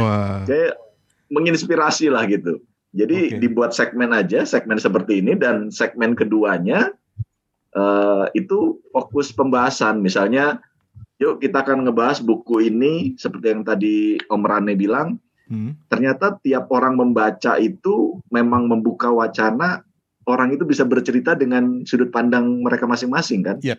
Wah. 0.01 0.43
Saya 0.49 0.74
menginspirasi 1.31 2.11
lah 2.11 2.24
gitu. 2.27 2.62
Jadi 2.97 3.37
Oke. 3.37 3.39
dibuat 3.45 3.77
segmen 3.77 4.16
aja, 4.16 4.49
segmen 4.49 4.81
seperti 4.81 5.20
ini 5.20 5.37
dan 5.37 5.68
segmen 5.68 6.16
keduanya 6.16 6.91
eh, 7.77 8.24
itu 8.33 8.81
fokus 8.89 9.37
pembahasan. 9.37 10.01
Misalnya, 10.01 10.64
yuk 11.16 11.40
kita 11.40 11.64
akan 11.64 11.88
ngebahas 11.88 12.20
buku 12.20 12.68
ini 12.68 13.16
seperti 13.16 13.46
yang 13.52 13.62
tadi 13.64 14.20
Om 14.28 14.42
Rane 14.44 14.74
bilang. 14.76 15.16
Hmm. 15.46 15.78
Ternyata 15.86 16.42
tiap 16.42 16.66
orang 16.74 16.98
membaca 16.98 17.54
itu 17.56 18.18
memang 18.34 18.66
membuka 18.66 19.14
wacana 19.14 19.86
orang 20.26 20.50
itu 20.52 20.66
bisa 20.66 20.82
bercerita 20.82 21.38
dengan 21.38 21.86
sudut 21.86 22.10
pandang 22.10 22.66
mereka 22.66 22.84
masing-masing 22.84 23.46
kan. 23.46 23.56
Yep. 23.62 23.78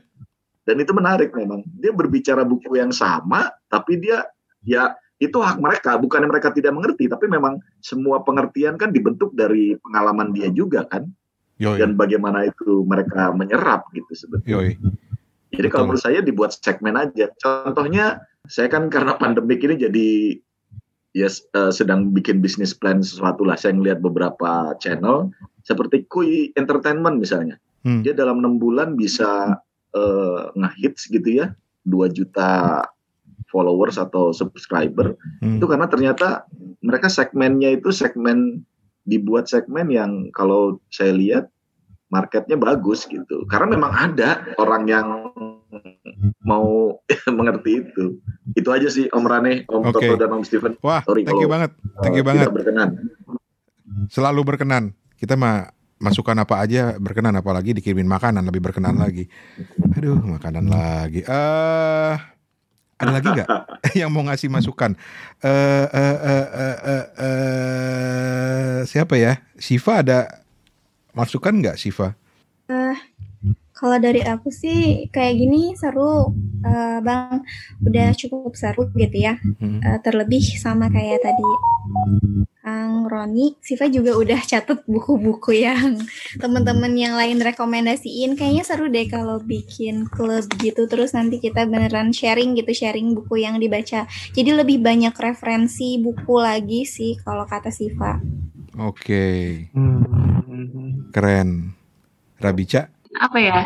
Dan 0.64 0.84
itu 0.84 0.92
menarik 0.96 1.32
memang. 1.36 1.64
Dia 1.80 1.92
berbicara 1.92 2.44
buku 2.44 2.76
yang 2.80 2.92
sama, 2.92 3.52
tapi 3.72 4.00
dia 4.00 4.24
ya 4.64 4.96
itu 5.18 5.40
hak 5.40 5.58
mereka, 5.64 5.96
bukan 5.96 6.28
mereka 6.28 6.52
tidak 6.52 6.76
mengerti, 6.76 7.10
tapi 7.10 7.26
memang 7.32 7.58
semua 7.82 8.22
pengertian 8.22 8.76
kan 8.78 8.92
dibentuk 8.94 9.34
dari 9.34 9.74
pengalaman 9.82 10.30
dia 10.36 10.52
juga 10.52 10.86
kan, 10.86 11.10
Yoi. 11.58 11.82
dan 11.82 11.98
bagaimana 11.98 12.46
itu 12.46 12.86
mereka 12.86 13.34
menyerap 13.34 13.90
gitu 13.96 14.12
sebetulnya. 14.14 14.76
Yoi. 14.76 15.07
Jadi 15.54 15.68
kalau 15.72 15.88
Betul. 15.88 15.90
menurut 15.96 16.04
saya 16.04 16.20
dibuat 16.20 16.52
segmen 16.56 16.96
aja. 17.00 17.32
Contohnya 17.40 18.20
saya 18.48 18.68
kan 18.68 18.92
karena 18.92 19.16
pandemik 19.16 19.64
ini 19.64 19.76
jadi 19.80 20.10
ya 21.16 21.30
eh, 21.32 21.72
sedang 21.72 22.12
bikin 22.12 22.44
bisnis 22.44 22.76
plan 22.76 23.00
sesuatu 23.00 23.48
lah. 23.48 23.56
Saya 23.56 23.76
ngelihat 23.76 24.04
beberapa 24.04 24.76
channel 24.84 25.32
seperti 25.64 26.04
Kui 26.12 26.52
Entertainment 26.60 27.20
misalnya. 27.20 27.56
Hmm. 27.88 28.04
Dia 28.04 28.12
dalam 28.12 28.44
enam 28.44 28.60
bulan 28.60 29.00
bisa 29.00 29.60
eh, 29.96 30.42
ngehits 30.56 31.08
gitu 31.08 31.44
ya, 31.44 31.56
2 31.88 32.12
juta 32.12 32.84
followers 33.48 33.96
atau 33.96 34.36
subscriber. 34.36 35.16
Hmm. 35.40 35.60
Itu 35.60 35.66
karena 35.72 35.88
ternyata 35.88 36.44
mereka 36.84 37.08
segmennya 37.08 37.80
itu 37.80 37.96
segmen 37.96 38.68
dibuat 39.08 39.48
segmen 39.48 39.88
yang 39.88 40.28
kalau 40.36 40.84
saya 40.92 41.16
lihat 41.16 41.48
marketnya 42.08 42.56
bagus 42.56 43.06
gitu. 43.08 43.44
Karena 43.48 43.76
memang 43.76 43.92
ada 43.92 44.44
orang 44.60 44.84
yang 44.88 45.08
mau 46.44 46.98
mengerti 47.38 47.84
itu. 47.84 48.20
Itu 48.56 48.70
aja 48.72 48.88
sih 48.88 49.12
Om 49.12 49.26
Rane, 49.28 49.68
Om 49.68 49.92
Oke. 49.92 50.00
Toto 50.00 50.14
dan 50.16 50.30
Om 50.32 50.44
Steven. 50.44 50.74
Wah, 50.80 51.04
Sorry 51.04 51.28
thank 51.28 51.44
you 51.44 51.52
banget. 51.52 51.72
Thank 52.00 52.16
you 52.16 52.24
eh, 52.24 52.28
banget. 52.28 52.48
berkenan. 52.52 52.90
Selalu 54.08 54.42
berkenan. 54.48 54.96
Kita 55.18 55.36
mah 55.36 55.74
masukan 55.98 56.38
apa 56.38 56.62
aja 56.62 56.94
berkenan 57.02 57.34
apalagi 57.34 57.74
dikirimin 57.74 58.06
makanan 58.06 58.46
lebih 58.46 58.62
berkenan 58.62 59.02
lagi. 59.02 59.28
Aduh, 59.98 60.22
makanan 60.22 60.70
lagi. 60.70 61.26
Eh 61.26 62.16
ada 62.98 63.12
lagi 63.14 63.30
nggak 63.30 63.50
yang 64.00 64.10
mau 64.10 64.26
ngasih 64.26 64.50
masukan? 64.50 64.98
Eh 65.42 65.86
eh 65.86 66.18
eh 66.18 66.46
eh 66.50 66.78
eh, 66.82 67.06
eh, 67.18 68.78
siapa 68.90 69.18
ya? 69.18 69.38
Siva 69.58 70.02
ada 70.02 70.47
masukan 71.18 71.54
nggak 71.58 71.80
Siva? 71.82 72.14
Kalau 73.78 74.02
dari 74.02 74.26
aku 74.26 74.50
sih 74.50 75.06
kayak 75.14 75.38
gini 75.38 75.78
seru, 75.78 76.34
eh, 76.66 76.98
Bang. 77.06 77.46
Udah 77.86 78.10
cukup 78.18 78.58
seru 78.58 78.90
gitu 78.98 79.18
ya. 79.22 79.38
Hmm. 79.38 79.78
Eh, 79.86 80.00
terlebih 80.02 80.42
sama 80.58 80.90
kayak 80.90 81.22
tadi 81.22 81.46
Kang 82.68 83.08
Roni, 83.08 83.56
Siva 83.64 83.88
juga 83.88 84.18
udah 84.18 84.42
catat 84.44 84.84
buku-buku 84.90 85.62
yang 85.62 86.02
teman-teman 86.42 86.92
yang 86.98 87.14
lain 87.16 87.38
rekomendasiin. 87.40 88.34
Kayaknya 88.34 88.64
seru 88.66 88.90
deh 88.90 89.06
kalau 89.08 89.38
bikin 89.40 90.10
klub 90.10 90.50
gitu. 90.58 90.90
Terus 90.90 91.14
nanti 91.14 91.38
kita 91.38 91.70
beneran 91.70 92.12
sharing 92.12 92.58
gitu, 92.58 92.74
sharing 92.74 93.14
buku 93.14 93.46
yang 93.46 93.62
dibaca. 93.62 94.10
Jadi 94.34 94.52
lebih 94.58 94.82
banyak 94.82 95.14
referensi 95.14 96.02
buku 96.02 96.36
lagi 96.42 96.84
sih 96.84 97.16
kalau 97.22 97.46
kata 97.46 97.70
Siva. 97.70 98.20
Oke, 98.78 99.70
Hmm. 99.72 100.87
Keren. 101.12 101.74
Rabica, 102.38 102.86
apa 103.18 103.38
ya 103.42 103.60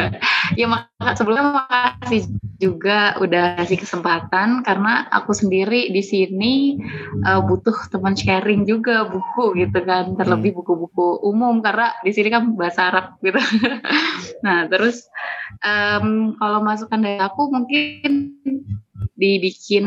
ya 0.60 0.66
maka 0.66 1.12
sebelumnya 1.14 1.64
makasih 1.68 2.32
juga 2.56 3.14
udah 3.20 3.60
kasih 3.60 3.78
kesempatan 3.84 4.64
karena 4.64 5.04
aku 5.12 5.36
sendiri 5.36 5.92
di 5.92 6.00
sini 6.00 6.80
uh, 7.28 7.44
butuh 7.44 7.76
teman 7.92 8.16
sharing 8.16 8.64
juga 8.64 9.04
buku 9.04 9.60
gitu 9.60 9.84
kan 9.84 10.16
terlebih 10.16 10.56
hmm. 10.56 10.58
buku-buku 10.64 11.20
umum 11.28 11.60
karena 11.60 11.92
di 12.00 12.12
sini 12.16 12.32
kan 12.32 12.56
bahasa 12.56 12.88
Arab 12.88 13.06
gitu 13.20 13.40
nah 14.44 14.64
terus 14.66 15.04
um, 15.60 16.32
kalau 16.40 16.64
masukan 16.64 17.00
dari 17.04 17.20
aku 17.20 17.52
mungkin 17.52 18.40
dibikin 19.16 19.86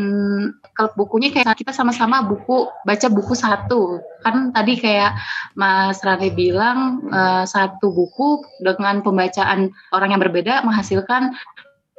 klub 0.74 0.92
bukunya 0.98 1.30
kayak 1.30 1.54
kita 1.54 1.70
sama-sama 1.70 2.26
buku 2.26 2.66
baca 2.82 3.06
buku 3.06 3.34
satu. 3.38 4.02
Kan 4.26 4.50
tadi 4.50 4.74
kayak 4.76 5.14
Mas 5.54 6.02
Rane 6.02 6.34
bilang 6.34 7.06
uh, 7.14 7.46
satu 7.46 7.94
buku 7.94 8.42
dengan 8.60 9.00
pembacaan 9.00 9.70
orang 9.94 10.10
yang 10.12 10.20
berbeda 10.20 10.66
menghasilkan 10.66 11.34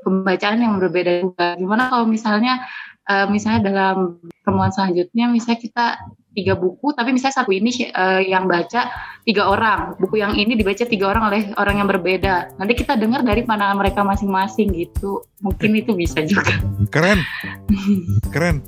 pembacaan 0.04 0.60
yang 0.60 0.76
berbeda 0.78 1.24
juga. 1.24 1.48
Gimana 1.56 1.88
kalau 1.88 2.06
misalnya 2.06 2.68
uh, 3.08 3.26
misalnya 3.32 3.62
dalam 3.64 4.20
pertemuan 4.44 4.76
selanjutnya 4.76 5.32
misalnya 5.32 5.60
kita 5.64 5.88
tiga 6.32 6.56
buku 6.56 6.96
tapi 6.96 7.12
misalnya 7.12 7.44
satu 7.44 7.52
ini 7.52 7.92
uh, 7.92 8.24
yang 8.24 8.48
baca 8.48 8.88
tiga 9.28 9.52
orang. 9.52 10.00
Buku 10.00 10.20
yang 10.20 10.34
ini 10.36 10.56
dibaca 10.56 10.84
tiga 10.88 11.12
orang 11.12 11.24
oleh 11.28 11.42
orang 11.60 11.84
yang 11.84 11.88
berbeda. 11.88 12.56
Nanti 12.58 12.74
kita 12.74 12.96
dengar 12.96 13.22
dari 13.22 13.44
pandangan 13.44 13.78
mereka 13.78 14.02
masing-masing 14.02 14.72
gitu. 14.74 15.24
Mungkin 15.44 15.72
itu 15.78 15.92
bisa 15.94 16.24
juga. 16.24 16.56
Keren. 16.94 17.20
Keren. 18.34 18.64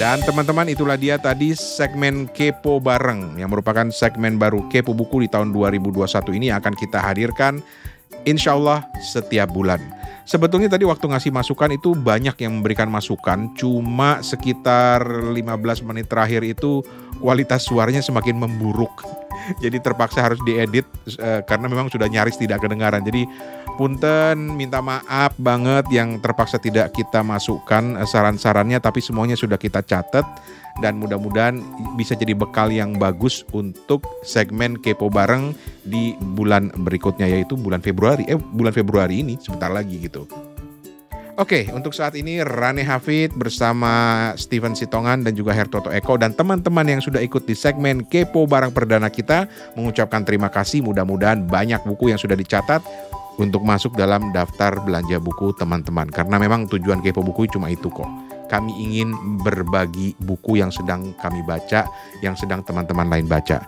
Dan 0.00 0.24
teman-teman 0.24 0.64
itulah 0.72 0.96
dia 0.96 1.20
tadi 1.20 1.52
segmen 1.52 2.24
Kepo 2.32 2.80
Bareng 2.80 3.36
yang 3.36 3.52
merupakan 3.52 3.84
segmen 3.92 4.40
baru 4.40 4.64
Kepo 4.72 4.96
Buku 4.96 5.20
di 5.20 5.28
tahun 5.28 5.52
2021 5.52 6.40
ini 6.40 6.48
akan 6.48 6.72
kita 6.72 7.04
hadirkan 7.04 7.60
insya 8.24 8.56
Allah 8.56 8.80
setiap 9.04 9.52
bulan. 9.52 9.99
Sebetulnya 10.24 10.70
tadi 10.70 10.86
waktu 10.86 11.10
ngasih 11.10 11.32
masukan 11.34 11.70
itu 11.74 11.96
banyak 11.96 12.36
yang 12.38 12.60
memberikan 12.60 12.86
masukan, 12.86 13.50
cuma 13.58 14.22
sekitar 14.22 15.02
15 15.34 15.36
menit 15.82 16.06
terakhir 16.06 16.44
itu 16.46 16.84
kualitas 17.18 17.66
suaranya 17.66 18.00
semakin 18.00 18.38
memburuk. 18.38 19.19
Jadi 19.62 19.76
terpaksa 19.80 20.24
harus 20.24 20.40
diedit 20.46 20.86
uh, 21.20 21.40
karena 21.44 21.66
memang 21.66 21.88
sudah 21.88 22.06
nyaris 22.06 22.36
tidak 22.36 22.62
kedengaran. 22.62 23.02
Jadi 23.04 23.24
punten 23.80 24.60
minta 24.60 24.84
maaf 24.84 25.32
banget 25.40 25.88
yang 25.88 26.20
terpaksa 26.20 26.60
tidak 26.60 26.92
kita 26.92 27.24
masukkan 27.24 27.96
uh, 27.96 28.04
saran-sarannya 28.04 28.76
tapi 28.82 29.00
semuanya 29.00 29.38
sudah 29.38 29.56
kita 29.56 29.80
catat 29.80 30.26
dan 30.80 30.96
mudah-mudahan 30.96 31.60
bisa 31.98 32.16
jadi 32.16 32.32
bekal 32.32 32.72
yang 32.72 32.96
bagus 32.96 33.44
untuk 33.52 34.04
segmen 34.24 34.80
kepo 34.80 35.12
bareng 35.12 35.52
di 35.84 36.16
bulan 36.36 36.72
berikutnya 36.72 37.28
yaitu 37.28 37.58
bulan 37.58 37.84
Februari 37.84 38.24
eh 38.30 38.38
bulan 38.38 38.72
Februari 38.72 39.20
ini 39.20 39.34
sebentar 39.40 39.68
lagi 39.68 39.96
gitu. 40.00 40.49
Oke, 41.40 41.72
untuk 41.72 41.96
saat 41.96 42.12
ini 42.20 42.44
Rane 42.44 42.84
Hafid 42.84 43.32
bersama 43.32 44.28
Steven 44.36 44.76
Sitongan 44.76 45.24
dan 45.24 45.32
juga 45.32 45.56
Hertoto 45.56 45.88
Eko 45.88 46.20
dan 46.20 46.36
teman-teman 46.36 46.84
yang 46.84 47.00
sudah 47.00 47.16
ikut 47.24 47.48
di 47.48 47.56
segmen 47.56 48.04
Kepo 48.04 48.44
Barang 48.44 48.76
Perdana 48.76 49.08
kita 49.08 49.48
mengucapkan 49.72 50.20
terima 50.20 50.52
kasih. 50.52 50.84
Mudah-mudahan 50.84 51.48
banyak 51.48 51.80
buku 51.88 52.12
yang 52.12 52.20
sudah 52.20 52.36
dicatat 52.36 52.84
untuk 53.40 53.64
masuk 53.64 53.96
dalam 53.96 54.36
daftar 54.36 54.84
belanja 54.84 55.16
buku 55.16 55.56
teman-teman. 55.56 56.12
Karena 56.12 56.36
memang 56.36 56.68
tujuan 56.68 57.00
Kepo 57.00 57.24
Buku 57.24 57.48
cuma 57.48 57.72
itu 57.72 57.88
kok 57.88 58.04
kami 58.52 58.76
ingin 58.76 59.40
berbagi 59.40 60.12
buku 60.20 60.60
yang 60.60 60.68
sedang 60.68 61.16
kami 61.24 61.40
baca, 61.40 61.88
yang 62.20 62.36
sedang 62.36 62.60
teman-teman 62.68 63.08
lain 63.08 63.24
baca. 63.24 63.64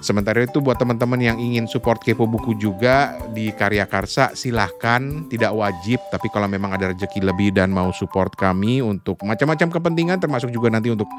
Sementara 0.00 0.40
itu 0.40 0.64
buat 0.64 0.80
teman-teman 0.80 1.20
yang 1.20 1.36
ingin 1.36 1.68
support 1.68 2.00
Kepo 2.00 2.24
Buku 2.24 2.56
juga 2.56 3.20
di 3.36 3.52
Karya 3.52 3.84
Karsa 3.84 4.32
silahkan. 4.32 5.28
Tidak 5.28 5.52
wajib 5.52 6.00
tapi 6.08 6.32
kalau 6.32 6.48
memang 6.48 6.72
ada 6.72 6.94
rezeki 6.94 7.20
lebih 7.20 7.52
dan 7.52 7.68
mau 7.68 7.92
support 7.92 8.32
kami 8.32 8.80
untuk 8.80 9.20
macam-macam 9.20 9.68
kepentingan 9.68 10.18
termasuk 10.22 10.48
juga 10.48 10.72
nanti 10.72 10.88
untuk 10.88 11.10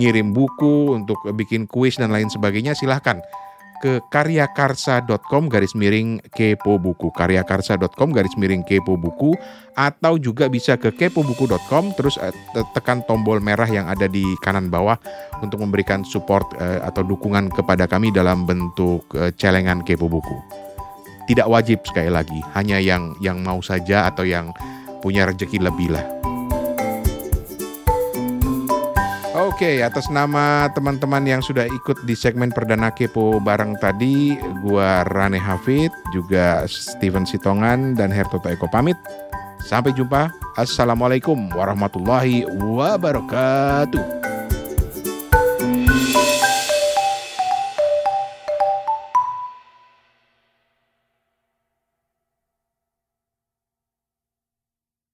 ngirim 0.00 0.32
buku, 0.32 0.96
untuk 0.96 1.20
bikin 1.36 1.68
kuis 1.68 2.00
dan 2.00 2.08
lain 2.08 2.32
sebagainya 2.32 2.72
silahkan 2.72 3.20
ke 3.82 3.98
karyakarsa.com 4.14 5.50
garis 5.50 5.74
miring 5.74 6.22
kepo 6.30 6.78
buku. 6.78 7.10
karyakarsa.com 7.10 8.14
garis 8.14 8.30
miring 8.38 8.62
kepo 8.62 8.94
buku. 8.94 9.34
Atau 9.74 10.22
juga 10.22 10.46
bisa 10.46 10.78
ke 10.78 10.94
kepobuku.com 10.94 11.98
terus 11.98 12.14
eh, 12.22 12.30
tekan 12.78 13.02
tombol 13.10 13.42
merah 13.42 13.66
yang 13.66 13.90
ada 13.90 14.06
di 14.06 14.22
kanan 14.46 14.70
bawah 14.70 14.94
untuk 15.42 15.58
memberikan 15.58 16.06
support 16.06 16.46
eh, 16.62 16.78
atau 16.86 17.02
dukungan 17.02 17.50
kepada 17.50 17.90
kami 17.90 18.14
dalam 18.14 18.46
bentuk 18.46 19.02
eh, 19.18 19.34
celengan 19.34 19.82
kepo 19.82 20.06
buku. 20.06 20.38
Tidak 21.26 21.50
wajib 21.50 21.82
sekali 21.82 22.12
lagi 22.12 22.38
hanya 22.54 22.78
yang 22.78 23.18
yang 23.18 23.42
mau 23.42 23.58
saja 23.58 24.06
atau 24.06 24.22
yang 24.22 24.54
punya 25.02 25.26
rezeki 25.26 25.58
lebih 25.58 25.90
lah 25.90 26.21
Oke, 29.32 29.80
atas 29.80 30.12
nama 30.12 30.68
teman-teman 30.76 31.24
yang 31.24 31.40
sudah 31.40 31.64
ikut 31.64 32.04
di 32.04 32.12
segmen 32.12 32.52
perdana 32.52 32.92
kepo 32.92 33.40
bareng 33.40 33.80
tadi, 33.80 34.36
gua 34.60 35.08
Rane 35.08 35.40
Hafid, 35.40 35.88
juga 36.12 36.68
Steven 36.68 37.24
Sitongan 37.24 37.96
dan 37.96 38.12
Hertoto 38.12 38.52
Eko 38.52 38.68
pamit. 38.68 39.00
Sampai 39.64 39.96
jumpa. 39.96 40.28
Assalamualaikum 40.60 41.48
warahmatullahi 41.56 42.44
wabarakatuh. 42.44 44.31